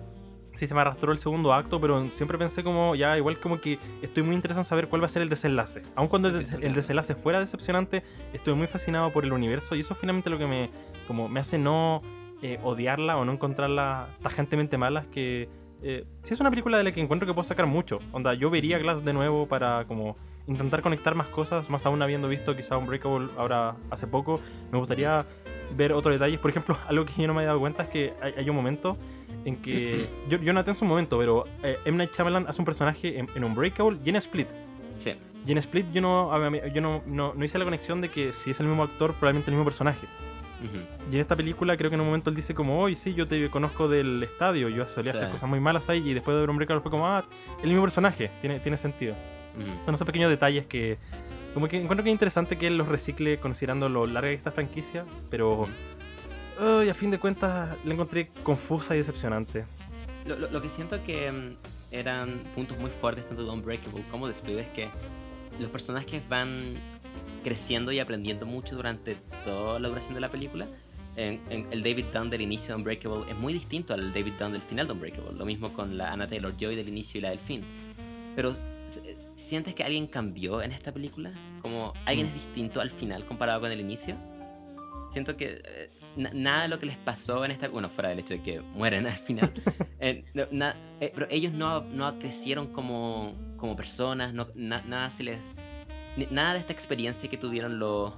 [0.53, 3.79] sí, se me arrastró el segundo acto, pero siempre pensé como, ya, igual como que
[4.01, 5.81] estoy muy interesado en saber cuál va a ser el desenlace.
[5.95, 8.03] Aun cuando el, sí, el desenlace fuera decepcionante,
[8.33, 10.69] estoy muy fascinado por el universo y eso es finalmente lo que me,
[11.07, 12.01] como, me hace no
[12.41, 15.49] eh, odiarla o no encontrarla tajantemente mala, es que
[15.81, 17.99] eh, sí es una película de la que encuentro que puedo sacar mucho.
[18.11, 20.15] Onda, yo vería Glass de nuevo para como
[20.47, 24.39] intentar conectar más cosas, más aún habiendo visto quizá Unbreakable ahora hace poco.
[24.71, 25.25] Me gustaría
[25.75, 26.39] ver otros detalles.
[26.39, 28.55] Por ejemplo, algo que yo no me he dado cuenta es que hay, hay un
[28.55, 28.97] momento
[29.45, 30.09] en que.
[30.29, 31.97] Yo, yo noté en su momento, pero eh, M.
[31.97, 34.47] Night Shyamalan hace un personaje en, en Unbreakable y en Split.
[34.97, 35.15] Sí.
[35.45, 36.31] Y en Split yo no,
[36.69, 39.49] yo no, no, no hice la conexión de que si es el mismo actor, probablemente
[39.51, 40.07] el mismo personaje.
[41.11, 43.27] Y en esta película creo que en un momento él dice como, hoy sí, yo
[43.27, 45.17] te conozco del estadio, yo solía Sí.
[45.17, 47.25] hacer cosas muy malas ahí y después de ver Unbreakable fue como, ah,
[47.61, 49.13] el mismo personaje, tiene, tiene sentido.
[49.57, 49.85] Ujú.
[49.85, 50.97] Son esos pequeños detalles que
[51.53, 54.51] como que encuentro que es interesante que él los recicle considerando lo larga que esta
[54.51, 55.67] franquicia, pero
[56.59, 59.65] ay, a fin de cuentas la encontré confusa y decepcionante.
[60.25, 61.55] Lo, lo- lo que siento que mm,
[61.91, 64.87] eran puntos muy fuertes tanto de Unbreakable como de Split es que
[65.59, 66.73] los personajes van
[67.43, 70.65] creciendo y aprendiendo mucho durante toda la duración de la película.
[71.15, 74.53] En, en el David Dunn del inicio de Unbreakable es muy distinto al David Dunn
[74.53, 75.33] del final de Unbreakable.
[75.37, 77.63] Lo mismo con la Anna Taylor Joy del inicio y la del fin.
[78.35, 78.51] Pero
[79.53, 81.31] ¿sientes que alguien cambió en esta película?
[81.61, 84.15] Como alguien es distinto al final comparado con el inicio.
[85.11, 87.67] Siento que eh, na- nada de lo que les pasó en esta...
[87.67, 89.53] Bueno, fuera del hecho de que mueren al final.
[89.99, 95.21] eh, no- eh, pero ellos no, no crecieron como, como personas, no, na- nada se
[95.23, 95.37] les...
[96.31, 98.11] Nada de esta experiencia que tuvieron los,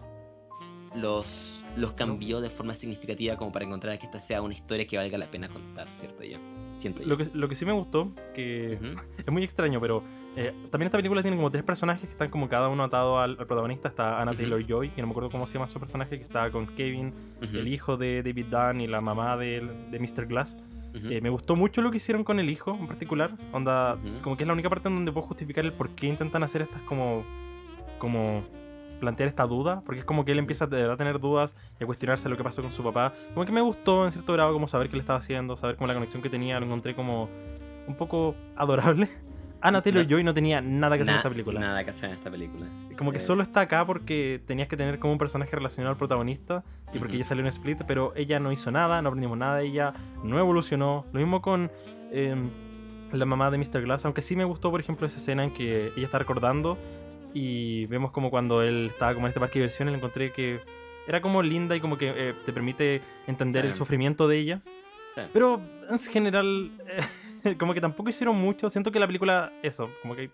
[0.96, 4.96] los, los cambió de forma significativa como para encontrar que esta sea una historia que
[4.96, 6.24] valga la pena contar, ¿cierto?
[6.24, 6.38] Yo
[6.80, 7.10] siento yo.
[7.10, 10.02] Lo que, lo que sí me gustó, que Ujú, es muy extraño, pero
[10.36, 13.32] eh, también esta película tiene como tres personajes que están como cada uno atado al,
[13.40, 13.88] al protagonista.
[13.88, 14.34] Está Anna.
[14.34, 17.14] Taylor Joy, que no me acuerdo cómo se llama su personaje, que está con Kevin,
[17.42, 19.62] el hijo de David Dunn y la mamá de,
[19.92, 20.26] de Mr.
[20.26, 20.58] Glass.
[20.94, 23.32] Eh, me gustó mucho lo que hicieron con el hijo en particular.
[23.52, 26.44] Onda, como que es la única parte en donde puedo justificar el por qué intentan
[26.44, 27.24] hacer estas como.
[28.00, 28.44] como
[29.00, 32.30] plantear esta duda, porque es como que él empieza a tener dudas y a cuestionarse
[32.30, 33.14] lo que pasó con su papá.
[33.34, 35.88] Como que me gustó en cierto grado como saber qué le estaba haciendo, saber cómo
[35.88, 37.30] la conexión que tenía, lo encontré como
[37.88, 39.10] un poco adorable.
[39.68, 41.60] Anna Taylor Na- Joy no tenía nada que hacer en esta película.
[41.60, 42.68] Nada que hacer en esta película.
[42.98, 45.98] Como que Eh, solo está acá porque tenías que tener como un personaje relacionado al
[45.98, 46.64] protagonista
[46.94, 47.16] y porque Ujú.
[47.16, 49.94] ella salió en Split, pero ella no hizo nada, no aprendimos nada ella,
[50.24, 51.06] no evolucionó.
[51.14, 51.72] Lo mismo con
[52.12, 52.50] em,
[53.12, 53.82] la mamá de Mr.
[53.82, 56.78] Glass, aunque sí me gustó, por ejemplo, esa escena en que ella está recordando
[57.34, 60.62] y vemos como cuando él estaba como en este parque de diversiones, le encontré que
[61.08, 63.68] era como linda y como que eh, te permite entender Sí.
[63.72, 64.62] el sufrimiento de ella.
[65.16, 65.22] Sí.
[65.34, 66.72] Pero en general,
[67.60, 68.70] como que tampoco hicieron mucho.
[68.70, 70.32] Siento que la película, eso, como que hay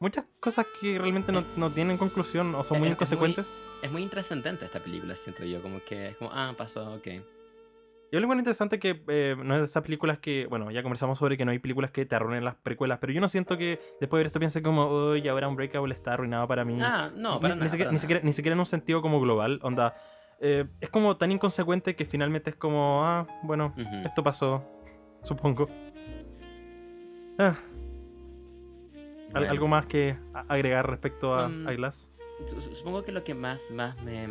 [0.00, 3.52] muchas cosas que realmente no, no tienen conclusión o son muy Es- es muy- inconsecuentes.
[3.82, 5.60] Es muy intrascendente esta película, siento yo.
[5.60, 7.06] Como que es como, ah, pasó, ok.
[8.12, 11.18] Y algo muy interesante que eh, no es de esas películas que, bueno, ya conversamos
[11.18, 13.80] sobre que no hay películas que te arruinen las precuelas, pero yo no siento que
[14.00, 16.76] después de ver esto piense como, uy, ahora Unbreakable está arruinado para mí.
[16.82, 17.70] Ah, no, para ni, nada.
[17.70, 17.98] para ni, nada.
[17.98, 19.96] siquiera, ni siquiera en un sentido como global, onda.
[20.42, 23.74] eh, es como tan inconsecuente que finalmente es como, ah, bueno,
[24.04, 24.62] esto pasó,
[25.22, 25.68] supongo.
[27.48, 27.56] Ah.
[29.32, 29.50] Bueno.
[29.50, 30.16] ¿Algo más que
[30.48, 31.66] agregar respecto a, Mm.
[31.68, 32.12] a Glass?
[32.48, 34.26] Su- su- Supongo que lo que más, más me,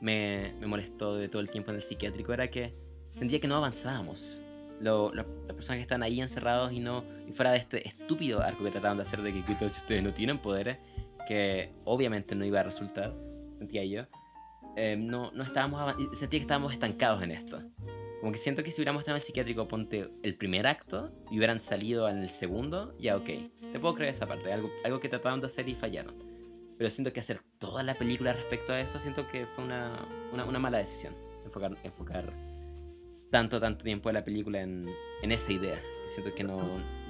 [0.00, 2.74] me, me molestó de todo el tiempo en el psiquiátrico era que
[3.18, 4.40] sentía que no avanzábamos.
[4.80, 8.40] Lo- lo- las personas que están ahí encerrados y no y fuera de este estúpido
[8.42, 10.78] arco que trataban de hacer de que ¿qué tal si ustedes no tienen poderes,
[11.28, 13.12] que obviamente no iba a resultar,
[13.58, 14.02] sentía yo,
[14.76, 17.60] eh, no, no estábamos sentía que estábamos estancados en esto.
[18.20, 21.36] Como que siento que si hubiéramos estado en el psiquiátrico, ponte el primer acto y
[21.36, 23.26] hubieran salido en el segundo, ya ok.
[23.72, 26.14] Te puedo creer esa parte, algo, algo que trataban de hacer y fallaron.
[26.78, 30.44] Pero siento que hacer toda la película respecto a eso, siento que fue una, una,
[30.44, 31.14] una mala decisión.
[31.44, 32.32] Enfocar, enfocar
[33.30, 34.88] tanto, tanto tiempo de la película en,
[35.22, 35.80] en esa idea.
[36.08, 36.56] Siento que no,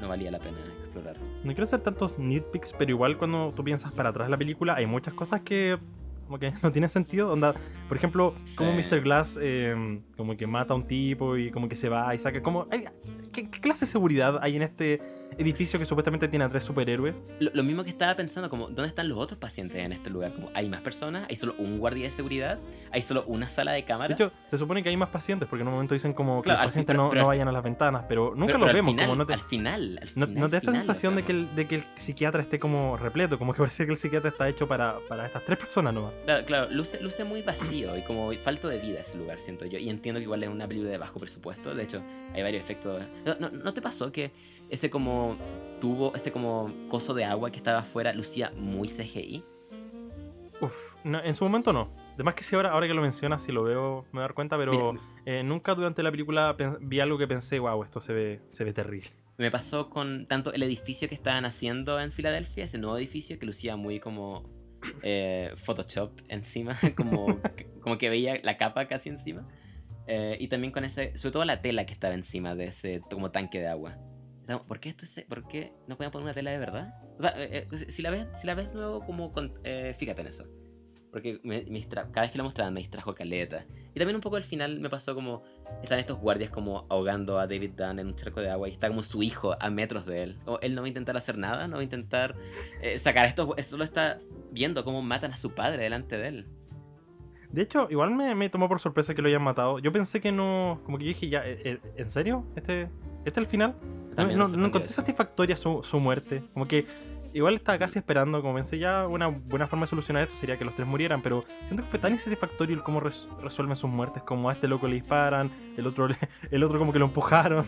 [0.01, 1.19] no valía la pena explorar.
[1.19, 4.87] No quiero hacer tantos nitpicks, pero igual cuando tú piensas para atrás la película, hay
[4.87, 5.78] muchas cosas que
[6.27, 7.32] como que no tienen sentido.
[7.32, 7.55] Onda,
[7.89, 8.89] por ejemplo, como Sí.
[8.94, 9.01] Mr.
[9.03, 12.43] Glass eh, como que mata a un tipo y como que se va y saca
[12.43, 12.69] como...
[13.32, 15.01] ¿qué, qué clase de seguridad hay en este
[15.39, 17.23] edificio que supuestamente tiene a tres superhéroes.
[17.40, 20.32] Lo, lo mismo que estaba pensando, como, ¿dónde están los otros pacientes en este lugar?
[20.32, 21.27] Como, ¿hay más personas?
[21.28, 22.59] ¿Hay solo un guardia de seguridad?
[22.90, 24.19] ¿Hay solo una sala de De cámaras?
[24.19, 26.62] hecho, se supone que hay más pacientes, porque en un momento dicen como que Claro,
[26.65, 28.73] los fin- pacientes pero- no, pero no vayan a las ventanas, pero nunca Pero- los
[28.74, 31.24] vemos, final, como no te, Al final, al final, no te da esta sensación de
[31.24, 34.31] que, el, de que el psiquiatra esté como repleto, como que parece que el psiquiatra
[34.31, 36.12] está hecho para, para estas tres personas nomás.
[36.24, 39.78] Claro, claro, luce, luce muy vacío y como falto de vida ese lugar, siento yo.
[39.78, 41.74] Y entiendo que igual es una película de bajo presupuesto.
[41.74, 43.03] De hecho, hay varios efectos.
[43.24, 44.31] ¿No, no, no te pasó que
[44.70, 45.36] ese como
[45.80, 49.44] tubo, ese como coso de agua que estaba afuera lucía muy CGI?
[50.60, 51.90] Uf, no, en su momento no.
[52.14, 54.34] Además que si ahora, ahora que lo mencionas, si lo veo, me voy a dar
[54.34, 58.14] cuenta, pero Mira, eh, nunca durante la película vi algo que pensé, wow, esto se
[58.14, 59.10] ve, se ve terrible.
[59.36, 63.44] me pasó con tanto el edificio que estaban haciendo en Filadelfia, ese nuevo edificio que
[63.44, 64.48] lucía muy como
[65.02, 67.38] eh, Photoshop encima, como,
[67.82, 69.47] como que veía la capa casi encima.
[70.06, 73.30] Eh, y también con ese, sobre todo la tela que estaba encima de ese como
[73.30, 73.98] tanque de agua.
[74.47, 76.94] Era, ¿Por qué, esto es, ¿Por qué no pueden poner una tela de verdad?
[77.18, 80.20] O sea, eh, eh, si la ves, si la ves nuevo, como con- eh, fíjate
[80.20, 80.47] en eso.
[81.10, 83.64] Porque me, me cada vez que lo mostraban me distrajo caleta.
[83.94, 85.43] Y también un poco al final me pasó como...
[85.82, 88.89] Están estos guardias como ahogando a David Dunn en un charco de agua y está
[88.89, 90.39] como su hijo a metros de él.
[90.44, 92.35] O él no va a intentar hacer nada, no va a intentar
[92.82, 93.48] eh, sacar a estos...
[93.66, 94.18] Solo está
[94.52, 96.47] viendo cómo matan a su padre delante de él.
[97.51, 99.78] De hecho, igual me, tomó por sorpresa que lo hayan matado.
[99.78, 100.82] Yo pensé que no.
[100.85, 102.44] Como que dije, ya, ¿en serio?
[102.56, 102.90] ¿Este,
[103.27, 103.74] este es el final?
[104.11, 106.43] No, También no- no encontré satisfactoria su, su muerte.
[106.55, 106.86] Como que
[107.35, 110.65] igual estaba casi esperando, como pensé ya, una buena forma de solucionar esto sería que
[110.65, 114.23] los tres murieran, pero siento que fue tan insatisfactorio el cómo res- resuelven sus muertes,
[114.23, 116.16] como a este loco le disparan, el otro, le-
[116.51, 117.66] el otro como que lo empujaron,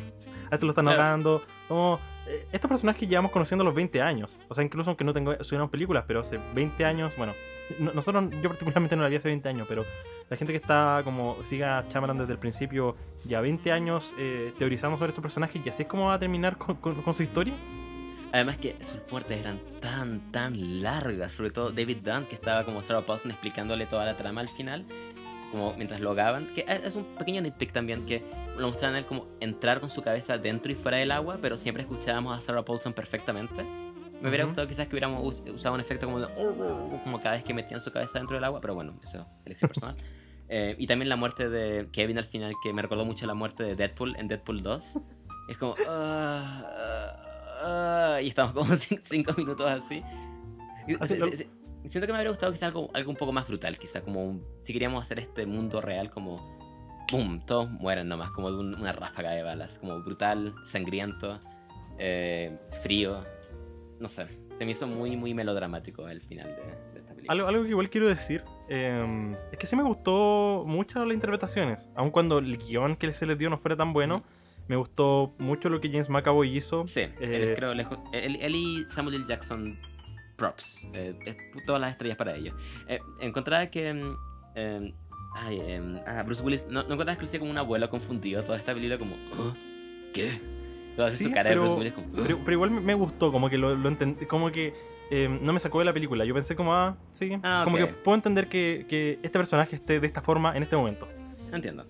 [0.50, 1.02] a este lo están Claro.
[1.02, 1.42] ahogando.
[1.68, 5.04] Como, eh, estos personajes que llevamos conociendo a los 20 años, o sea, incluso aunque
[5.04, 7.34] no tengo subieron películas, pero hace 20 años, bueno,
[7.78, 9.84] no- nosotros, yo particularmente no la vi hace 20 años, pero
[10.30, 14.52] la gente que está como siga a Shyamalan desde el principio, ya 20 años eh,
[14.58, 17.22] teorizando sobre estos personajes, y así es como va a terminar con, con- con su
[17.22, 17.54] historia.
[18.30, 21.32] Además que sus muertes eran tan, tan largas.
[21.32, 24.84] Sobre todo David Dunn, que estaba como Sarah Paulson explicándole toda la trama al final.
[25.50, 26.52] Como mientras lo ahogaban.
[26.54, 28.22] Que es un pequeño nitpick también que
[28.58, 31.38] lo mostraban a él como entrar con su cabeza dentro y fuera del agua.
[31.40, 33.64] Pero siempre escuchábamos a Sarah Paulson perfectamente.
[34.20, 34.50] Me hubiera Ujú.
[34.50, 36.26] gustado quizás que hubiéramos us- usado un efecto como de...
[37.04, 38.60] Como cada vez que metían su cabeza dentro del agua.
[38.60, 39.96] Pero bueno, eso es elección personal.
[40.50, 43.62] Eh, y también la muerte de Kevin al final, que me recordó mucho la muerte
[43.64, 44.84] de Deadpool en Deadpool 2.
[45.50, 45.74] Es como...
[45.88, 46.64] ah,
[47.62, 50.02] ah, ah, y estamos como cin- cinco minutos así.
[51.04, 51.48] Se- se-
[51.88, 54.44] siento que me habría gustado quizá algo, algo un poco más brutal, quizá como un-
[54.62, 56.56] si queríamos hacer este mundo real como...
[57.10, 57.40] ¡Pum!
[57.46, 59.78] Todos mueren nomás, como de un- una ráfaga de balas.
[59.78, 61.40] Como brutal, sangriento,
[61.98, 63.24] eh, frío.
[63.98, 64.26] No sé.
[64.58, 66.62] Se me hizo muy, muy melodramático el final de,
[66.92, 67.32] de esta película.
[67.32, 71.90] Algo, algo que igual quiero decir eh, es que sí me gustó mucho las interpretaciones,
[71.96, 74.22] aun cuando el guion que se les dio no fuera tan bueno.
[74.68, 76.86] Me gustó mucho lo que James McAvoy hizo.
[76.86, 77.98] Sí, él Eh, es, creo lejos.
[78.12, 79.24] Él, él y Samuel L.
[79.26, 79.78] Jackson,
[80.36, 80.86] props.
[80.92, 81.18] Eh,
[81.64, 82.54] todas las estrellas para ellos.
[82.86, 83.94] Eh, encontraba que.
[83.94, 84.16] mm,
[84.56, 84.94] eh,
[85.36, 86.66] ay, ah, Bruce Willis.
[86.66, 89.16] No, no encontrabas que lucía como un abuelo confundido toda esta película, como.
[89.34, 89.54] "¿Ah?
[90.12, 90.38] ¿Qué?
[91.08, 92.08] Sí, su cara pero- de Bruce Willis, como.
[92.08, 92.20] "Ah".
[92.26, 94.74] Pero, pero igual me- me gustó, como que lo, lo entendí, como que
[95.10, 96.24] eh, no me sacó de la película.
[96.24, 100.00] Yo pensé como, ah, sí, Ah, como que puedo entender que, que este personaje esté
[100.00, 101.08] de esta forma en este momento.
[101.52, 101.86] Entiendo.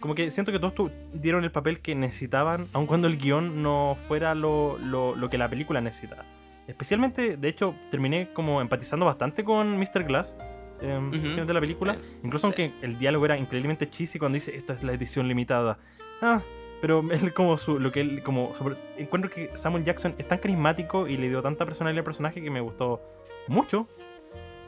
[0.00, 3.62] Como que siento que todos tu- dieron el papel que necesitaban, aun cuando el guion
[3.62, 6.24] no fuera lo, lo- lo que la película necesitaba.
[6.66, 10.04] Especialmente, de hecho, terminé como empatizando bastante con Mr.
[10.04, 10.36] Glass
[10.80, 11.94] eh, al final de la película.
[11.94, 12.00] Sí.
[12.24, 15.78] Incluso aunque el diálogo era increíblemente cheesy cuando dice esta es la edición limitada.
[16.20, 16.40] Ah,
[16.82, 20.36] pero él como su, lo que él como sobre- encuentro que Samuel Jackson es tan
[20.38, 23.00] carismático y le dio tanta personalidad al personaje que me gustó
[23.48, 23.88] mucho.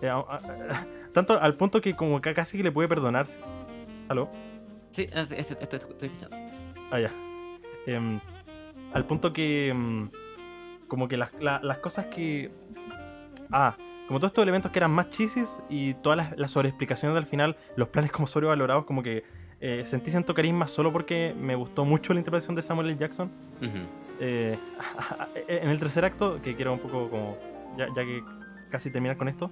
[0.01, 3.27] Eh, a- a- a- tanto al punto que como que casi que le puede perdonar.
[4.09, 4.31] ¿Aló?
[4.93, 6.37] Sí, ah, estoy escuchando.
[6.91, 7.11] Ah, ya.
[7.87, 8.19] Em,
[8.95, 9.69] al punto que.
[9.69, 10.09] em,
[10.89, 12.51] como que las, la- las cosas que.
[13.51, 13.77] Ah,
[14.07, 17.57] como todos estos elementos que eran más chisis y todas las, las sobreexplicaciones del final,
[17.77, 19.25] los planes como sobrevalorados, como que
[19.67, 22.97] eh, sentí cierto carisma solo porque me gustó mucho la interpretación de Samuel L.
[22.99, 23.31] Jackson.
[23.63, 23.79] Ujú.
[24.21, 24.59] Eh,
[25.49, 27.37] en el tercer acto, que quiero un poco como.
[27.79, 28.23] Ya, ya que
[28.71, 29.51] casi terminar con esto.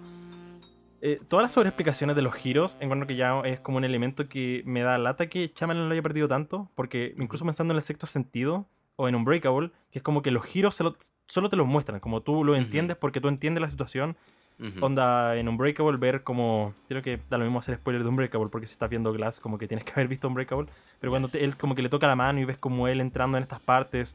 [1.01, 4.63] eh, todas las sobreexplicaciones de los giros, encuentro que ya es como un elemento que
[4.67, 8.07] me da lata que Chamalan lo haya perdido tanto, porque incluso pensando en el sexto
[8.07, 8.67] sentido
[8.97, 10.95] o en Unbreakable, que es como que los giros se lo-
[11.27, 14.17] solo te los muestran, como tú lo entiendes porque tú entiendes la situación.
[14.61, 14.85] Ujú.
[14.85, 16.73] Onda en Unbreakable ver como.
[16.89, 19.59] Creo que da lo mismo hacer spoiler de Unbreakable porque si estás viendo Glass, como
[19.59, 20.69] que tienes que haber visto Unbreakable.
[21.01, 23.37] Pero cuando te- él como que le toca la mano y ves como él entrando
[23.39, 24.15] en estas partes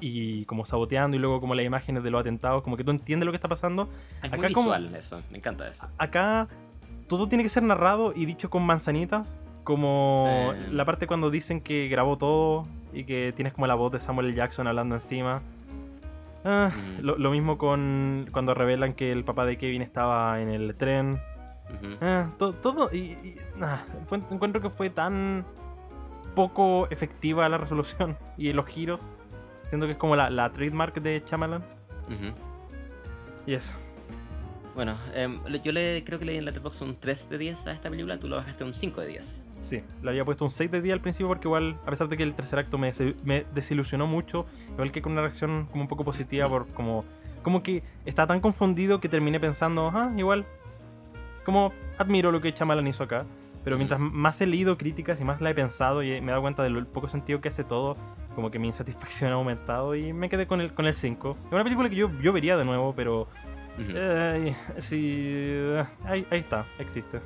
[0.00, 3.24] y como saboteando y luego como las imágenes de los atentados, como que tú entiendes
[3.24, 3.88] lo que está pasando.
[4.22, 5.86] Es acá muy como- visual eso, me encanta eso.
[5.98, 6.48] Acá
[7.08, 9.36] todo tiene que ser narrado y dicho con manzanitas.
[9.62, 10.74] Como Sí.
[10.74, 14.26] la parte cuando dicen que grabó todo y que tienes como la voz de Samuel
[14.26, 14.34] L.
[14.36, 15.40] Jackson hablando encima.
[16.44, 20.76] Ah, lo, lo mismo con cuando revelan que el papá de Kevin estaba en el
[20.76, 21.18] tren.
[22.00, 22.90] Ah, to- todo.
[22.92, 25.44] Y, y- ah, fue- encuentro que fue tan
[26.34, 29.08] poco efectiva la resolución y los giros.
[29.64, 31.62] Siento que es como la, la trademark de Shyamalan.
[31.62, 32.34] Ujú.
[33.46, 33.74] Y eso.
[34.74, 37.72] Bueno, em, yo le creo que le di en Letterboxd un 3 de 10 a
[37.72, 39.43] esta película, tú lo bajaste un 5 de 10.
[39.64, 42.18] Sí, le había puesto un 6 de día al principio porque igual, a pesar de
[42.18, 42.92] que el tercer acto me,
[43.24, 47.04] me desilusionó mucho, igual que con una reacción como un poco positiva por como...
[47.42, 50.44] Como que estaba tan confundido que terminé pensando, ah, igual,
[51.46, 53.24] como admiro lo que Chamalan hizo acá.
[53.64, 56.42] Pero mientras más he leído críticas y más la he pensado y me he dado
[56.42, 57.96] cuenta del poco sentido que hace todo,
[58.34, 61.36] como que mi insatisfacción ha aumentado y me quedé con el, con el 5.
[61.46, 63.22] Es una película que yo, yo vería de nuevo, pero...
[63.78, 63.92] Ujú.
[63.94, 67.20] eh, sí, eh, ahí, ahí está, existe.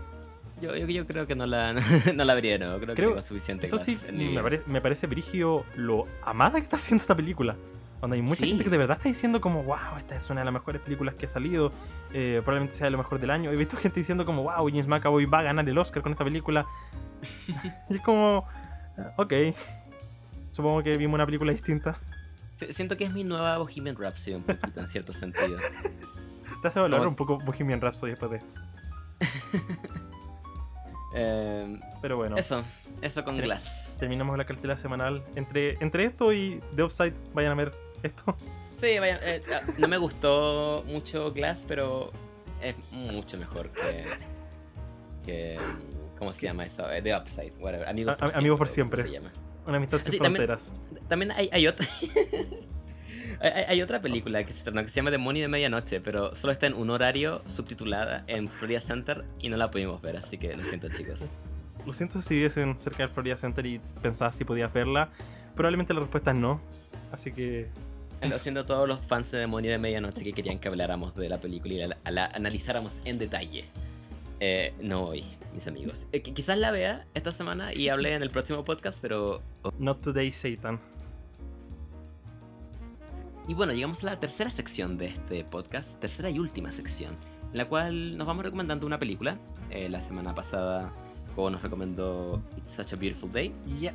[0.60, 1.72] Yo, yo, yo creo que no la,
[2.14, 4.80] no la vería de nuevo, creo, Creo- que suficiente Eso sí, mi me, pare- me
[4.80, 7.56] parece brigio lo amada que está haciendo esta película.
[8.00, 8.48] Donde hay mucha Sí.
[8.50, 11.16] gente que de verdad está diciendo como, wow, esta es una de las mejores películas
[11.16, 11.72] que ha salido,
[12.12, 13.50] eh, probablemente sea lo mejor del año.
[13.50, 16.22] He visto gente diciendo como, wow, James McAvoy va a ganar el Oscar con esta
[16.24, 16.64] película.
[17.90, 18.46] y es como,
[18.96, 19.32] ah, ok,
[20.52, 21.96] supongo que vimos una película distinta.
[22.56, 25.56] Si- Siento que es mi nueva Bohemian Rhapsody un poquito, en cierto sentido.
[26.62, 28.40] Te hace valorar Como- un poco Bohemian Rhapsody después de...
[31.14, 32.62] Em, Pero bueno, Eso,
[33.00, 33.96] eso con Glass.
[33.98, 35.22] terminamos la cartela semanal.
[35.36, 37.72] Entre, entre esto y The Offside, vayan a ver
[38.02, 38.36] esto.
[38.76, 42.12] Sí, vaya, eh, ah, no me gustó mucho Glass, pero
[42.62, 44.04] es mucho mejor que.
[45.24, 45.58] que
[46.18, 46.90] ¿Cómo se llama eso?
[46.90, 47.88] Eh, The Upside, whatever.
[47.88, 49.02] Amigos A- a- Amigos por ¿cómo siempre.
[49.02, 49.32] se llama?
[49.66, 50.72] Una amistad sin Sí, también- fronteras.
[51.08, 51.86] También hay, hay otra.
[53.40, 56.52] hay, hay- otra película que se, estrenó que se llama Demonio de Medianoche, pero solo
[56.52, 60.56] está en un horario subtitulada en Florida Center y no la pudimos ver, así que
[60.56, 61.20] lo siento, chicos.
[61.86, 65.10] Lo siento si viviesen cerca del Florida Center y pensabas si podías verla.
[65.54, 66.60] Probablemente la respuesta es no.
[67.12, 67.68] Así que.
[68.20, 71.28] Lo siento a todos los fans de Demonio de Medianoche que querían que habláramos de
[71.28, 73.64] la película y la, la analizáramos en detalle.
[74.40, 75.24] Eh, no hoy,
[75.54, 76.06] mis amigos.
[76.12, 79.40] Eh, qui- quizás la vea esta semana y hable en el próximo podcast, pero...
[79.78, 80.78] Not Today Satan.
[83.48, 87.14] Y bueno, llegamos a la tercera sección de este podcast, tercera y última sección,
[87.50, 89.38] en la cual nos vamos recomendando una película.
[89.70, 90.92] Eh, la semana pasada,
[91.34, 93.54] Cobo nos recomendó It's Such a Beautiful Day.
[93.80, 93.94] Ya.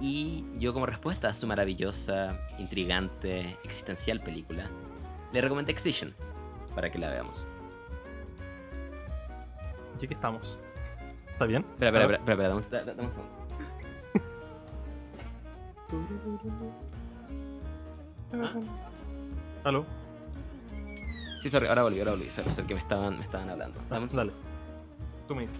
[0.00, 4.66] Y yo como respuesta a su maravillosa, intrigante, existencial película,
[5.32, 6.14] le recomendé Excision,
[6.74, 7.46] para que la veamos.
[10.00, 10.60] Ya que estamos.
[11.28, 11.64] ¿Está bien?
[11.72, 13.40] Espera, espera, espera, espera, espera, dame un- da- da- dame un segundo.
[19.64, 19.84] ¿Aló?
[21.42, 23.78] Sí, sorry, ahora volví, ahora volví, sorry, sorry, que me estaban, me estaban hablando.
[23.82, 24.32] Ah, Dame un dale.
[25.26, 25.58] Tú me dices.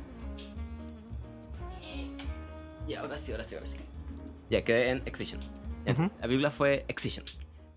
[2.87, 3.79] Y ahora sí, ahora sí, ahora sí.
[4.51, 5.41] Ya, quedé en Excision.
[5.87, 6.03] Ya, Ujú.
[6.03, 7.25] La película fue Excision.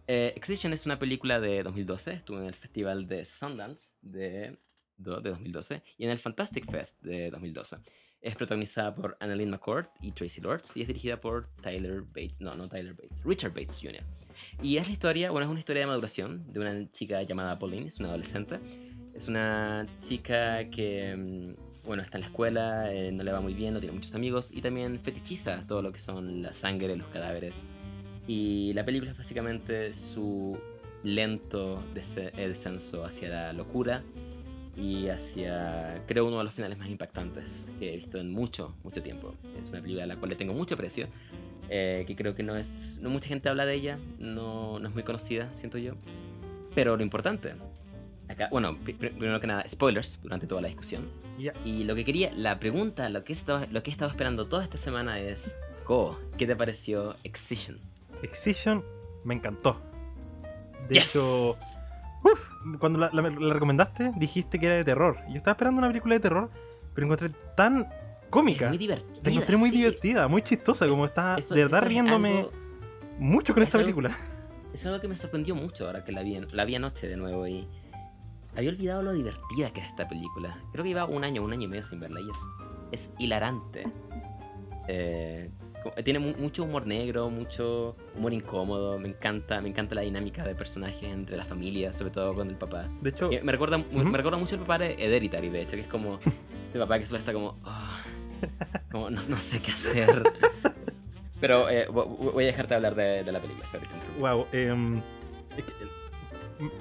[0.08, 4.58] Eh, Excision es una película de 2012, estuvo en el festival de Sundance de,
[4.98, 7.78] de 2012 y en el Fantastic Fest de 2012.
[8.22, 12.56] Es protagonizada por Annalyn McCord y Tracy Lords y es dirigida por Tyler Bates, no,
[12.56, 14.04] no Tyler Bates, Richard Bates Jr.
[14.62, 17.88] Y es la historia, bueno, es una historia de maduración de una chica llamada Pauline,
[17.88, 18.60] es una adolescente.
[19.14, 23.54] Es una chica que, mm, bueno, está en la escuela, eh, no le va muy
[23.54, 27.08] bien, no tiene muchos amigos y también fetichiza todo lo que son la sangre, los
[27.08, 27.54] cadáveres.
[28.28, 30.58] Y la película es básicamente su
[31.04, 34.04] lento eh, descenso hacia la locura
[34.76, 37.46] y hacia, creo, uno de los finales más impactantes
[37.78, 39.36] que he visto en mucho, mucho tiempo.
[39.62, 41.08] Es una película a la cual le tengo mucho aprecio,
[41.76, 44.94] eh, que creo que no es, no mucha gente habla de ella, no, no es
[44.94, 45.94] muy conocida, siento yo.
[46.76, 47.54] Pero lo importante,
[48.30, 51.10] acá, bueno, pri- pri- primero que nada, spoilers durante toda la discusión.
[51.40, 51.54] Ya.
[51.66, 54.46] Y lo que quería, la pregunta, lo que he estado, lo que he estado esperando
[54.48, 55.52] toda esta semana es,
[55.84, 57.78] Ko, ¿qué te pareció Excision?
[58.22, 58.84] Excision
[59.24, 59.82] me encantó.
[60.88, 61.10] De Yes.
[61.10, 61.58] hecho,
[62.24, 65.18] uf, cuando la, la- la recomendaste, dijiste que era de terror.
[65.30, 66.50] Yo estaba esperando una película de terror,
[66.94, 67.88] pero encontré tan
[68.34, 68.66] cómica.
[68.66, 69.20] Es muy divertida.
[69.24, 69.78] La encontré muy sí.
[69.78, 72.52] divertida, muy chistosa, Es- como está Eso- de verdad riéndome algo-
[73.20, 74.18] mucho con es esta algo- película.
[74.74, 77.48] Es algo que me sorprendió mucho ahora que la vi, la vi anoche de nuevo
[77.48, 77.68] y
[78.56, 80.58] había olvidado lo divertida que es esta película.
[80.72, 82.30] Creo que iba un año, un año y medio sin verla y
[82.92, 83.84] es, es hilarante.
[84.88, 85.50] Eh,
[86.04, 88.98] tiene mu- mucho humor negro, mucho humor incómodo.
[89.00, 92.56] Me encanta, me encanta la dinámica de personajes entre la familia, sobre todo con el
[92.58, 92.90] papá.
[93.02, 95.82] De hecho, Eh, Me recuerda, me recuerda mucho el papá de Hereditary, de hecho, que
[95.82, 96.20] es como
[96.74, 98.02] el papá que solo está como, "Ah",
[98.92, 100.24] como no, no sé qué hacer.
[101.40, 103.86] Pero eh, vo- vo- voy a dejarte hablar de, de la película, sorry,
[104.20, 104.48] wow.
[104.54, 105.02] em,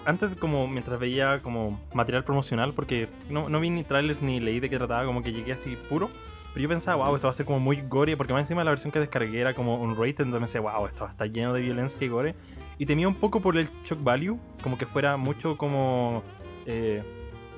[0.05, 4.61] antes, como mientras veía como material promocional, porque no, no vi ni trailers ni leí
[4.61, 6.11] de qué trataba, como que llegué así puro.
[6.55, 8.71] Pero yo pensaba, wow, esto va a ser como muy gore, porque más encima la
[8.71, 12.05] versión que descargué era como un rated, entonces decía, wow, esto estar lleno de violencia
[12.05, 12.35] y gore.
[12.79, 16.23] Y y temía un poco por el shock value, como que fuera mucho como
[16.67, 17.03] eh,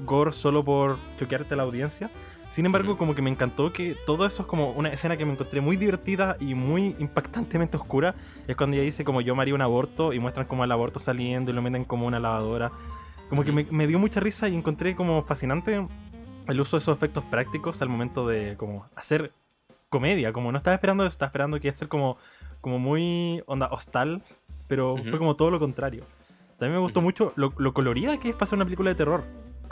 [0.01, 2.11] gore solo por choquearte a la audiencia.
[2.55, 5.33] Sin embargo, como que me encantó que todo eso es como una escena que me
[5.33, 8.15] encontré muy divertida y muy impactantemente oscura.
[8.47, 11.01] Es cuando ella dice como yo me haría un aborto y muestran como el aborto
[11.01, 12.71] saliendo y lo meten como una lavadora.
[13.29, 15.85] Como que me, me dio mucha risa y encontré como fascinante
[16.47, 19.33] el uso de esos efectos prácticos al momento de como hacer
[19.89, 20.33] comedia.
[20.33, 22.19] Como no estaba esperando eso, estaba esperando que iba a ser como,
[22.61, 24.23] como muy onda hostal,
[24.69, 25.11] pero Ujú.
[25.11, 26.05] fue como todo lo contrario.
[26.61, 29.25] También me gustó mucho lo, lo colorida que es para hacer una película de terror.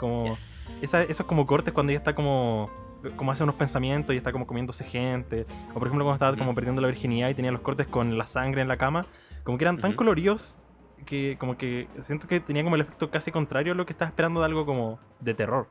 [0.03, 0.79] Como Yes.
[0.81, 2.69] esa- esos como cortes cuando ella está como
[3.15, 6.53] como hace unos pensamientos y está como comiéndose gente o por ejemplo cuando estaba como
[6.55, 9.05] perdiendo la virginidad y tenía los cortes con la sangre en la cama
[9.43, 10.55] como que eran tan coloridos
[11.05, 14.07] que como que siento que tenía como el efecto casi contrario a lo que estaba
[14.09, 15.67] esperando de algo como de terror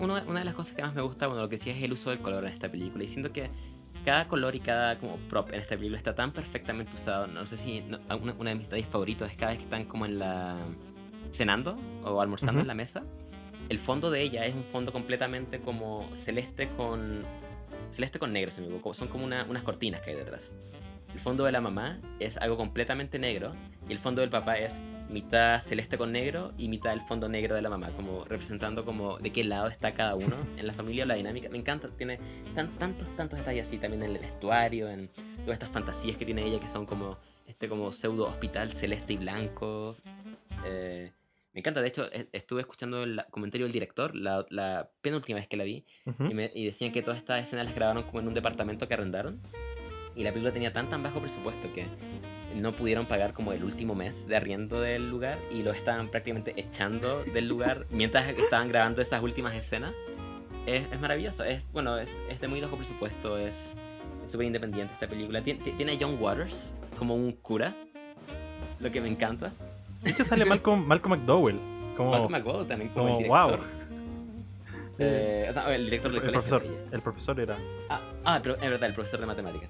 [0.00, 2.08] una de las cosas que más me gusta, bueno, lo que sí es el uso
[2.10, 3.04] del color en esta película.
[3.04, 3.50] Y siento que
[4.04, 7.26] cada color y cada como prop en esta película está tan perfectamente usado.
[7.26, 9.84] No sé si no- una, una de mis detalles favoritos es cada vez que están
[9.84, 10.56] como en la
[11.34, 13.02] cenando o almorzando en la mesa.
[13.68, 17.24] El fondo de ella es un fondo completamente como celeste con
[17.90, 18.94] celeste con negro, si no me equivoco.
[18.94, 20.52] Son como una- unas cortinas que hay detrás.
[21.12, 23.54] El fondo de la mamá es algo completamente negro
[23.88, 27.54] y el fondo del papá es mitad celeste con negro y mitad el fondo negro
[27.54, 31.04] de la mamá, como representando como de qué lado está cada uno en la familia
[31.04, 31.48] o la dinámica.
[31.50, 32.18] Me encanta, tiene
[32.54, 35.08] tan, tantos, tantos detalles así también en el vestuario, en
[35.44, 37.16] todas estas fantasías que tiene ella que son como
[37.46, 39.96] este como pseudo hospital celeste y blanco.
[40.66, 41.12] Eh,
[41.54, 45.48] me encanta, de hecho e- estuve escuchando el comentario del director la, la penúltima vez
[45.48, 46.24] que la vi Ujú.
[46.26, 48.94] y, me- y decían que todas estas escenas las grabaron como en un departamento que
[48.94, 49.40] arrendaron.
[50.16, 51.86] Y la película tenía tan tan bajo presupuesto que
[52.54, 56.52] no pudieron pagar como el último mes de arriendo del lugar y lo estaban prácticamente
[56.56, 59.92] echando del lugar mientras estaban grabando esas últimas escenas.
[60.66, 63.54] Es, es maravilloso, es bueno, es, es de muy bajo presupuesto, es
[64.26, 65.42] súper independiente esta película.
[65.42, 67.74] Tien- ti- Tiene a John Waters como un cura,
[68.80, 69.52] lo que me encanta.
[70.04, 71.58] De hecho sale Malcolm, Malcolm McDowell
[71.96, 73.58] como, Malcolm McDowell también como, como el wow.
[74.98, 76.58] Eh, o sea, el director el, del el colegio.
[76.60, 77.56] profesor el profesor era
[77.88, 79.68] Ah, ah, pero es verdad, el profesor de matemáticas.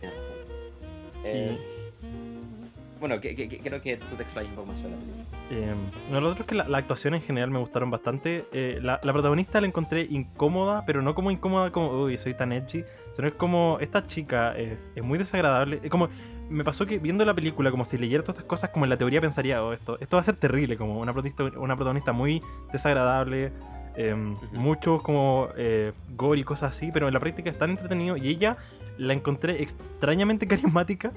[3.01, 5.25] Bueno, que, que- que- creo que tú te explayas un poco más sobre la película.
[5.51, 5.75] Eh,
[6.11, 8.47] no, lo otro es que la, la actuación en general me gustaron bastante.
[8.53, 12.53] Eh, la, la protagonista la encontré incómoda, pero no como incómoda como, uy, soy tan
[12.53, 12.83] edgy,
[13.13, 15.81] sino es como, esta chica eh, es muy desagradable.
[15.83, 16.09] Es como,
[16.49, 18.97] me pasó que viendo la película, como si leyera todas estas cosas, como en la
[18.97, 22.43] teoría pensaría, oh, esto, esto va a ser terrible, como una protagonista, una protagonista muy
[22.73, 23.53] desagradable,
[23.97, 24.15] eh,
[24.53, 28.29] muchos como eh, gore y cosas así, pero en la práctica es tan entretenido y
[28.29, 28.57] ella
[28.99, 31.13] la encontré extrañamente carismática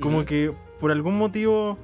[0.00, 1.78] como que por algún motivo,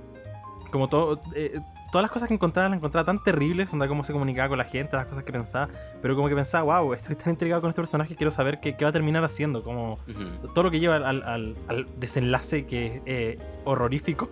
[0.70, 1.60] como todo, eh,
[1.90, 4.64] todas las cosas que encontraba las encontraba tan terribles, onda cómo se comunicaba con la
[4.64, 5.68] gente, las cosas que pensaba,
[6.02, 8.84] pero como que pensaba, wow, estoy tan intrigado con este personaje, quiero saber qué, qué
[8.84, 12.86] va a terminar haciendo, como Ujú, todo lo que lleva al, al- al- desenlace que
[12.96, 14.28] es eh, horrorífico.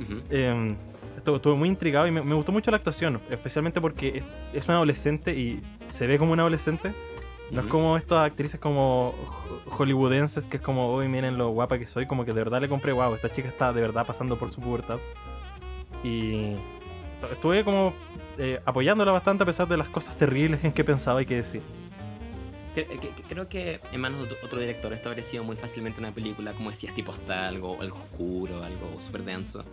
[0.00, 0.76] ujú, Eh,
[1.16, 4.68] estuve, estuve muy intrigado y me, me gustó mucho la actuación, especialmente porque es, es
[4.68, 6.92] una adolescente y se ve como una adolescente.
[7.50, 11.78] No es como estas actrices como ho- hollywoodenses que es como, uy, miren lo guapa
[11.78, 14.38] que soy, como que de verdad le compré, wow, esta chica está de verdad pasando
[14.38, 14.98] por su pubertad.
[16.04, 16.54] Y
[17.32, 17.92] estuve como
[18.38, 21.42] eh, apoyándola bastante a pesar de las cosas terribles en que pensaba y que
[22.86, 26.10] que- que- Creo que en manos de otro- director esto habría sido muy fácilmente una
[26.10, 29.64] película, como decías, tipo hasta algo, algo oscuro, algo súper denso.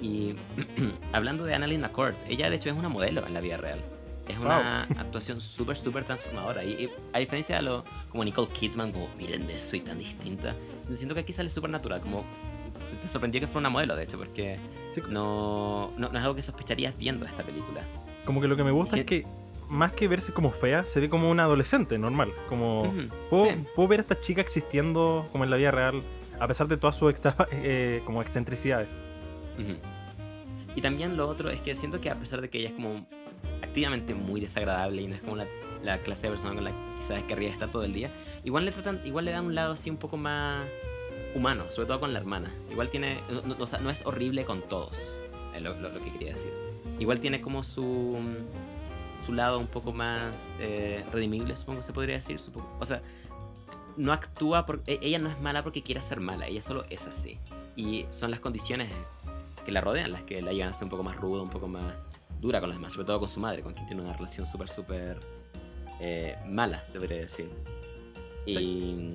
[0.00, 0.34] Y
[1.12, 3.80] hablando de Annalyn McCord, ella de hecho es una modelo en la vida real.
[4.28, 6.64] Es una actuación súper, súper transformadora.
[6.64, 10.54] Y, y a diferencia de lo como Nicole Kidman, como miren, soy tan distinta,
[10.94, 12.00] siento que aquí sale súper natural.
[12.00, 12.24] Como
[12.96, 14.58] te sorprendió que fuera una modelo, de hecho, porque
[14.90, 17.82] Sí, no, no, no es algo que sospecharías viendo esta película.
[18.24, 19.00] Como que lo que me gusta Sí.
[19.00, 19.24] es que
[19.68, 22.32] más que verse como fea, se ve como una adolescente normal.
[22.48, 23.64] Como Ujú, puedo, sí.
[23.74, 26.02] puedo ver a esta chica existiendo como en la vida real,
[26.38, 28.88] a pesar de todas sus extra, eh, como excentricidades.
[29.58, 29.74] Ujú.
[30.76, 33.06] Y también lo otro es que siento que a pesar de que ella es como
[33.62, 35.46] activamente muy desagradable y no es como la,
[35.82, 38.10] la clase de persona con la que quizás querría estar todo el día,
[38.44, 40.64] igual le tratan, igual le dan un lado así un poco más
[41.34, 42.52] humano, sobre todo con la hermana.
[42.70, 45.20] Igual tiene, no, no- no es horrible con todos,
[45.54, 46.52] es lo, lo- lo que quería decir.
[46.98, 48.18] Igual tiene como su
[49.24, 52.36] su lado un poco más eh, redimible, supongo que se podría decir.
[52.78, 53.00] O sea,
[53.96, 57.38] no actúa porque ella no es mala porque quiera ser mala, ella solo es así.
[57.74, 58.92] Y son las condiciones
[59.64, 61.66] que la rodean las que la llevan a ser un poco más ruda, un poco
[61.68, 61.94] más
[62.38, 64.68] dura con las demás, sobre todo con su madre, con quien tiene una relación súper,
[64.68, 65.18] súper
[66.02, 67.48] eh, mala, se podría decir.
[68.44, 69.14] Y...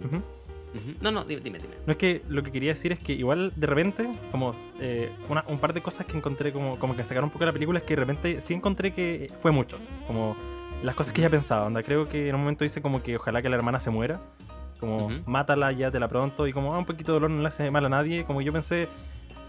[1.01, 1.57] No, no, dime, dime.
[1.59, 1.73] dime.
[1.85, 5.43] No es que lo que quería decir es que igual de repente, como eh, una-
[5.47, 7.79] un par de cosas que encontré como, como que sacaron un poco de la película
[7.79, 9.77] es que de repente sí encontré que fue mucho.
[10.07, 10.35] Como
[10.83, 11.65] las cosas que ella pensaba.
[11.65, 14.19] Onda, creo que en un momento dice como que ojalá que la hermana se muera.
[14.79, 17.47] Como mátala ya te la pronto y como ah, un poquito de dolor no le
[17.47, 18.23] hace mal a nadie.
[18.25, 18.87] Como yo pensé,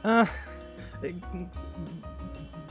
[0.02, 0.26] ah,
[1.02, 1.14] eh,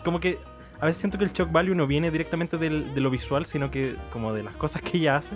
[0.03, 0.37] como que
[0.79, 3.69] a veces siento que el shock value no viene directamente del- de lo visual, sino
[3.69, 5.35] que como de las cosas que ella hace.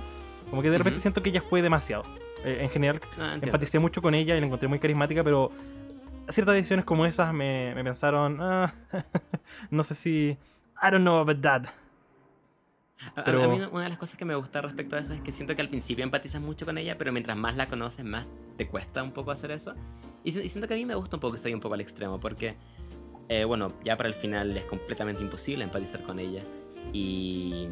[0.49, 2.03] Como que de repente siento que ella fue demasiado.
[2.43, 5.51] Eh, en general, Ah, empaticé mucho con ella y la encontré muy carismática, pero
[6.29, 8.73] ciertas decisiones como esas me, me pensaron, ah,
[9.71, 10.37] no sé si...
[10.81, 11.63] I don't know about that.
[13.15, 15.21] A- Pero- A, mí una de las cosas que me gusta respecto a eso es
[15.21, 18.27] que siento que al principio empatizas mucho con ella, pero mientras más la conoces, más
[18.57, 19.73] te cuesta un poco hacer eso.
[20.23, 21.81] Y, y siento que a mí me gusta un poco que soy un poco al
[21.81, 22.55] extremo, porque,
[23.29, 26.43] eh, bueno, ya para el final es completamente imposible empatizar con ella.
[26.93, 27.67] Y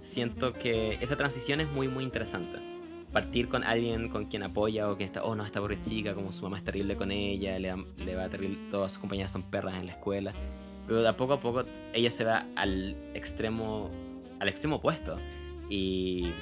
[0.00, 2.58] siento que esa transición es muy, muy interesante.
[3.14, 6.32] Partir con alguien con quien apoya o que está, oh no, esta pobre chica, como
[6.32, 9.76] su mamá es terrible con ella, le, le va terrible, todas sus compañeras son perras
[9.76, 10.32] en la escuela.
[10.86, 11.64] Pero de a poco a poco
[11.94, 13.90] ella se va al extremo
[14.40, 15.16] al extremo opuesto.
[15.70, 16.32] Y,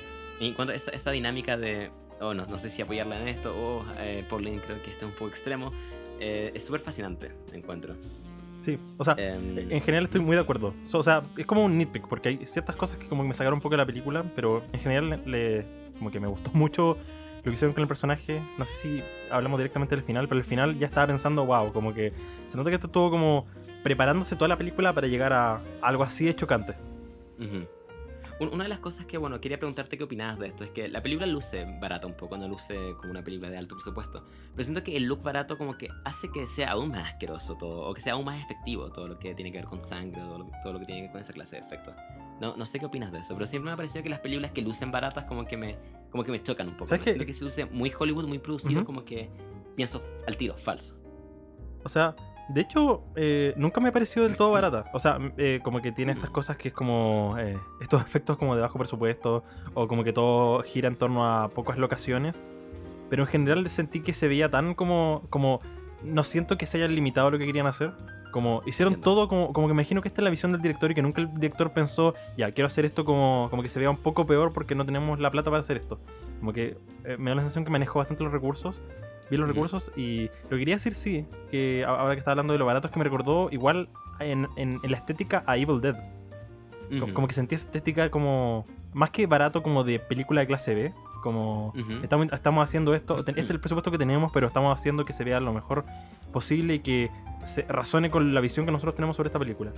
[0.41, 1.91] y en cuanto a esa, esa dinámica de,
[2.21, 5.11] oh, no, no sé si apoyarla en esto, o eh, Pauline creo que este es
[5.11, 5.73] un poco extremo,
[6.21, 7.95] eh, es súper fascinante, encuentro.
[8.61, 10.73] Sí, o sea, Em, en general estoy muy de acuerdo.
[10.85, 13.35] So, o sea, es como un nitpick, porque hay ciertas cosas que como que me
[13.35, 15.65] sacaron un poco de la película, pero en general le,
[15.99, 16.97] como que me gustó mucho
[17.39, 18.43] lo que hicieron con el personaje.
[18.59, 21.93] No sé si hablamos directamente del final, pero al final ya estaba pensando, wow, como
[21.93, 22.13] que
[22.49, 23.47] se nota que esto estuvo como
[23.83, 26.75] preparándose toda la película para llegar a algo así de chocante.
[28.39, 31.03] Una de las cosas que, bueno, quería preguntarte qué opinabas de esto es que la
[31.03, 34.25] película luce barata un poco, no luce como una película de alto presupuesto.
[34.53, 37.89] Pero siento que el look barato como que hace que sea aún más asqueroso todo,
[37.89, 40.39] o que sea aún más efectivo todo lo que tiene que ver con sangre, todo
[40.39, 41.95] lo, todo lo que tiene que ver con esa clase de efectos.
[42.41, 44.51] No, no sé qué opinas de eso, pero siempre me ha parecido que las películas
[44.51, 45.77] que lucen baratas como que me,
[46.11, 46.87] como que me chocan un poco.
[46.87, 47.25] ¿Sabes qué?
[47.25, 49.31] Que si luce muy Hollywood, muy producido, como que
[49.77, 50.97] pienso al tiro, falso.
[51.85, 52.15] O sea,
[52.49, 54.85] de hecho, eh, nunca me ha parecido del todo barata.
[54.93, 58.55] O sea, eh, como que tiene estas cosas que es como eh, estos efectos como
[58.55, 59.45] de bajo presupuesto,
[59.75, 62.43] o como que todo gira en torno a pocas locaciones.
[63.09, 65.61] Pero en general sentí que se veía tan como, como
[66.05, 67.93] no siento que se hayan limitado lo que querían hacer.
[68.33, 69.15] Como hicieron Entiendo.
[69.15, 71.03] todo como, como que me imagino que esta es la visión del director y que
[71.03, 74.27] nunca el director pensó, ya, quiero hacer esto como, como que se vea un poco
[74.27, 76.01] peor porque no tenemos la plata para hacer esto.
[76.41, 78.83] Como que eh, me da la sensación que manejó bastante los recursos
[79.31, 82.59] vi los recursos y lo que quería decir sí, que ahora que estaba hablando de
[82.59, 83.89] lo barato es que me recordó igual
[84.21, 85.97] en, en- en la estética a Evil Dead.
[87.15, 90.93] Como que sentí esa estética como más que barato como de película de clase B,
[91.23, 91.73] como
[92.03, 95.25] estamos, estamos haciendo esto, este es el presupuesto que tenemos, pero estamos haciendo que se
[95.25, 95.85] vea lo mejor
[96.33, 97.11] posible y que
[97.45, 99.73] se razone con la visión que nosotros tenemos sobre esta película.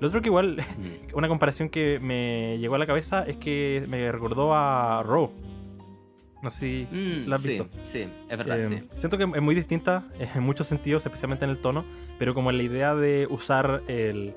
[0.00, 1.16] Lo otro que igual, Ujú.
[1.18, 5.30] una comparación que me llegó a la cabeza es que me recordó a Raw.
[6.42, 7.68] No sé si Mm, ¿La has sí, visto?
[7.84, 8.88] Sí, es verdad, Eh, sí.
[8.96, 11.84] Siento que es muy distinta en muchos sentidos, especialmente en el tono,
[12.18, 14.34] pero como la idea de usar el.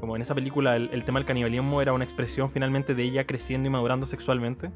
[0.00, 3.24] Como en esa película, el, el tema del canibalismo era una expresión finalmente de ella
[3.24, 4.70] creciendo y madurando sexualmente.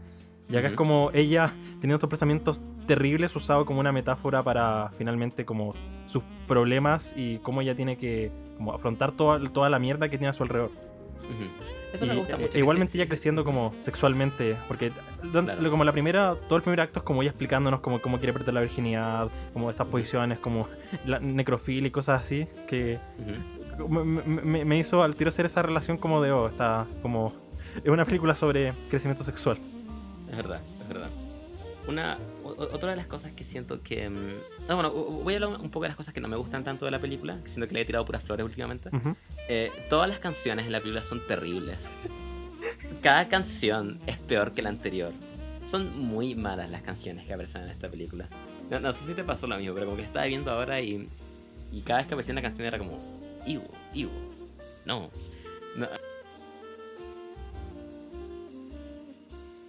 [0.50, 5.44] Y acá es como ella teniendo estos pensamientos terribles usado como una metáfora para finalmente
[5.44, 5.74] como
[6.06, 10.30] sus problemas y cómo ella tiene que como afrontar toda, toda la mierda que tiene
[10.30, 10.70] a su alrededor.
[10.70, 11.44] Ujú.
[11.92, 12.50] Eso Y, me gusta eh, mucho.
[12.52, 13.10] que Igualmente sí, ella sí, sí.
[13.10, 14.90] creciendo como sexualmente, porque
[15.32, 15.70] Claro.
[15.70, 18.54] como la primera, todo el primer acto es como ella explicándonos cómo, cómo quiere perder
[18.54, 20.68] la virginidad, como estas posiciones, como
[21.04, 22.98] la necrofilia y cosas así, que
[23.78, 23.88] Ujú.
[23.88, 27.34] me, me- me- me hizo al tiro hacer esa relación como de, oh, está como...
[27.84, 29.58] Es una película sobre crecimiento sexual.
[30.30, 31.08] Es verdad, es verdad.
[31.86, 34.08] Una, o- otra de las cosas que siento que...
[34.10, 34.30] mm,
[34.68, 36.84] No, bueno, voy a hablar un poco de las cosas que no me gustan tanto
[36.84, 38.90] de la película, que siento que le he tirado puras flores últimamente.
[38.94, 39.16] Ujú.
[39.48, 41.78] Eh, todas las canciones en la película son terribles.
[43.02, 45.12] Cada canción es peor que la anterior.
[45.70, 48.26] Son muy malas las canciones que aparecen en esta película.
[48.70, 51.08] No, no sé si te pasó lo mismo, pero como que estaba viendo ahora y,
[51.72, 52.98] y cada vez que aparecía una canción era como...
[53.46, 53.64] Ivo,
[53.94, 54.10] Ivo,
[54.84, 55.10] no.
[55.76, 55.88] no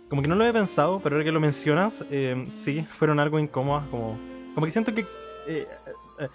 [0.09, 3.39] Como que no lo he pensado, pero ahora que lo mencionas, eh, sí, fueron algo
[3.39, 3.87] incómodas.
[3.89, 4.17] Como,
[4.55, 5.05] como que siento que
[5.47, 5.67] eh,
[6.19, 6.29] eh,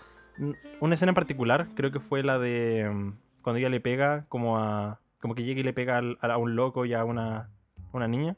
[0.80, 4.58] una escena en particular, creo que fue la de mm, cuando ella le pega, como
[4.58, 5.00] a.
[5.20, 7.48] Como que llega y le pega a, un loco y a una,
[7.92, 8.36] una niña.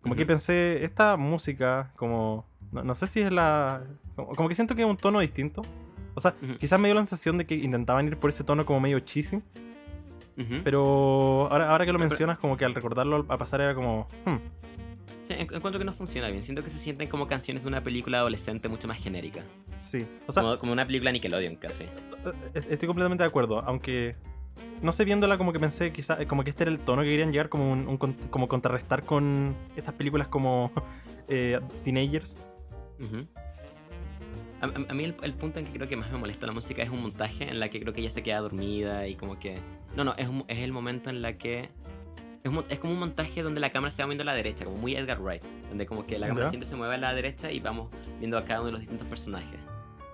[0.00, 2.46] Como que pensé, esta música, como.
[2.70, 3.82] No, no sé si es la.
[4.14, 5.62] Como, como que siento que es un tono distinto.
[6.14, 8.80] O sea, quizás me dio la sensación de que intentaban ir por ese tono como
[8.80, 9.42] medio cheesy.
[10.64, 14.06] Pero ahora, ahora que lo Pero- mencionas, como que al recordarlo a pasar era como.
[14.24, 14.36] hmm,
[15.22, 16.42] Sí, en- encuentro que no funciona bien.
[16.42, 19.42] Siento que se sienten como canciones de una película adolescente mucho más genérica.
[19.78, 20.06] sí.
[20.26, 21.84] O sea, como, como una película Nickelodeon casi.
[22.54, 24.16] Es- Estoy completamente de acuerdo, aunque
[24.82, 27.30] no sé viéndola como que pensé quizá como que este era el tono que querían
[27.32, 27.96] llegar como un,
[28.30, 30.72] como contrarrestar con estas películas como
[31.28, 32.38] eh, teenagers.
[32.98, 33.49] A,
[34.60, 36.82] a- a mí el, el punto en que creo que más me molesta la música
[36.82, 39.58] es un montaje en la que creo que ella se queda dormida y como que...
[39.96, 41.68] No, no, es, un- es el momento en la que...
[42.42, 44.64] Es, un es como un montaje donde la cámara se va moviendo a la derecha,
[44.64, 46.50] como muy Edgar Wright, donde como que la cámara Ya.
[46.50, 49.06] siempre se mueve a la derecha y vamos viendo a cada uno de los distintos
[49.08, 49.60] personajes.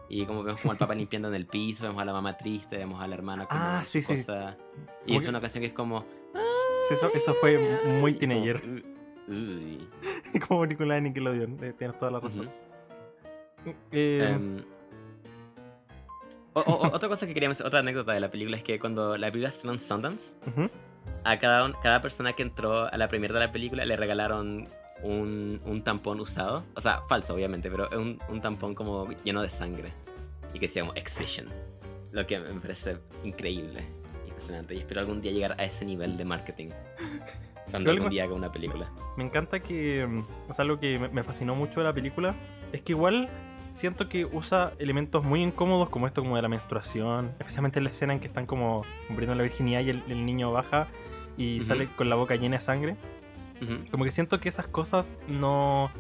[0.09, 2.77] Y como vemos como al papá limpiando en el piso, vemos a la mamá triste,
[2.77, 4.19] vemos a la hermana como Ah, sí, su sí.
[4.19, 4.57] cosa.
[5.07, 6.05] Y es una ocasión que es como...
[6.89, 7.59] Sí, eso, eso fue
[8.01, 8.61] muy teenager.
[8.61, 8.75] como,
[9.29, 9.89] "Uy".
[10.47, 11.59] Como película de Nickelodeon.
[11.65, 12.47] eh, Tienes toda la razón.
[12.49, 12.55] Ujú.
[13.93, 14.63] Eh, Em,
[16.55, 19.29] o- o- otra cosa que queríamos, otra anécdota de la película es que cuando la
[19.31, 20.71] película estrenó en Sundance, ujú.
[21.25, 24.67] a cada, cada persona que entró a la premiere de la película le regalaron
[25.03, 26.65] un, un tampón usado.
[26.75, 29.93] O sea, falso, obviamente, pero un, un tampón como lleno de sangre.
[30.55, 31.47] Y que se llama Excision.
[32.13, 33.83] Lo que me parece increíble,
[34.27, 34.75] impresionante.
[34.75, 36.71] Y espero algún día llegar a ese nivel de marketing.
[37.71, 38.89] Cuando algún día haga una película.
[39.19, 40.07] Me encanta que.
[40.07, 42.35] mm, O sea, algo que me fascinó mucho de la película
[42.73, 43.29] es que igual
[43.71, 47.91] siento que usa elementos muy incómodos como esto como de la menstruación, especialmente en la
[47.91, 50.89] escena en que están como cumpliendo la virginidad y el, el niño baja
[51.37, 52.97] y sale con la boca llena de sangre.
[53.91, 55.91] Como que siento que esas cosas no...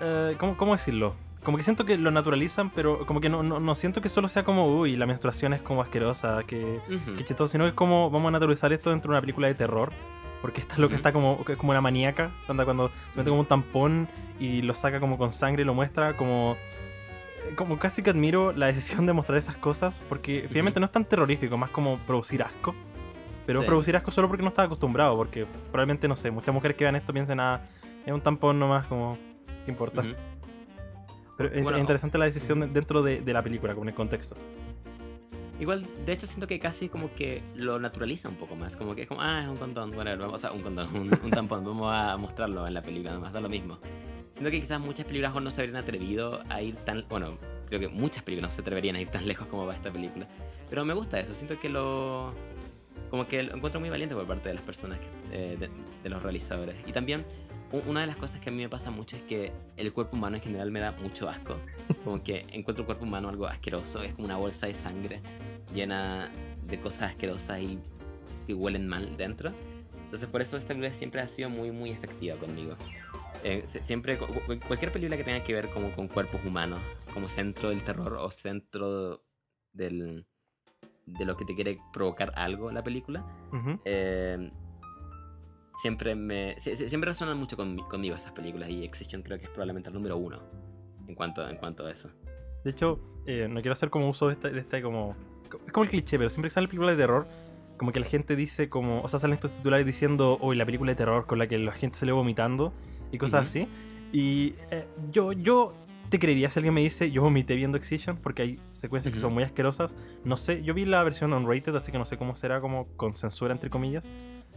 [0.00, 1.14] eh, ¿cómo, cómo decirlo?
[1.42, 4.28] Como que siento que lo naturalizan, pero como que no, no, no siento que solo
[4.28, 6.80] sea como, uy, la menstruación es como asquerosa, que,
[7.16, 9.54] que chistoso, sino que es como, vamos a naturalizar esto dentro de una película de
[9.54, 9.92] terror.
[10.42, 13.30] Porque esta es lo que está como, es como una maníaca, anda cuando se mete
[13.30, 14.08] como un tampón
[14.38, 16.56] y lo saca como con sangre y lo muestra como...
[17.54, 21.04] Como casi que admiro la decisión de mostrar esas cosas, porque finalmente no es tan
[21.04, 22.74] terrorífico, más como producir asco.
[23.46, 23.66] Pero Sí.
[23.66, 26.96] producir asco solo porque no estaba acostumbrado, porque probablemente, no sé, muchas mujeres que vean
[26.96, 27.60] esto piensen, ah,
[28.04, 29.16] es un tampón nomás, como,
[29.64, 30.00] ¿qué importa?
[30.00, 30.10] Ujú.
[31.38, 34.34] Pero es interesante la decisión de- dentro de, de la película, como en el contexto.
[35.60, 38.76] Igual, de hecho, siento que casi como que lo naturaliza un poco más.
[38.76, 39.90] Como que es como, ah, es un condón.
[39.92, 41.64] Bueno, vamos, sea, un condón, un, un tampón.
[41.64, 43.78] Vamos a mostrarlo en la película, además, da lo mismo.
[44.36, 47.06] Siento que quizás muchas películas no se habrían atrevido a ir tan.
[47.08, 47.38] Bueno,
[47.68, 50.28] creo que muchas películas no se atreverían a ir tan lejos como va esta película.
[50.68, 52.34] Pero me gusta eso, siento que lo.
[53.08, 55.06] Como que lo encuentro muy valiente por parte de las personas, que-
[55.52, 55.70] eh, de,
[56.02, 56.74] de los realizadores.
[56.86, 57.24] Y también,
[57.86, 60.36] una de las cosas que a mí me pasa mucho es que el cuerpo humano
[60.36, 61.56] en general me da mucho asco.
[62.04, 65.20] Como que encuentro el cuerpo humano algo asqueroso, es como una bolsa de sangre
[65.74, 66.30] llena
[66.66, 67.78] de cosas asquerosas y
[68.46, 69.52] que huelen mal dentro.
[70.04, 72.76] Entonces por eso esta película siempre ha sido muy muy efectiva conmigo.
[73.44, 76.80] Eh, siempre cu- cu- cualquier película que tenga que ver como con cuerpos humanos,
[77.12, 79.22] como centro del terror o centro
[79.72, 80.26] del
[81.06, 83.24] de lo que te quiere provocar algo la película,
[83.84, 84.50] eh,
[85.80, 89.44] siempre me sie- sie- siempre resuenan mucho conmi- conmigo esas películas y Excision creo que
[89.44, 90.40] es probablemente el número uno
[91.06, 92.10] en cuanto en cuanto a eso.
[92.64, 95.14] De hecho, eh, no quiero hacer como uso de este, de como...
[95.64, 97.28] Es como el cliché, pero siempre que sale película de terror,
[97.76, 99.02] como que la gente dice como...
[99.02, 101.70] O sea, salen estos titulares diciendo, hoy la película de terror con la que la
[101.70, 102.72] gente se le vomitando
[103.12, 103.68] y cosas así.
[104.12, 105.74] Y eh, yo, yo
[106.08, 109.32] te creería si alguien me dice, yo vomité viendo Excision, porque hay secuencias que son
[109.34, 109.96] muy asquerosas.
[110.24, 113.14] No sé, yo vi la versión unrated, así que no sé cómo será como con
[113.14, 114.08] censura, entre comillas.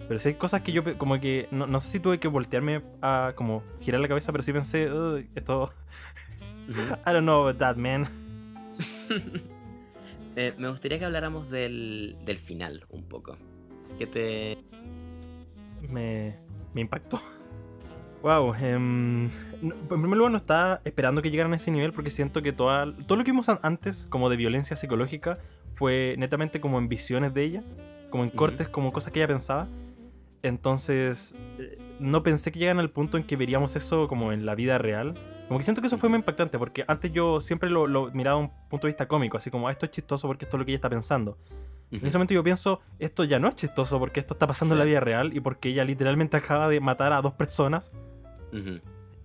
[0.08, 1.48] Pero sí hay cosas que yo como que...
[1.52, 4.92] No, no sé si tuve que voltearme a como girar la cabeza, pero sí pensé,
[4.92, 5.74] "Uy, esto...
[6.70, 8.08] I don't know about that, man.
[10.36, 13.36] Eh, me gustaría que habláramos del, del final un poco.
[13.98, 14.58] Que te...
[15.90, 16.38] me,
[16.74, 17.20] me impactó.
[18.22, 19.32] Wow, en
[19.88, 23.18] primer lugar no estaba esperando que llegaran a ese nivel porque siento que toda, todo
[23.18, 25.38] lo que vimos an- antes como de violencia psicológica
[25.74, 27.64] fue netamente como en visiones de ella,
[28.10, 29.68] como en cortes, como cosas que ella pensaba.
[30.44, 34.54] Entonces, eh, no pensé que llegaran al punto en que veríamos eso como en la
[34.56, 35.14] vida real.
[35.50, 38.38] Como que siento que eso fue muy impactante porque antes yo siempre lo, lo miraba
[38.38, 40.60] a un punto de vista cómico, así como "Ah, esto es chistoso porque esto es
[40.60, 41.38] lo que ella está pensando.
[41.92, 44.80] En ese momento yo pienso, esto ya no es chistoso porque esto está pasando en
[44.80, 47.92] la vida real y porque ella literalmente acaba de matar a dos personas.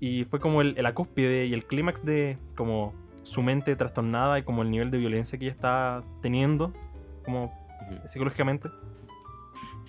[0.01, 4.42] Y fue como el, la cúspide y el clímax de como su mente trastornada y
[4.44, 6.72] como el nivel de violencia que ella está teniendo,
[7.24, 7.52] como
[8.06, 8.70] psicológicamente.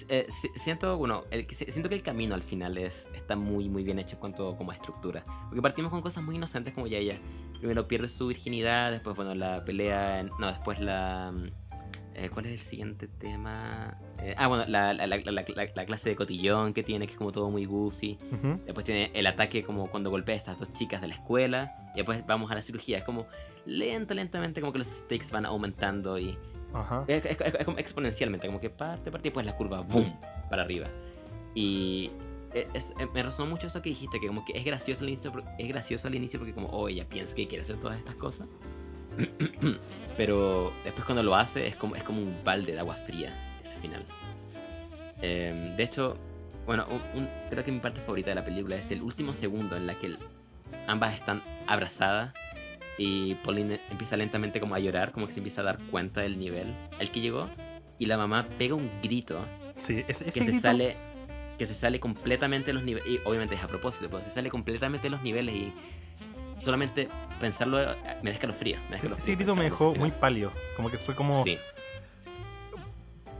[0.09, 3.83] Eh, si- siento, bueno, el, siento que el camino al final es, está muy, muy
[3.83, 5.23] bien hecho en cuanto como a estructura.
[5.47, 7.17] Porque partimos con cosas muy inocentes como ya ella.
[7.59, 10.23] Primero pierde su virginidad, después, bueno, la pelea.
[10.39, 11.31] no, después la.
[11.33, 11.47] mm,
[12.17, 13.97] eh, ¿Cuál es el siguiente tema?
[14.19, 17.13] Eh, ah, bueno, la, la- la- la- la- la clase de cotillón que tiene, que
[17.13, 18.17] es como todo muy goofy.
[18.31, 18.61] Ujú.
[18.65, 21.75] Después tiene el ataque como cuando golpea a estas dos chicas de la escuela.
[21.93, 22.97] Y después vamos a la cirugía.
[22.99, 23.25] Es como
[23.65, 26.37] lento, lentamente como que los stakes van aumentando y
[26.75, 27.03] Ajá.
[27.07, 30.13] es, es- es- como exponencialmente, como que parte, parte y después la curva, ¡boom!
[30.49, 30.87] para arriba.
[31.53, 32.11] Y
[32.53, 35.09] es- es- eh, me resonó mucho eso que dijiste, que como que es gracioso al
[35.09, 38.15] inicio, es gracioso al inicio porque como, oh, ella piensa que quiere hacer todas estas
[38.15, 38.47] cosas.
[40.17, 43.33] Pero después cuando lo hace es como, es como un balde de agua fría
[43.63, 44.03] ese final.
[45.21, 46.17] Em, de hecho,
[46.65, 49.75] bueno, un- un- creo que mi parte favorita de la película es el último segundo
[49.75, 50.15] en la que
[50.87, 52.33] ambas están abrazadas
[52.97, 56.39] y Pauline empieza lentamente como a llorar, como que se empieza a dar cuenta del
[56.39, 57.49] nivel al que llegó
[57.99, 59.39] y la mamá pega un grito
[59.73, 60.95] Sí, ese, ese que se grito- sale
[61.57, 64.49] que se sale completamente de los niveles y obviamente es a propósito, pero se sale
[64.49, 65.73] completamente de los niveles y
[66.57, 67.07] solamente
[67.39, 68.77] pensarlo eh, me da escalofrío.
[68.89, 70.51] Me da Ese- grito me dejó muy pálido.
[70.75, 71.43] Como que fue como.
[71.45, 71.57] Sí,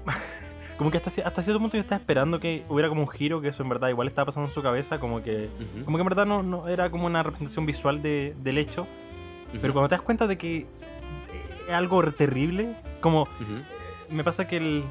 [0.78, 3.48] Como que hasta, hasta cierto punto yo estaba esperando que hubiera como un giro, que
[3.48, 5.48] eso en verdad igual estaba pasando en su cabeza, como que.
[5.74, 8.86] ujú, Como que en verdad no, no era como una representación visual de- del hecho.
[9.52, 10.66] Pero cuando te das cuenta de que
[11.68, 13.64] es algo terrible, como ujú,
[14.10, 14.84] me pasa que el.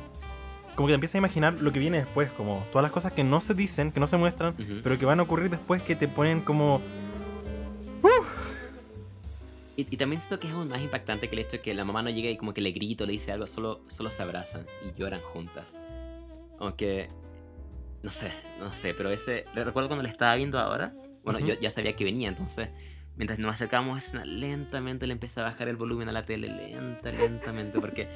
[0.74, 3.22] Como que te empiezas a imaginar lo que viene después, como todas las cosas que
[3.22, 4.81] no se dicen, que no se muestran, ujú.
[4.82, 6.81] pero que van a ocurrir después que te ponen como.
[9.76, 11.85] Y, y también siento que es aún más impactante que el hecho de que la
[11.85, 14.66] mamá no llegue y como que le grito, le dice algo, solo, solo se abrazan
[14.85, 15.74] y lloran juntas.
[16.60, 17.09] Aunque,
[18.02, 20.93] no sé, no sé, pero ese, recuerdo cuando le estaba viendo ahora,
[21.24, 21.48] bueno, Ujú.
[21.48, 22.68] yo ya sabía que venía, entonces,
[23.16, 27.81] mientras nos acercábamos lentamente le empecé a bajar el volumen a la tele, lenta, lentamente,
[27.81, 28.09] porque,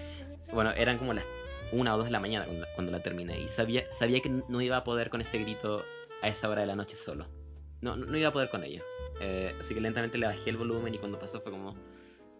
[0.53, 1.25] bueno, eran como las
[1.71, 4.61] una o dos de la mañana cuando, cuando la terminé, y sabía, sabía que no
[4.61, 5.85] iba a poder con ese grito
[6.23, 7.27] a esa hora de la noche solo.
[7.81, 8.83] No, no, iba a poder con ello.
[9.21, 11.77] Eh, así que lentamente le bajé el volumen y cuando pasó fue como,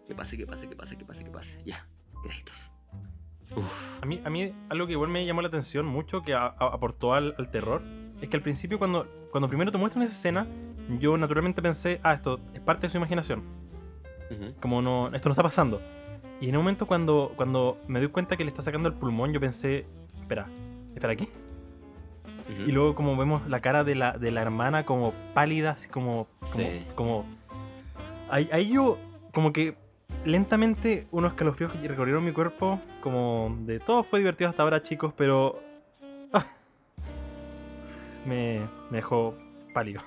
[0.07, 1.61] que pase, que pase, que pase, que pase, que pase.
[1.63, 1.87] Ya,
[2.23, 2.71] créditos.
[4.01, 6.73] A mí, a mí algo que igual me llamó la atención mucho, que a- a-
[6.73, 7.81] aportó al, al terror,
[8.21, 10.47] es que al principio cuando, cuando primero te muestran esa escena,
[10.97, 13.43] yo naturalmente pensé, ah, esto es parte de su imaginación.
[14.59, 15.81] Como no, esto no está pasando.
[16.39, 19.33] Y en un momento cuando, cuando me doy cuenta que le está sacando el pulmón,
[19.33, 19.85] yo pensé,
[20.19, 20.47] espera,
[20.95, 21.13] espera.
[21.13, 21.27] Ujú.
[22.67, 26.27] Y luego como vemos la cara de la, de la hermana como pálida, así como...
[26.39, 26.85] como, Sí.
[26.95, 27.25] como
[28.29, 28.97] ahí, ahí yo
[29.33, 29.75] como que
[30.25, 35.13] lentamente unos escalofríos que recorrieron mi cuerpo, como de todo fue divertido hasta ahora chicos,
[35.15, 35.59] pero...
[36.33, 36.45] ah,
[38.25, 38.59] me,
[38.89, 39.35] me dejó
[39.73, 40.01] pálido.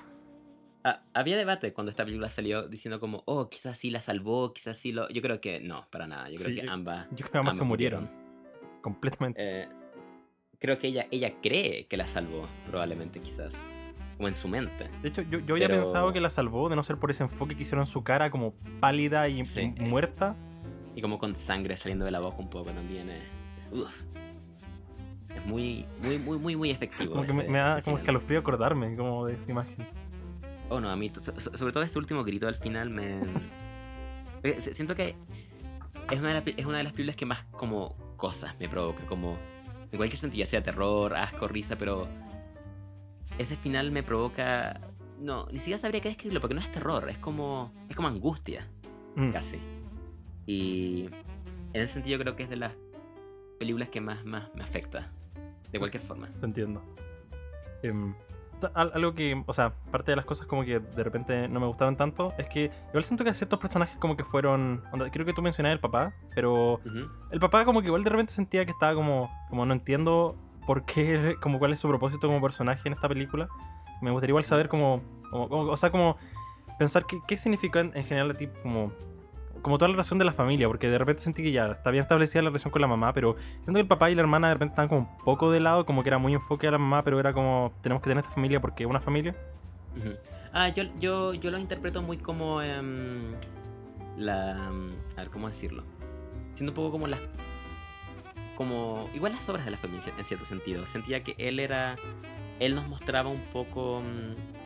[0.85, 4.75] Ah, había debate cuando esta película salió diciendo como, oh, quizás sí la salvó, quizás
[4.77, 5.07] sí lo...
[5.09, 6.29] Yo creo que no, para nada.
[6.29, 7.07] Yo creo Sí, que yo- ambas...
[7.11, 8.09] Yo creo que ambas se ambas murieron.
[8.81, 9.39] Completamente.
[9.63, 9.67] Eh,
[10.59, 13.55] creo que ella, ella cree que la salvó, probablemente, quizás.
[14.19, 14.89] O en su mente.
[15.01, 17.23] De hecho, yo, yo había pero- pensado que la salvó de no ser por ese
[17.23, 19.73] enfoque que hicieron en su cara como pálida y, Sí.
[19.79, 20.35] muerta.
[20.95, 23.09] Y como con sangre saliendo de la boca un poco también.
[23.09, 23.21] eh,
[23.71, 24.03] uf.
[25.33, 27.13] Es muy, muy, muy, muy, muy efectivo.
[27.13, 29.87] Como que me, ese- me da ese como escalofrío acordarme como de esa imagen.
[30.69, 33.19] Oh, no, a mí, so- so- sobre todo ese último grito al final me...
[34.43, 35.15] Eh, si- Siento que
[36.11, 39.05] es una, de las, es una de las películas que más como cosas me provoca,
[39.05, 39.37] como
[39.91, 42.07] en cualquier sentido, ya sea terror, asco, risa, pero
[43.37, 44.79] ese final me provoca...
[45.19, 48.67] No, ni siquiera sabría qué describirlo, porque no es terror, es como, es como angustia,
[49.15, 49.31] Mm.
[49.31, 49.59] casi.
[50.47, 51.05] Y
[51.73, 52.73] en ese sentido creo que es de las
[53.59, 55.11] películas que más, más me afecta,
[55.71, 56.27] de cualquier forma.
[56.41, 56.81] Entiendo.
[57.83, 58.15] Al-
[58.73, 61.95] algo que, o sea, parte de las cosas como que de repente no me gustaban
[61.97, 64.83] tanto es que igual siento que ciertos personajes como que fueron.
[64.91, 66.79] onda, creo que tú mencionabas el papá, pero
[67.31, 69.29] el papá como que igual de repente sentía que estaba como.
[69.49, 70.35] Como no entiendo
[70.65, 73.47] por qué, como cuál es su propósito como personaje en esta película.
[74.01, 75.01] Me gustaría igual saber como.
[75.31, 76.17] como- como- o sea, como
[76.79, 78.91] pensar qué, qué significa en, en general a ti como.
[79.63, 82.03] Como toda la relación de la familia, porque de repente sentí que ya está bien
[82.03, 84.53] establecida la relación con la mamá, pero siento que el papá y la hermana de
[84.55, 87.03] repente estaban como un poco de lado, como que era muy enfoque a la mamá,
[87.03, 89.35] pero era como, tenemos que tener esta familia porque es una familia.
[90.51, 93.33] Ah, yo, yo, yo lo interpreto muy como em,
[94.17, 94.67] la...
[94.67, 95.83] em, A ver, ¿cómo decirlo?
[96.53, 97.19] Siendo un poco como las...
[98.55, 99.09] Como...
[99.15, 100.85] Igual las obras de la familia en cierto sentido.
[100.85, 101.95] Sentía que él era...
[102.59, 104.01] Él nos mostraba un poco...
[104.01, 104.62] mm,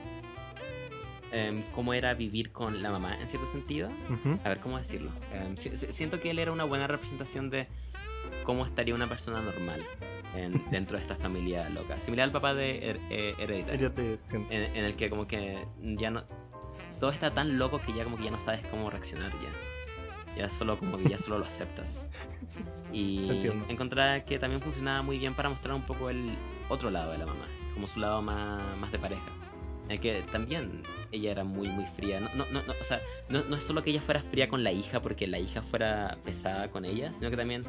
[1.32, 3.90] em, cómo era vivir con la mamá en cierto sentido.
[4.10, 4.40] Ujú.
[4.44, 5.12] A ver, ¿cómo decirlo?
[5.34, 7.68] Em, si- si- siento que él era una buena representación de
[8.44, 9.82] cómo estaría una persona normal
[10.36, 12.00] en- dentro de esta familia loca.
[12.00, 16.24] Similar al papá de Her- eh, Hereditary en, en el que como que ya no
[17.00, 19.50] todo está tan loco que ya como que ya no sabes cómo reaccionar ya
[20.44, 22.04] ya solo como que ya solo lo aceptas
[22.94, 23.66] y Entiendo.
[23.70, 26.30] encontré que también funcionaba muy bien para mostrar un poco el
[26.70, 29.24] otro lado de la mamá como su lado más, más de pareja
[29.90, 33.44] en que también ella era muy muy fría no, no, no, no, o sea no,
[33.46, 36.70] no es solo que ella fuera fría con la hija porque la hija fuera pesada
[36.70, 37.62] con ella sino que también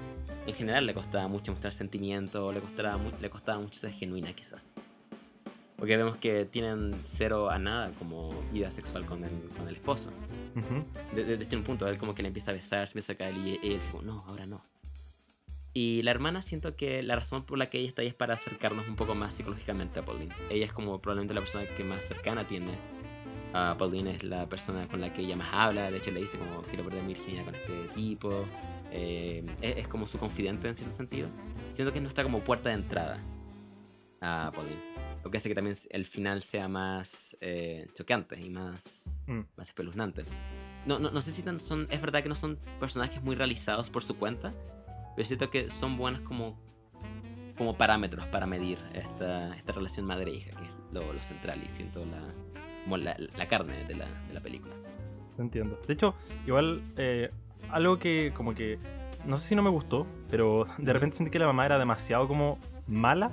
[0.47, 4.61] en general le costaba mucho mostrar sentimiento le costaba, le costaba mucho ser genuina quizás
[5.77, 10.11] porque vemos que tienen cero a nada como vida sexual con el, con el esposo.
[10.57, 10.85] Ujú.
[11.15, 13.17] De- de- Desde un punto, él como que le empieza a besar, se empieza a
[13.17, 14.61] caer y él dice, como, no, ahora no.
[15.75, 18.35] Y la hermana siento que la razón por la que ella está ahí es para
[18.35, 20.35] acercarnos un poco más psicológicamente a Pauline.
[20.51, 22.73] Ella es como probablemente la persona que más cercana tiene
[23.55, 25.91] a Pauline, es la persona con la que ella más habla.
[25.91, 28.45] De hecho, le dice como, quiero perder mi virginidad con este tipo.
[28.91, 31.29] Eh, es, es como su confidente en cierto sentido.
[31.75, 33.23] Siento que es nuestra como puerta de entrada
[34.21, 34.81] a Pauline.
[35.23, 39.41] Lo que hace que también el final sea más eh, chocante y más, Mm.
[39.57, 40.25] más espeluznante.
[40.87, 41.87] No, no, no sé si tan- son.
[41.91, 44.55] Es verdad que no son personajes muy realizados por su cuenta,
[45.19, 46.57] pero siento que son buenos como,
[47.57, 52.05] como parámetros para medir esta, esta relación madre-hija, que es lo, lo central y siento
[52.07, 52.21] la,
[52.85, 54.77] como la, la carne de la, de la película.
[55.37, 55.77] entiendo.
[55.89, 56.15] De hecho,
[56.47, 57.33] igual, eh,
[57.73, 58.79] algo que como que,
[59.27, 62.29] no sé si no me gustó, pero de repente sentí que la mamá era demasiado
[62.29, 63.33] como mala.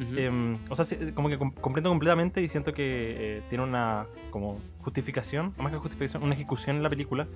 [0.00, 0.16] Ujú.
[0.18, 4.58] Em, o sea, como que com- comprendo completamente y siento que eh, tiene una como
[4.80, 7.28] justificación, más que justificación, una ejecución en la película,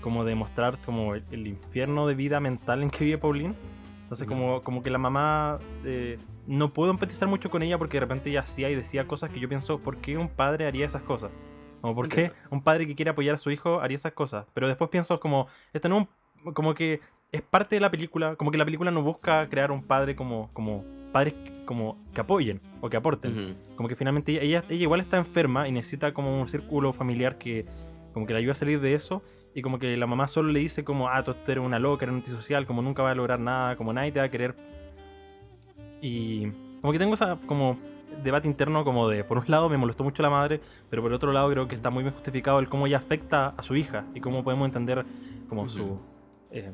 [0.00, 3.54] como de mostrar como el, el infierno de vida mental en que vive Pauline.
[4.02, 8.00] Entonces como, como que la mamá eh, no puedo empatizar mucho con ella porque de
[8.00, 11.02] repente ella hacía y decía cosas que yo pienso, ¿por qué un padre haría esas
[11.02, 11.30] cosas?
[11.82, 14.46] Como, ¿por qué un padre que quiere apoyar a su hijo haría esas cosas?
[14.54, 15.98] Pero después pienso como, esto no
[16.44, 17.00] un- como que
[17.30, 20.48] es parte de la película, como que la película no busca crear un padre como,
[20.54, 21.34] como padres
[21.66, 23.32] como que apoyen o que aporten.
[23.50, 23.76] Ujú.
[23.76, 27.36] Como que finalmente ella, ella, ella igual está enferma y necesita como un círculo familiar
[27.36, 27.66] que
[28.14, 29.22] como que la ayude a salir de eso.
[29.58, 32.12] Y como que la mamá solo le dice como, ah, tú eres una loca, eres
[32.12, 34.54] un antisocial, como nunca vas a lograr nada, como nadie te va a querer.
[36.00, 36.46] Y
[36.80, 37.76] como que tengo esa como
[38.22, 41.32] debate interno como de, por un lado me molestó mucho la madre, pero por otro
[41.32, 44.20] lado creo que está muy bien justificado el cómo ella afecta a su hija y
[44.20, 45.04] cómo podemos entender
[45.48, 45.98] como su,
[46.52, 46.70] eh,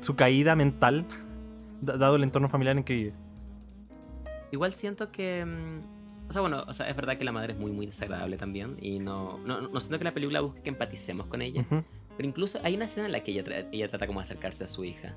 [0.00, 1.06] su caída mental,
[1.80, 3.12] da- dado el entorno familiar en que vive.
[4.52, 5.46] Igual siento que.
[6.28, 8.76] O sea, bueno, o sea, es verdad que la madre es muy, muy desagradable también.
[8.80, 11.60] Y no, no, no siento que la película busque que empaticemos con ella.
[11.62, 11.84] Ujú.
[12.16, 14.64] Pero incluso hay una escena en la que ella, tra- ella trata como de acercarse
[14.64, 15.14] a su hija.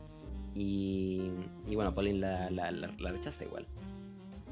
[0.53, 1.31] Y,
[1.67, 3.65] y bueno, Pauline la, la, la- la rechaza igual.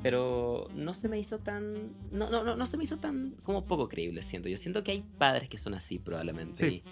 [0.04, 1.94] Pero no se me hizo tan.
[2.12, 4.48] No, no, no, no se me hizo tan como poco creíble, siento.
[4.48, 6.54] Yo siento que hay padres que son así, probablemente.
[6.54, 6.66] Sí.
[6.68, 6.84] Y,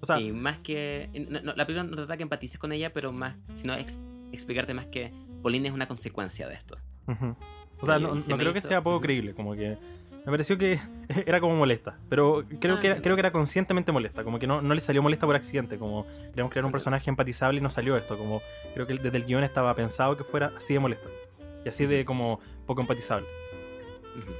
[0.00, 1.08] O sea, y más que.
[1.30, 3.36] no- no, la película no trata que empatices con ella, pero más.
[3.54, 3.98] Sino ex-
[4.32, 5.10] explicarte más que
[5.42, 6.76] Pauline es una consecuencia de esto.
[7.08, 7.34] Ujú.
[7.82, 9.76] O sea, no, se no creo que hizo- sea poco creíble, como que
[10.24, 10.78] me pareció que
[11.26, 14.46] era como molesta, pero creo, Ah, que, era, creo que era conscientemente molesta, como que
[14.46, 17.70] no, no le salió molesta por accidente, como queríamos crear un personaje empatizable y no
[17.70, 18.42] salió esto, como
[18.74, 21.08] creo que desde el guion estaba pensado que fuera así de molesta
[21.64, 23.26] y así de como poco empatizable.
[24.18, 24.30] Ujú.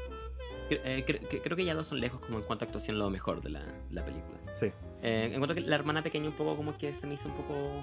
[0.68, 2.98] Cre- eh, cre- cre- creo que ya dos son lejos como en cuanto a actuación
[2.98, 4.38] lo mejor de la, la película.
[4.50, 4.66] Sí.
[5.02, 7.28] Eh, en cuanto a que la hermana pequeña un poco como que se me hizo
[7.28, 7.82] un poco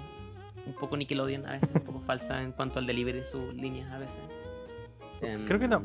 [0.66, 3.90] un poco Nickelodeon a veces, un poco falsa en cuanto al delivery de sus líneas
[3.92, 4.18] a veces.
[5.20, 5.82] Creo que no.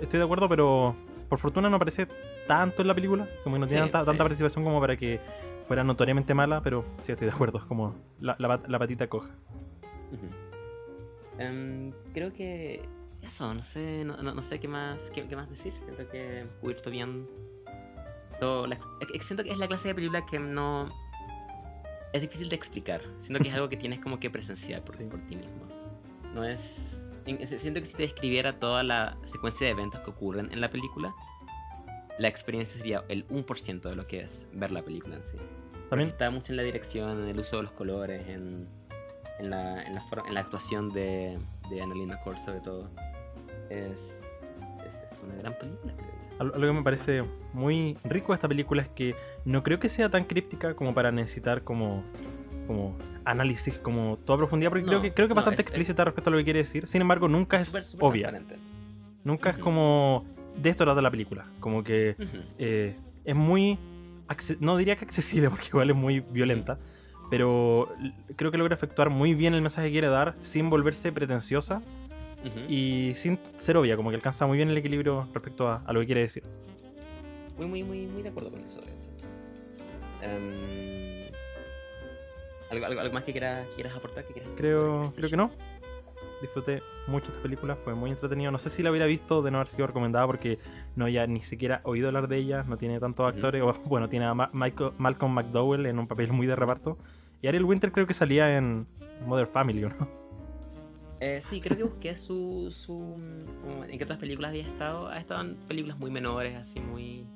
[0.00, 0.94] Estoy de acuerdo, pero
[1.28, 2.06] por fortuna no aparece
[2.46, 4.06] tanto en la película, como que no tiene Sí, tanta, sí.
[4.06, 5.20] tanta participación como para que
[5.66, 9.30] fuera notoriamente mala, pero sí estoy de acuerdo, es como la, la la patita coja.
[11.38, 12.82] Em, creo que
[13.22, 15.72] eso, no sé, no, no- no sé qué más, qué, qué más decir.
[15.84, 17.26] Siento que cubierto bien
[18.40, 18.66] todo.
[18.66, 18.78] la-
[19.20, 20.86] siento que es la clase de película que no
[22.12, 23.02] es difícil de explicar.
[23.20, 25.04] Siento que es algo que tienes como que presenciar por, Sí.
[25.04, 25.66] por ti mismo.
[26.34, 26.96] No es.
[27.30, 30.70] En- siento que si te describiera toda la secuencia de eventos que ocurren en la
[30.70, 31.14] película,
[32.18, 35.38] la experiencia sería el 1% de lo que es ver la película en sí.
[35.88, 38.68] También Está mucho en la dirección, en el uso de los colores, en,
[39.38, 41.38] en, la, en, la, en la actuación de,
[41.70, 42.90] de Annalena Core, sobre todo.
[43.70, 44.18] Es, es,
[45.12, 48.88] es una gran película, creo algo que me parece muy rico de esta película es
[48.88, 52.02] que no creo que sea tan críptica como para necesitar como,
[52.70, 52.94] como
[53.24, 55.72] análisis, como toda profundidad, porque No, creo que creo que es no, bastante es- es-
[55.72, 56.86] explícita respecto a lo que quiere decir.
[56.86, 58.42] Sin embargo, nunca es Súper, súper obvia.
[59.24, 59.64] Nunca es Ujú.
[59.64, 60.24] como
[60.56, 61.46] de esto trata la película.
[61.58, 62.38] Como que Ujú.
[62.58, 63.76] eh, es muy.
[64.60, 66.78] No diría que accesible, porque igual es muy violenta.
[67.28, 67.88] Pero
[68.36, 71.82] creo que logra efectuar muy bien el mensaje que quiere dar sin volverse pretenciosa
[72.44, 72.60] Ujú.
[72.72, 73.96] y sin ser obvia.
[73.96, 76.44] Como que alcanza muy bien el equilibrio respecto a, a lo que quiere decir.
[77.58, 79.08] Muy, muy, muy, muy de acuerdo con eso, de hecho.
[80.22, 81.09] Em,
[82.70, 84.24] ¿algo, algo, algo más que quieras, quieras aportar?
[84.26, 85.50] Que quieras Creo, creo que no.
[86.40, 88.50] Disfruté mucho esta película, fue muy entretenido.
[88.50, 90.58] No sé si la hubiera visto de no haber sido recomendada porque
[90.96, 93.62] no había ni siquiera oído hablar de ella, no tiene tantos actores.
[93.62, 96.96] o, bueno, tiene a Ma- Michael- Malcolm McDowell en un papel muy de reparto.
[97.42, 98.86] Y Ariel Winter creo que salía en
[99.26, 99.96] Mother Family, ¿o ¿no?
[101.22, 102.94] Eh, sí, creo que busqué su, su
[103.62, 105.06] como en qué otras películas había estado.
[105.08, 107.26] Ha estado en películas muy menores, así muy.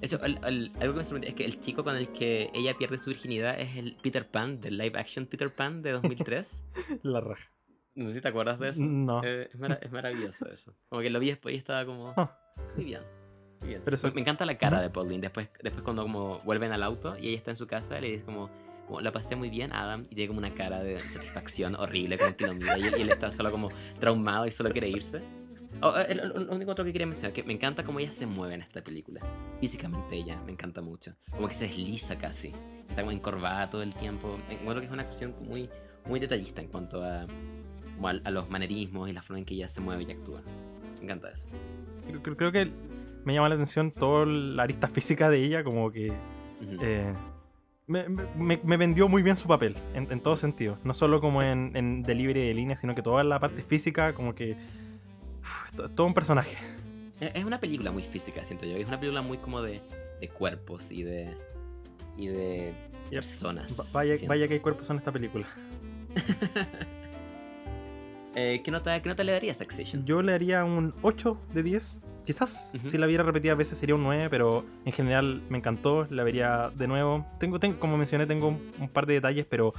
[0.00, 2.50] De hecho, el- el- algo que me sorprendió es que el chico con el que
[2.54, 6.62] ella pierde su virginidad es el Peter Pan, del live action Peter Pan de 2003.
[7.02, 7.50] La raja.
[7.94, 8.82] no sé si te acuerdas de eso.
[8.84, 9.22] No.
[9.24, 10.74] Eh, es, mara- es maravilloso eso.
[10.88, 12.14] Como que lo vi después y estaba como.
[12.16, 12.32] Ah.
[12.76, 13.00] Muy bien.
[13.60, 13.82] muy bien.
[13.84, 15.20] Pero eso- Me- Me encanta la cara de Pauline.
[15.20, 18.24] Después, después cuando como vuelven al auto y ella está en su casa, le dice
[18.24, 18.48] como,
[18.86, 22.36] como, la pasé muy bien, Adam, y tiene como una cara de satisfacción horrible, como
[22.36, 23.68] que lo mira, y, él- y él está solo como
[23.98, 25.20] traumado y solo quiere irse.
[25.80, 28.12] Oh, eh, el- el- lo único otro que quería mencionar, que me encanta cómo ella
[28.12, 29.20] se mueve en esta película.
[29.60, 31.14] Físicamente ella, me encanta mucho.
[31.30, 32.52] Como que se desliza casi.
[32.88, 34.38] Está como encorvada todo el tiempo.
[34.50, 35.68] Encuentro que es una actuación muy,
[36.06, 37.26] muy detallista en cuanto a,
[37.94, 40.42] como a, a los manerismos y la forma en que ella se mueve y actúa.
[40.98, 41.48] Me encanta eso.
[42.00, 42.70] Sí, Creo, creo que
[43.24, 46.78] me llama la atención toda la arista física de ella, como que Ujú.
[46.82, 47.12] eh,
[47.86, 50.78] me, me- me vendió muy bien su papel, en, en todo sentido.
[50.82, 54.34] No solo como en, en delivery de línea, sino que toda la parte física, como
[54.34, 54.56] que...
[55.48, 56.56] uf, todo un personaje.
[57.20, 58.76] Es una película muy física, siento yo.
[58.76, 59.80] Es una película muy como de,
[60.20, 61.34] de cuerpos y de,
[62.16, 62.72] y de
[63.10, 63.20] Yep.
[63.22, 63.78] personas.
[63.78, 65.46] Va- Vaya, vaya que hay cuerpos en esta película.
[68.34, 70.04] Eh, ¿qué, nota, ¿Qué nota le darías a Succession?
[70.04, 72.02] Yo le haría un 8 de 10.
[72.24, 72.86] Quizás Ujú.
[72.86, 76.70] si la viera repetida veces sería un 9, pero en general me encantó, la vería
[76.76, 77.26] de nuevo.
[77.40, 79.72] Tengo, tengo como mencioné, tengo un, un par de detalles, pero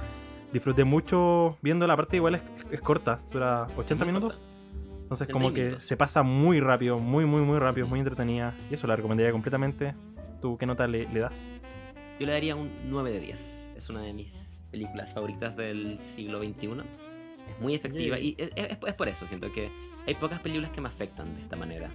[0.52, 2.42] disfruté mucho viendo la parte igual es,
[2.72, 4.38] es corta, dura 80 Muy minutos.
[4.38, 4.59] corta.
[5.10, 8.54] Entonces 80 como que se pasa muy rápido, muy, muy, muy rápido, muy entretenida.
[8.70, 9.94] Y eso la recomendaría completamente.
[10.40, 11.52] ¿Tú qué nota le, le das?
[12.20, 13.70] Yo le daría un 9 de 10.
[13.76, 14.32] Es una de mis
[14.70, 16.68] películas favoritas del siglo XXI.
[17.48, 19.68] Es muy efectiva y es, es- es por eso siento que
[20.06, 21.90] hay pocas películas que me afectan de esta manera.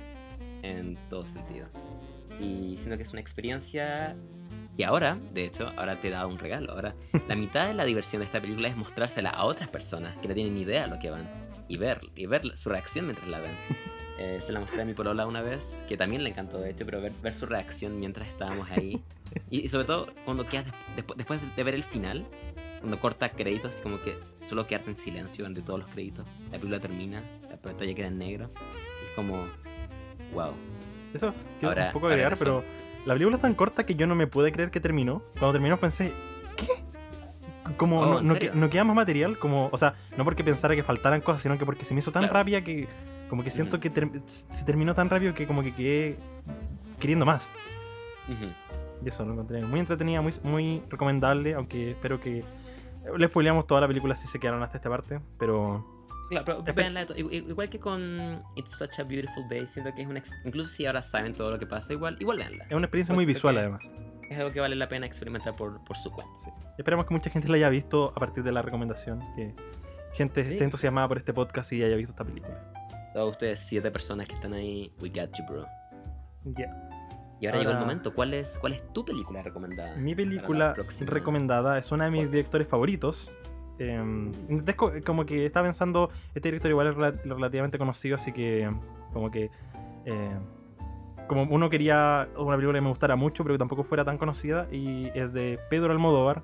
[0.61, 1.67] En todo sentido.
[2.41, 4.15] Y siento que es una experiencia
[4.77, 6.73] y ahora, de hecho, ahora te da un regalo.
[6.73, 6.95] Ahora,
[7.29, 10.33] la mitad de la diversión de esta película es mostrársela a otras personas que no
[10.33, 11.29] tienen ni idea de lo que van
[11.67, 13.51] y ver, y ver su reacción mientras la ven.
[14.17, 16.85] Eh, se la mostré a mi polola una vez, que también le encantó de hecho,
[16.85, 19.03] pero ver, ver su reacción mientras estábamos ahí.
[19.51, 20.63] Y, y sobre todo cuando quedas
[20.95, 22.25] des- despu- después de ver el final,
[22.79, 26.25] cuando corta créditos, como que solo quedarte en silencio ante todos los créditos.
[26.45, 28.49] La película termina, la pantalla queda en negro.
[28.55, 29.47] y es como,
[30.33, 30.53] wow.
[31.13, 32.63] Eso quiero Ahora- un poco agregar, pero
[33.05, 35.23] la película es tan corta que yo no me pude creer que terminó.
[35.37, 36.13] Cuando terminó pensé,
[36.55, 36.67] ¿qué?
[37.77, 40.43] Como Oh, no, ¿en no, que- no queda más material, como, o sea, no porque
[40.43, 42.33] pensara que faltaran cosas, sino que porque se me hizo tan Claro.
[42.35, 42.87] rápida que
[43.29, 43.81] como que siento Ujú.
[43.81, 46.17] que ter- se terminó tan rápido que como que quedé
[46.99, 47.51] queriendo más.
[48.29, 48.51] Ujú.
[49.03, 52.43] Y eso lo encontré muy entretenida, muy, muy recomendable, aunque espero que
[53.17, 55.85] les spoileamos toda la película si se quedaron hasta esta parte, pero
[56.29, 60.23] Claro, pero igu- igual que con It's Such a Beautiful Day, siento que es una...
[60.43, 62.63] Incluso si ahora saben todo lo que pasa, igual, igual véanla.
[62.67, 63.91] es una experiencia muy visual que- además.
[64.29, 66.33] Es algo que vale la pena experimentar por, por su cuenta.
[66.37, 66.49] Sí.
[66.77, 69.53] Esperemos que mucha gente la haya visto a partir de la recomendación, que
[70.13, 70.53] gente Sí.
[70.53, 72.71] esté entusiasmada por este podcast y haya visto esta película.
[73.13, 75.65] Todos ustedes, siete personas que están ahí, we got you, bro.
[76.43, 76.65] Ya.
[77.39, 78.13] Y ahora, llegó el Ahora- momento.
[78.13, 79.95] ¿Cuál es, ¿Cuál es tu película recomendada?
[79.97, 80.75] Mi película
[81.05, 83.33] recomendada es una de mis directores favoritos.
[83.77, 83.99] Eh,
[84.49, 88.69] desco- como que estaba pensando, este director igual es rela- relativamente conocido, así que
[89.13, 89.49] como que...
[90.05, 90.37] eh,
[91.27, 94.67] como uno quería una película que me gustara mucho, pero que tampoco fuera tan conocida,
[94.71, 96.43] y es de Pedro Almodóvar.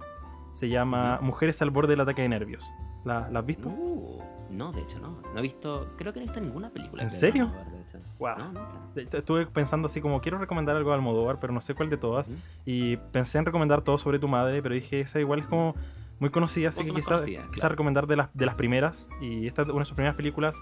[0.52, 1.26] Se llama Ujú.
[1.26, 2.72] Mujeres al borde del ataque de nervios.
[3.06, 3.70] ¿La, la has visto?
[3.70, 5.22] Uh, no, de hecho no.
[5.34, 7.02] No he visto, creo que no he visto ninguna película.
[7.04, 7.44] ¿En de serio?
[7.46, 7.98] Almodóvar, de hecho.
[8.20, 8.36] Wow.
[8.54, 11.98] No, Estuve pensando así como quiero recomendar algo de Almodóvar, pero no sé cuál de
[11.98, 12.28] todas.
[12.28, 12.38] Ujú.
[12.66, 15.74] Y pensé en recomendar todo sobre tu madre, pero dije, esa igual es como
[16.20, 17.70] muy conocida, así que quizás quizá claro.
[17.70, 19.08] recomendar de las, de las primeras.
[19.22, 20.56] Y esta es una de sus primeras películas.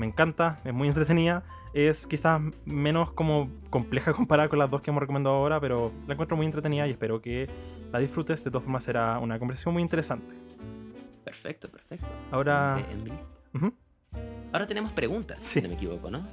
[0.00, 1.44] Me encanta, es muy entretenida.
[1.78, 6.14] Es quizás menos como compleja comparada con las dos que hemos recomendado ahora, pero la
[6.14, 7.48] encuentro muy entretenida y espero que
[7.92, 8.42] la disfrutes.
[8.42, 10.34] De todas formas, será una conversación muy interesante.
[11.22, 12.06] Perfecto, perfecto.
[12.30, 12.82] Ahora,
[14.52, 15.60] Ahora tenemos preguntas, Sí.
[15.60, 16.26] si no me equivoco, ¿no?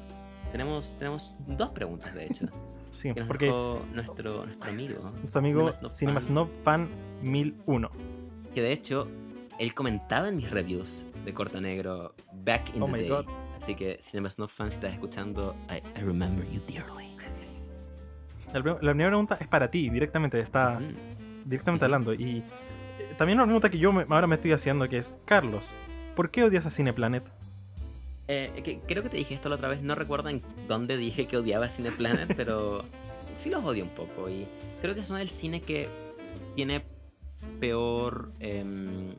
[0.52, 2.46] Tenemos, tenemos dos preguntas, de hecho.
[2.90, 5.12] sí, que nos porque dejó nuestro, nuestro amigo.
[5.20, 6.90] nuestro amigo Cinema Snob Cinema Fan, Snob Fan
[7.24, 7.90] 1001.
[8.56, 9.08] Que de hecho,
[9.60, 12.14] él comentaba en mis reviews de Corta Negro
[12.46, 13.10] back in Oh the my day.
[13.10, 13.26] God.
[13.58, 17.16] Así que, Cinema Snob Fan, si estás escuchando, I, I remember you dearly.
[18.54, 21.50] La, prim- la primera pregunta es para ti, directamente, está Mm.
[21.50, 22.14] directamente hablando.
[22.14, 22.40] Y
[23.00, 25.72] eh, también una pregunta que yo me- ahora me estoy haciendo, que es, Carlos,
[26.16, 27.24] ¿por qué odias a Cineplanet?
[28.28, 31.26] Eh, que- creo que te dije esto la otra vez, no recuerdo en dónde dije
[31.28, 32.84] que odiaba Cineplanet, pero
[33.38, 34.30] sí los odio un poco.
[34.30, 34.46] Y
[34.82, 35.88] creo que son el cine que
[36.56, 36.84] tiene
[37.60, 39.16] peor em,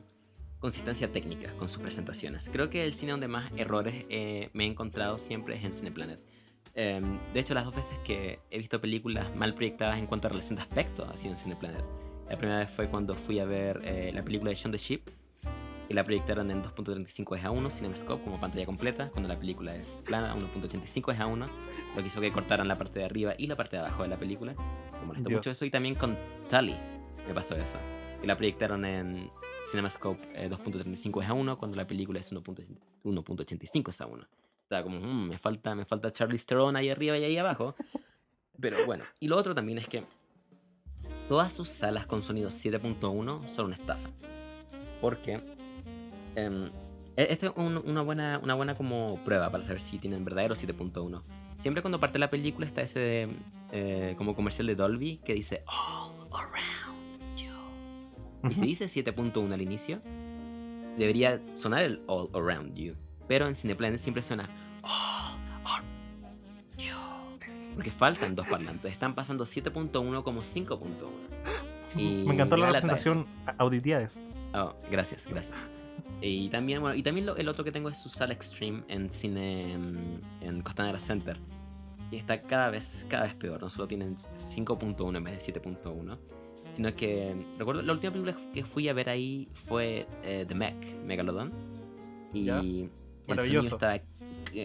[0.65, 2.49] consistencia técnica con sus presentaciones.
[2.51, 6.19] Creo que el cine donde más errores eh, me he encontrado siempre es en Cineplanet.
[6.73, 10.31] Em, de hecho, las dos veces que he visto películas mal proyectadas en cuanto a
[10.31, 11.85] relación de aspecto ha sido en Cineplanet.
[12.27, 15.07] La primera vez fue cuando fui a ver eh, la película de Shaun the Sheep
[15.87, 19.75] y la proyectaron en 2.35 es a 1 CinemaScope como pantalla completa, cuando la película
[19.75, 21.47] es plana, 1.85 es a 1,
[21.95, 24.09] lo que hizo que cortaran la parte de arriba y la parte de abajo de
[24.09, 24.55] la película.
[24.99, 25.37] Me molestó Dios.
[25.37, 26.17] mucho eso y también con
[26.49, 26.75] Tully
[27.27, 27.77] me pasó eso.
[28.23, 29.29] Y la proyectaron en
[29.69, 32.65] CinemaScope eh, 2.35 es a 1 cuando la película es 1.1
[33.03, 34.25] 1.85 es a 1.
[34.63, 37.73] Estaba como, "Mm, me falta me falta Charlie Theron ahí arriba y ahí abajo.
[38.59, 40.03] Pero bueno, y lo otro también es que
[41.27, 44.09] todas sus salas con sonido 7.1 son una estafa.
[45.01, 45.41] Porque
[46.35, 46.65] em,
[47.17, 50.55] e- esto es un- una buena, una buena como prueba para saber si tienen verdadero
[50.55, 51.23] 7.1.
[51.61, 53.27] Siempre cuando parte la película está ese
[53.71, 56.94] eh, como comercial de Dolby que dice All around
[58.49, 58.65] Y si Ujú.
[58.67, 60.01] dice 7.1 al inicio,
[60.97, 62.93] debería sonar el All around you.
[63.27, 64.49] Pero en Cineplanet siempre suena
[64.81, 67.73] All around you.
[67.75, 68.91] Porque faltan dos parlantes.
[68.91, 70.87] Están pasando 7.1 como 5.1.
[71.95, 73.25] Y Me encantó la representación
[73.57, 74.19] auditiva de eso.
[74.53, 75.57] Oh, gracias, gracias.
[76.21, 79.09] Y también, bueno, y también lo- el otro que tengo es su sala Extreme en
[79.09, 81.37] cine mm, en Costanera Center.
[82.11, 83.61] Y está cada vez, cada vez peor.
[83.61, 86.17] No solo tienen 5.1 en vez de 7.1.
[86.75, 90.95] Sino que recuerdo la última película que fui a ver ahí fue eh, The Mech,
[91.05, 91.51] Megalodon.
[92.33, 92.61] Y Ya.
[93.27, 93.75] Maravilloso.
[93.75, 93.99] estaba-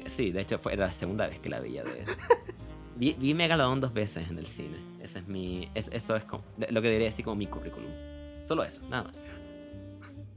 [0.06, 2.04] sí, de hecho fue era la segunda vez que la veía de
[2.96, 4.76] vi, vi Megalodon dos veces en el cine.
[5.00, 5.68] Ese es mi.
[5.74, 7.90] es- eso es como, lo que diría así como mi currículum.
[8.46, 9.22] Solo eso, nada más.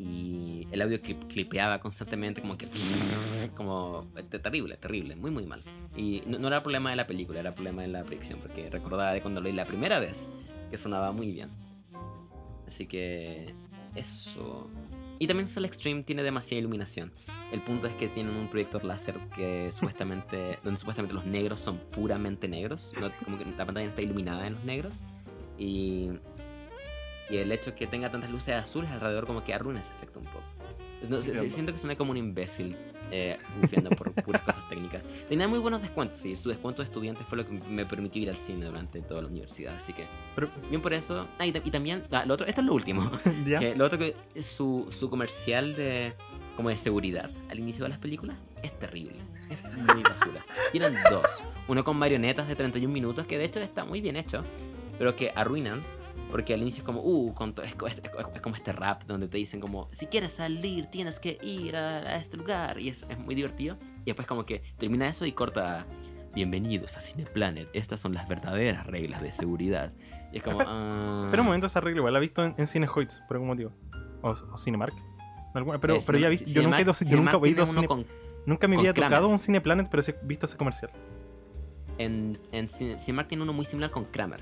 [0.00, 2.66] y el audio clip- clipeaba constantemente, como que.
[3.56, 4.06] como.
[4.30, 5.62] te- terrible, terrible, muy, muy mal.
[5.96, 9.12] Y no, no era problema de la película, era problema de la proyección, porque recordaba
[9.12, 10.16] de cuando lo vi la primera vez
[10.70, 11.50] que sonaba muy bien.
[12.66, 13.54] Así que.
[13.94, 14.70] Eso.
[15.18, 17.12] Y también Soul Extreme tiene demasiada iluminación.
[17.52, 20.58] El punto es que tienen un proyector láser que supuestamente.
[20.64, 22.92] donde supuestamente los negros son puramente negros.
[23.00, 25.00] no- como que la pantalla está iluminada en los negros.
[25.58, 26.10] Y.
[27.30, 30.26] Y el hecho que tenga tantas luces azules alrededor como que arruina ese efecto un
[30.26, 30.42] poco.
[31.08, 31.48] No, Entiendo.
[31.48, 32.76] siento que suena como un imbécil
[33.10, 33.38] eh,
[33.96, 35.02] por puras cosas técnicas.
[35.28, 36.36] Tenía muy buenos descuentos, sí.
[36.36, 39.28] Su descuento de estudiante fue lo que me permitió ir al cine durante toda la
[39.28, 39.76] universidad.
[39.76, 40.04] Así que,
[40.34, 41.26] Pero, bien por eso.
[41.38, 43.10] Ah, y, y también, ah, lo otro, esto es lo último.
[43.46, 43.58] ¿ya?
[43.58, 46.14] Que lo otro que su, su comercial de
[46.56, 49.16] como de seguridad al inicio de las películas es terrible.
[49.48, 50.44] Es muy basura.
[50.72, 51.42] Tienen dos.
[51.68, 54.44] Uno con marionetas de 31 minutos, que de hecho está muy bien hecho,
[54.98, 55.82] pero que arruinan.
[56.30, 57.74] Porque al inicio es como, uh, con es,
[58.34, 61.98] es- como este rap donde te dicen como, si quieres salir tienes que ir a,
[61.98, 62.78] a este lugar.
[62.78, 63.76] Y es, es muy divertido.
[64.02, 65.86] Y después como que termina eso y corta,
[66.34, 67.68] bienvenidos a Cineplanet.
[67.72, 69.92] Estas son las verdaderas reglas de seguridad.
[70.32, 71.28] Y es como, Espera- ah...
[71.30, 73.72] Pero un momento, esa regla igual la he visto en, en Cinehoids, por algún motivo.
[74.22, 74.94] O, o Cinemark.
[75.54, 77.86] Alguna- Pero, Eh, pero ya vi, yo nunca he ido, yo nunca he ido Cine-
[77.88, 78.06] con
[78.46, 79.10] Nunca me había Kramer.
[79.10, 80.90] tocado un Cineplanet, pero sí he visto ese comercial.
[81.98, 84.40] En, en Cin- Cinemark tiene uno muy similar con Kramer.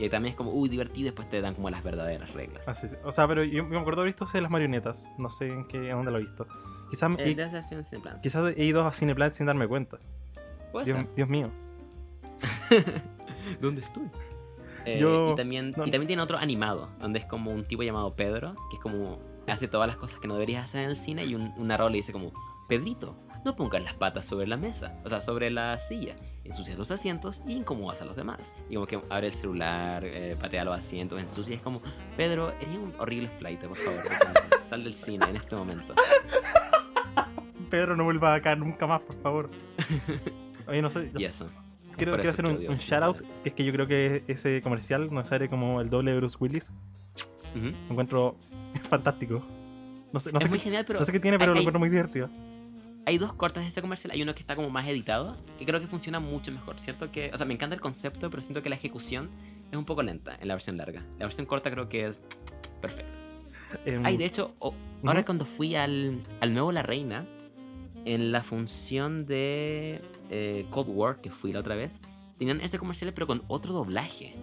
[0.00, 2.66] Que también es como, uy, divertido, y después te dan como las verdaderas reglas.
[2.66, 2.98] Así es.
[3.04, 5.12] O sea, pero yo, yo me acuerdo haber visto ese de las marionetas.
[5.18, 6.46] No sé en qué, en dónde lo he visto.
[6.90, 8.20] Quizás, Eh, he, Cineplan.
[8.22, 9.98] quizás he ido a Cineplanet sin darme cuenta.
[10.72, 11.14] Puede Dios, ser.
[11.14, 11.50] Dios mío.
[13.60, 14.04] ¿Dónde estoy?
[14.86, 15.86] Eh, Yo- y, también, no.
[15.86, 19.18] y también tiene otro animado, donde es como un tipo llamado Pedro, que es como,
[19.46, 21.90] hace todas las cosas que no deberías hacer en el cine, y un, un narrador
[21.92, 22.32] le dice como,
[22.68, 23.14] Pedrito,
[23.44, 26.14] no pongas las patas sobre la mesa, o sea, sobre la silla,
[26.44, 28.52] ensucias los asientos y incomodas a los demás.
[28.68, 31.80] Y como que abre el celular, eh, patea los asientos, ensucia, es como,
[32.16, 34.02] Pedro, eres un horrible flight, por favor,
[34.70, 35.94] sal del cine en este momento.
[37.70, 39.50] Pedro, no vuelva acá nunca más, por favor.
[40.66, 41.10] Oye, no sé.
[41.16, 41.48] Y eso.
[41.96, 43.16] quiero, quiero hacer un, shout out.
[43.42, 46.36] Que es que yo creo que ese comercial nos sale como el doble de Bruce
[46.40, 46.72] Willis.
[47.54, 48.36] Lo encuentro
[48.90, 49.44] fantástico.
[50.12, 51.56] No sé, no sé, es muy qué, genial, pero no sé qué tiene, pero hay-
[51.56, 52.28] lo encuentro muy divertido.
[53.06, 54.12] Hay dos cortes de ese comercial.
[54.12, 56.78] Hay uno que está como más editado, que creo que funciona mucho mejor.
[56.78, 59.30] Siento que, o sea, me encanta el concepto, pero siento que la ejecución
[59.70, 61.02] es un poco lenta en la versión larga.
[61.18, 62.20] La versión corta creo que es
[62.80, 63.10] perfecta.
[63.84, 64.74] Em, Ay, de hecho, o-
[65.04, 65.26] ahora Ujú.
[65.26, 67.26] cuando fui al, al nuevo La Reina,
[68.04, 70.00] en la función de
[70.30, 72.00] eh, Cold War, que fui la otra vez,
[72.38, 74.34] tenían ese comercial, pero con otro doblaje.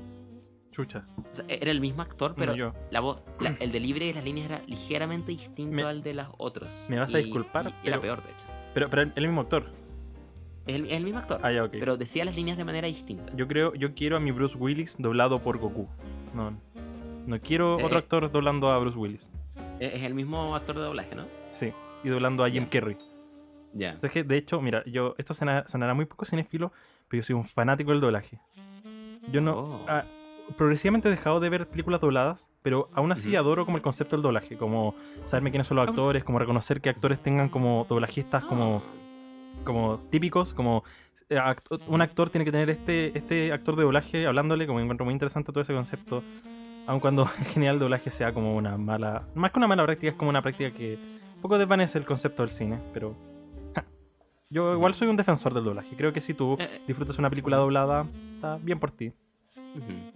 [0.77, 1.05] Chucha.
[1.17, 2.73] O sea, era el mismo actor, pero no yo.
[2.91, 6.29] la voz, la- el delivery de las líneas era ligeramente distinto Me- al de las
[6.37, 6.85] otros.
[6.87, 8.45] me vas a disculpar, y era pero- peor, de hecho.
[8.75, 9.65] Pero, pero el mismo actor.
[10.67, 11.39] Es el, el mismo actor.
[11.43, 11.71] Ah, ya, ok.
[11.79, 13.33] Pero decía las líneas de manera distinta.
[13.35, 15.87] Yo creo, yo quiero a mi Bruce Willis doblado por Goku.
[16.35, 16.55] No,
[17.25, 18.01] no quiero Eh, otro eh.
[18.01, 19.31] actor doblando a Bruce Willis.
[19.79, 21.25] Es el mismo actor de doblaje, ¿no?
[21.49, 21.73] Sí,
[22.03, 22.69] y doblando a Jim Ya.
[22.69, 22.97] Carrey.
[23.73, 23.93] Ya.
[23.97, 26.71] O sea, es que, de hecho, mira, yo esto sonará, sonará muy poco cinéfilo,
[27.07, 28.39] pero yo soy un fanático del doblaje.
[29.31, 29.53] Yo no.
[29.57, 29.85] Oh.
[29.87, 30.03] ah,
[30.55, 34.23] progresivamente he dejado de ver películas dobladas, pero aún así adoro como el concepto del
[34.23, 34.95] doblaje, como
[35.25, 35.89] saberme quiénes son los Ah.
[35.89, 38.81] actores, como reconocer que actores tengan como doblajistas como,
[39.63, 40.83] como típicos, como
[41.29, 45.03] eh, act- un actor tiene que tener este, este actor de doblaje hablándole, como encuentro
[45.05, 46.23] muy interesante todo ese concepto,
[46.85, 50.11] aun cuando en general el doblaje sea como una mala, más que una mala práctica,
[50.11, 50.97] es como una práctica que
[51.35, 53.15] un poco desvanece el concepto del cine, pero
[53.75, 53.83] ja,
[54.49, 57.29] yo igual soy un defensor del doblaje, creo que si tú Eh, eh, disfrutas una
[57.29, 58.05] película doblada,
[58.35, 59.11] está bien por ti.
[59.57, 60.11] Eh,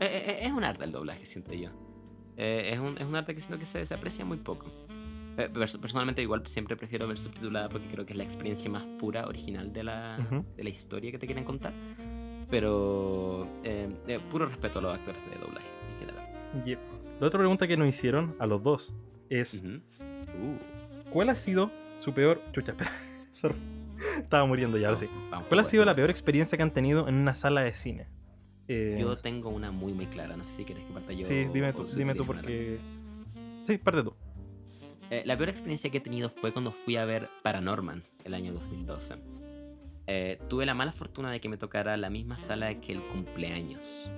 [0.00, 1.70] eh, es un arte el doblaje, siento yo.
[2.36, 4.66] Eh, es, un, es un arte que siento que se, se aprecia muy poco.
[5.38, 8.84] Eh, pers- personalmente igual siempre prefiero ver subtitulada porque creo que es la experiencia más
[8.98, 10.18] pura, original de la,
[10.56, 11.72] de la historia que te quieren contar.
[12.50, 16.86] Pero eh, eh, puro respeto a los actores de doblaje en general.
[17.20, 18.94] La otra pregunta que nos hicieron a los dos
[19.30, 19.62] es.
[19.64, 22.40] Uh, ¿Cuál ha sido su peor.
[22.52, 22.92] Chucha, espera.
[24.20, 25.08] Estaba muriendo ya, ahora sí.
[25.48, 28.08] ¿Cuál ha sido la peor experiencia que han tenido en una sala de cine?
[28.68, 31.26] Eh, Yo tengo una muy muy clara, no sé si quieres que parta yo.
[31.26, 32.78] sí, dime tú, dime tú porque.
[33.64, 34.14] Sí, parte tú.
[35.10, 38.52] Eh, la peor experiencia que he tenido fue cuando fui a ver Paranorman el año
[38.52, 39.14] 2012.
[40.08, 44.08] Eh, tuve la mala fortuna de que me tocara la misma sala que el cumpleaños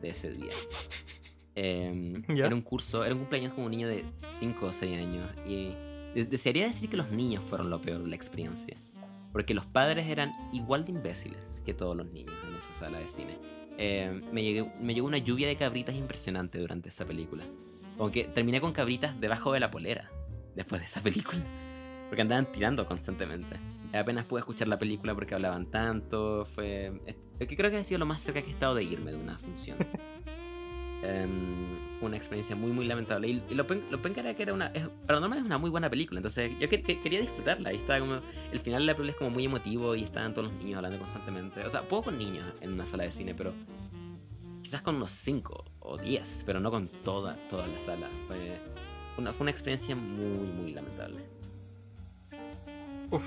[0.00, 0.52] de ese día.
[1.58, 2.44] Eh, Ya.
[2.44, 4.04] Era un curso, era un cumpleaños como un niño de
[4.38, 5.26] 5 o 6 años.
[5.46, 5.72] Y
[6.14, 8.76] des- desearía decir que los niños fueron lo peor de la experiencia.
[9.32, 13.08] Porque los padres eran igual de imbéciles que todos los niños en esa sala de
[13.08, 13.38] cine.
[13.78, 17.44] Eh, me, llegó, me llegó una lluvia de cabritas impresionante durante esa película.
[17.96, 20.10] Como que terminé con cabritas debajo de la polera
[20.54, 21.42] después de esa película.
[22.08, 23.56] Porque andaban tirando constantemente.
[23.92, 26.46] Apenas pude escuchar la película porque hablaban tanto.
[26.46, 26.92] Fue.
[27.38, 29.18] Es que creo que ha sido lo más cerca que he estado de irme de
[29.18, 29.78] una función.
[31.00, 33.28] Fue una experiencia muy, muy lamentable.
[33.28, 34.66] Y, y lo, pen, lo era que era una.
[34.68, 36.18] Es, Paranormal es una muy buena película.
[36.20, 37.72] Entonces yo que, que, quería disfrutarla.
[37.72, 38.20] Y estaba como.
[38.52, 40.98] El final de la película es como muy emotivo y estaban todos los niños hablando
[40.98, 41.64] constantemente.
[41.64, 43.52] O sea, puedo con niños en una sala de cine, pero.
[44.62, 48.08] Quizás con unos 5 o 10, pero no con toda, toda la sala.
[48.26, 48.58] Fue
[49.16, 51.20] una, fue una experiencia muy, muy lamentable.
[53.10, 53.24] Uf,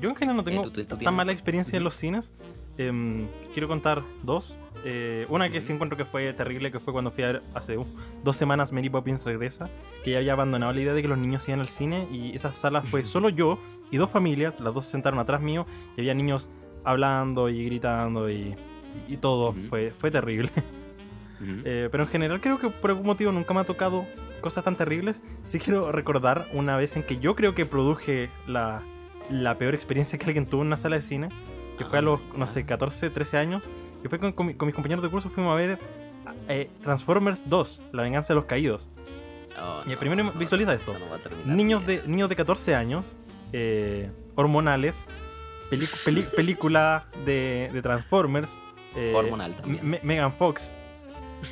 [0.00, 1.14] yo en general no tengo Eh, ¿tú- tú- tú tan tienes?
[1.16, 2.32] mala experiencia en los cines.
[2.78, 4.56] Em, quiero contar dos.
[4.88, 7.76] Eh, una que sí encuentro que fue terrible, que fue cuando fui a ver hace
[7.76, 7.84] uh,
[8.22, 9.68] dos semanas Mary Poppins regresa,
[10.04, 12.54] que ya había abandonado la idea de que los niños iban al cine y esa
[12.54, 13.58] sala fue solo yo
[13.90, 16.50] y dos familias, las dos se sentaron atrás mío y había niños
[16.84, 18.54] hablando y gritando y,
[19.08, 20.50] y todo, fue, fue terrible.
[21.66, 24.06] Eh, pero en general creo que por algún motivo nunca me ha tocado
[24.40, 25.22] cosas tan terribles.
[25.42, 28.80] Sí quiero recordar una vez en que yo creo que produje la,
[29.30, 31.28] la peor experiencia que alguien tuvo en una sala de cine,
[31.76, 33.68] que fue a los, no sé, 14, 13 años,
[34.06, 35.78] que fue con, con mi- con mis compañeros de curso, fuimos a ver
[36.48, 38.88] eh, Transformers 2, La venganza de los caídos.
[39.60, 40.94] Oh, Y no, primero no, visualiza esto.
[41.44, 43.14] Niños de, niños de 14 años,
[43.52, 45.06] eh, hormonales,
[46.36, 48.60] película de, de Transformers.
[48.94, 49.88] eh, Hormonal también.
[49.88, 50.72] Me- Megan Fox,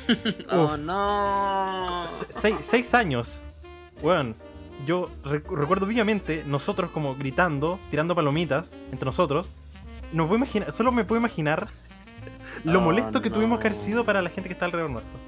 [0.51, 2.05] Oh no.
[2.07, 3.41] Se- seis, años.
[4.01, 4.33] Bueno,
[4.85, 9.49] yo rec- recuerdo vivamente nosotros como gritando, tirando palomitas entre nosotros.
[10.11, 11.67] No puedo imaginar, solo me puedo imaginar
[12.65, 15.19] lo Oh, molesto que tuvimos que haber sido para la gente que está alrededor nuestro.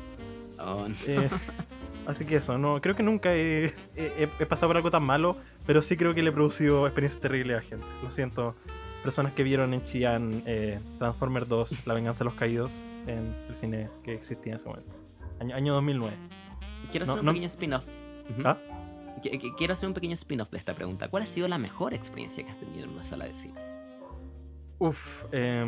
[0.60, 0.96] Oh, no.
[1.08, 1.30] Eh,
[2.08, 5.38] así que eso, no, creo que nunca he, he- he pasado por algo tan malo,
[5.66, 7.86] pero sí creo que le he producido experiencias terribles a gente.
[8.04, 8.56] Lo siento,
[9.04, 13.56] personas que vieron en Chillán eh, Transformers 2, La venganza de los caídos, en el
[13.56, 14.96] cine que existía en ese momento.
[15.40, 16.16] Año, año 2009.
[16.92, 17.86] Quiero No, hacer un no- pequeño spin-off.
[18.44, 18.58] ¿Ah?
[19.24, 21.08] Qu- qu- Quiero hacer un pequeño spin-off de esta pregunta.
[21.10, 23.54] ¿Cuál ha sido la mejor experiencia que has tenido en una sala de cine?
[24.80, 25.64] Uf, eh,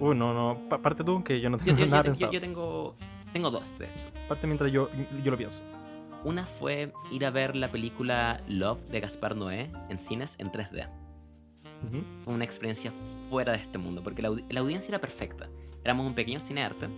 [0.00, 2.32] uy, no, no, pa- parte tú, que yo no tengo yo- yo- nada yo- pensado.
[2.32, 2.96] yo tengo,
[3.32, 4.04] tengo dos, de hecho.
[4.28, 4.90] Parte mientras yo,
[5.24, 5.62] yo lo pienso.
[6.24, 10.86] Una fue ir a ver la película Love de Gaspar Noé en cines en 3D.
[11.86, 12.02] Ujú.
[12.24, 12.92] Fue una experiencia
[13.30, 15.48] fuera de este mundo, porque la, la audiencia era perfecta.
[15.84, 16.88] Éramos un pequeño cine arte,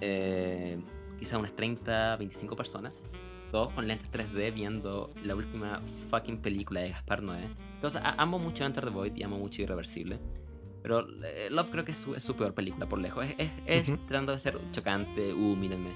[0.00, 0.78] eh,
[1.18, 2.92] quizá unas 30, 25 personas,
[3.50, 5.80] todos con lentes 3D viendo la última
[6.10, 7.48] fucking película de Gaspar Noé.
[7.82, 10.18] O sea, amo mucho Enter the Void y amo mucho Irreversible.
[10.82, 13.26] Pero eh, Love creo que es su, es su peor película por lejos.
[13.36, 15.90] Es, es, tratando de ser chocante, uh, mírenme.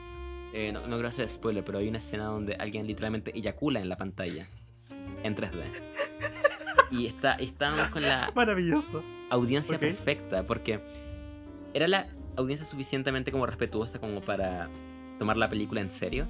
[0.53, 3.89] Eh, no, no quiero hacer spoiler, pero hay una escena donde alguien literalmente eyacula en
[3.89, 4.47] la pantalla
[5.23, 5.65] en 3D.
[6.91, 9.03] Y está, estábamos con la Maravilloso.
[9.31, 10.81] audiencia perfecta, porque
[11.73, 12.07] era la
[12.37, 14.69] audiencia suficientemente como respetuosa como para
[15.19, 16.29] tomar la película en serio,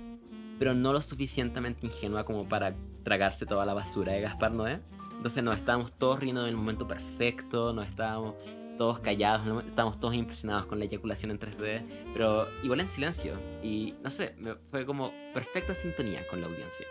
[0.58, 4.80] pero no lo suficientemente ingenua como para tragarse toda la basura de Gaspar Noé.
[5.22, 8.34] Entonces nos estábamos todos riendo en el momento perfecto, nos estábamos
[8.76, 9.60] todos callados, ¿no?
[9.60, 13.38] estábamos todos impresionados con la eyaculación en 3D, pero igual en silencio.
[13.62, 14.34] Y no sé,
[14.72, 16.88] fue como perfecta sintonía con la audiencia.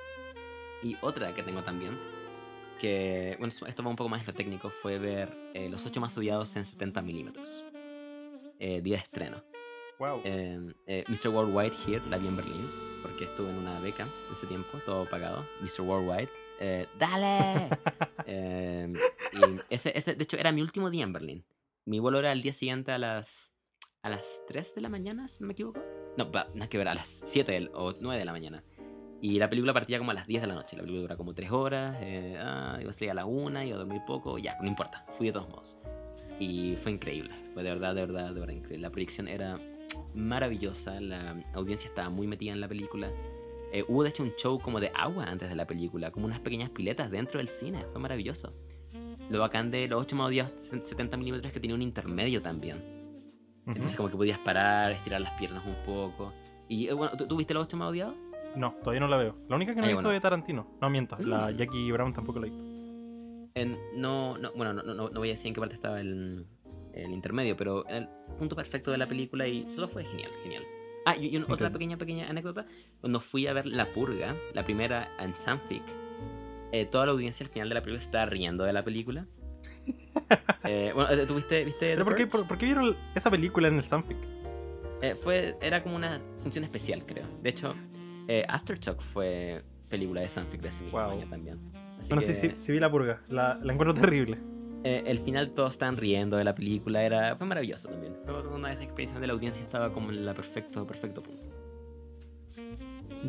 [0.81, 1.99] Y otra que tengo también,
[2.79, 5.99] que, bueno, esto va un poco más en lo técnico, fue ver eh, Los 8
[5.99, 7.65] más odiados en 70 milímetros.
[8.59, 9.43] Eh, día de estreno.
[9.99, 10.21] Wow.
[10.23, 11.27] Eh, eh, Mr.
[11.27, 12.71] Worldwide Here, la vi en Berlín,
[13.01, 15.45] porque estuve en una beca en ese tiempo, todo pagado.
[15.59, 15.81] Mr.
[15.81, 16.29] Worldwide,
[16.61, 17.69] eh, ¡dale!
[18.33, 18.93] Eh,
[19.33, 21.43] y ese, ese, de hecho, era mi último día en Berlín.
[21.85, 23.51] Mi vuelo era el día siguiente a las,
[24.03, 25.81] a las 3 de la mañana, si no me equivoco.
[26.17, 28.63] No, va, nada que ver, a las 7 del- o 9 de la mañana.
[29.21, 30.77] Y la película partía como a las 10 de la noche.
[30.77, 31.97] La película dura como 3 horas.
[31.99, 34.37] Eh, ah, iba a salir a la 1, iba a dormir poco.
[34.37, 35.03] Ya, no importa.
[35.11, 35.81] Fui de todos modos.
[36.39, 37.33] Y fue increíble.
[37.53, 38.83] Fue de verdad, de verdad, de verdad increíble.
[38.83, 39.59] La proyección era
[40.13, 41.01] maravillosa.
[41.01, 43.11] La audiencia estaba muy metida en la película.
[43.71, 46.39] Eh, hubo de hecho un show como de agua antes de la película, como unas
[46.39, 47.85] pequeñas piletas dentro del cine.
[47.91, 48.53] Fue maravilloso.
[49.29, 50.51] Lo bacán de los 8 más odiados
[50.83, 52.83] 70 milímetros es que tenía un intermedio también.
[53.65, 56.33] Entonces, como que podías parar, estirar las piernas un poco.
[56.67, 58.15] Y eh, bueno, ¿tú, tú viste los 8 más odiados?
[58.55, 59.35] No, todavía no la veo.
[59.47, 60.13] La única que no he Ah, visto bueno.
[60.13, 60.67] de Tarantino.
[60.81, 61.55] No miento, la Mm.
[61.55, 62.65] Jackie Brown tampoco la he visto.
[63.55, 66.45] En- no, no, bueno, no, no, no voy a decir en qué parte estaba el,
[66.93, 70.63] el intermedio, pero en el punto perfecto de la película y solo fue genial, genial.
[71.05, 72.65] Ah, y, otra pequeña, pequeña anécdota.
[72.99, 75.81] Cuando fui a ver La Purga, la primera en Sanfic,
[76.71, 79.25] eh, toda la audiencia al final de la película se estaba riendo de la película.
[80.63, 82.37] Eh, bueno, ¿tú viste, viste ¿Pero por qué, Purge?
[82.43, 84.17] por, por qué vieron esa película en el Sanfic?
[85.01, 87.25] Eh, fue, era como una función especial, creo.
[87.41, 87.73] De hecho,
[88.27, 91.09] eh, Aftershock fue película de Sanfic de ese mismo Wow.
[91.11, 91.59] año también.
[91.99, 93.21] Así Bueno, que- sí, sí, sí vi la purga.
[93.27, 94.37] La, la encuentro terrible.
[94.83, 98.15] Eh, el final todos estaban riendo de la película, era, fue maravilloso también.
[98.25, 101.41] Fue una de esas experiencias donde la audiencia estaba como en la perfecto, perfecto punto.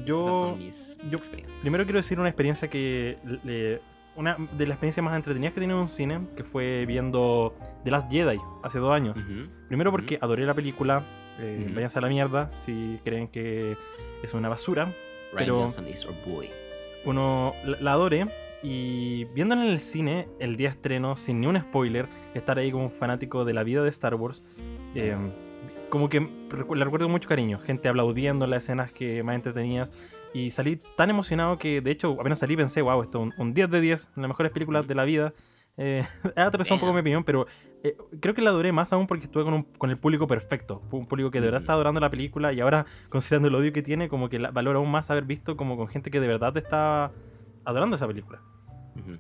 [0.07, 1.61] Yo, son mis, mis yo- experiencias.
[1.61, 3.19] primero quiero decir una experiencia que.
[3.45, 3.81] le-
[4.15, 8.11] una de las experiencias más entretenidas que en un cine, que fue viendo The Last
[8.13, 9.19] Jedi hace dos años.
[9.69, 11.03] Primero porque adoré la película.
[11.39, 11.71] eh.
[11.75, 13.75] Váyanse a la mierda si creen que
[14.23, 14.85] es una basura.
[15.33, 16.51] Ryan pero- Johnson is our boy.
[17.07, 18.27] Uno la, la adoré.
[18.63, 22.85] Y viéndola en el cine, el día estreno, sin ni un spoiler, estar ahí como
[22.85, 24.45] un fanático de la vida de Star Wars,
[24.95, 25.17] eh,
[25.89, 27.59] como que la recuerdo con mucho cariño.
[27.59, 29.93] Gente aplaudiendo las escenas que más entretenidas.
[30.35, 33.53] Y salí tan emocionado que, de hecho, apenas salí pensé, wow, esto es un, un
[33.53, 35.35] 10 de 10, las mejores películas de la vida.
[35.77, 36.05] Eh,
[36.37, 37.47] ha atrasado un poco mi opinión, pero
[37.83, 40.83] eh, creo que la adoré más aún porque estuve con, un- con el público perfecto.
[40.89, 43.73] Fue Un público que de verdad está adorando la película y ahora, considerando el odio
[43.73, 46.29] que tiene, como que la, valora aún más haber visto como con gente que de
[46.29, 47.11] verdad está
[47.65, 48.41] adorando esa película.
[48.97, 49.19] Ujú.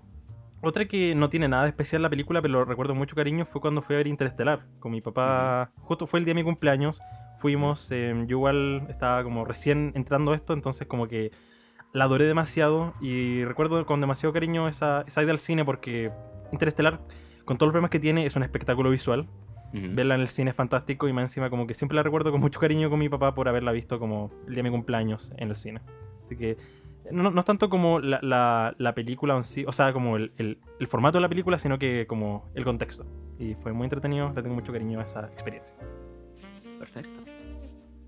[0.64, 3.44] Otra que no tiene nada de especial la película, pero lo recuerdo con mucho cariño,
[3.44, 5.72] fue cuando fui a ver Interestelar con mi papá.
[5.78, 7.00] Justo fue el día de mi cumpleaños.
[7.38, 11.32] Fuimos, eh, yo igual estaba como recién entrando esto, entonces como que
[11.92, 16.12] la adoré demasiado y recuerdo con demasiado cariño esa, esa ida al cine porque
[16.52, 17.00] Interestelar,
[17.44, 19.26] con todos los problemas que tiene, es un espectáculo visual.
[19.74, 19.94] Ujú.
[19.94, 22.40] Verla en el cine es fantástico y más encima como que siempre la recuerdo con
[22.40, 25.48] mucho cariño con mi papá por haberla visto como el día de mi cumpleaños en
[25.48, 25.80] el cine.
[26.22, 26.56] Así que
[27.10, 30.32] no, no es tanto como la, la- la película en sí, o sea, como el,
[30.38, 33.04] el- el formato de la película, sino que como el contexto.
[33.38, 35.76] Y fue muy entretenido, le tengo mucho cariño a esa experiencia.
[36.78, 37.20] Perfecto.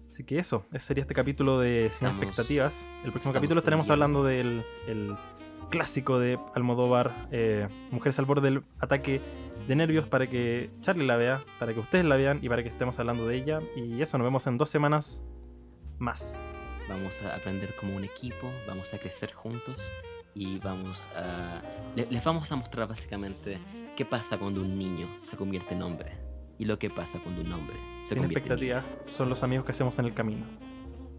[0.09, 2.91] Así que eso, ese sería este capítulo de Sin Estamos- Expectativas.
[3.05, 5.16] El próximo capítulo estaremos hablando del el
[5.71, 9.21] clásico de Almodóvar, eh, Mujeres al borde del ataque
[9.66, 12.69] de nervios, para que Charlie la vea, para que ustedes la vean y para que
[12.69, 13.61] estemos hablando de ella.
[13.75, 15.25] Y eso, nos vemos en dos semanas
[15.99, 16.41] más.
[16.89, 19.81] Vamos a aprender como un equipo, vamos a crecer juntos
[20.35, 21.62] y vamos a...
[21.97, 23.59] le- les vamos a mostrar básicamente
[23.97, 26.12] qué pasa cuando un niño se convierte en hombre
[26.59, 29.65] y lo que pasa cuando un hombre se Sin convierte en expectativa, son los amigos
[29.65, 30.44] que hacemos en el camino.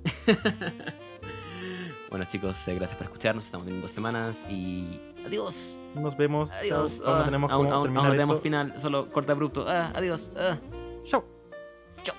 [2.09, 5.79] bueno chicos, eh, gracias por escucharnos, estamos viendo dos semanas y adiós.
[5.95, 6.51] Nos vemos.
[6.51, 7.01] Adiós.
[7.03, 9.65] Aún no Ah, tenemos aún, aún- aún no tenemos final, solo corte abrupto.
[9.67, 10.31] Ah, adiós.
[10.37, 10.57] Ah.
[11.05, 11.25] Chao.
[12.03, 12.15] Chao.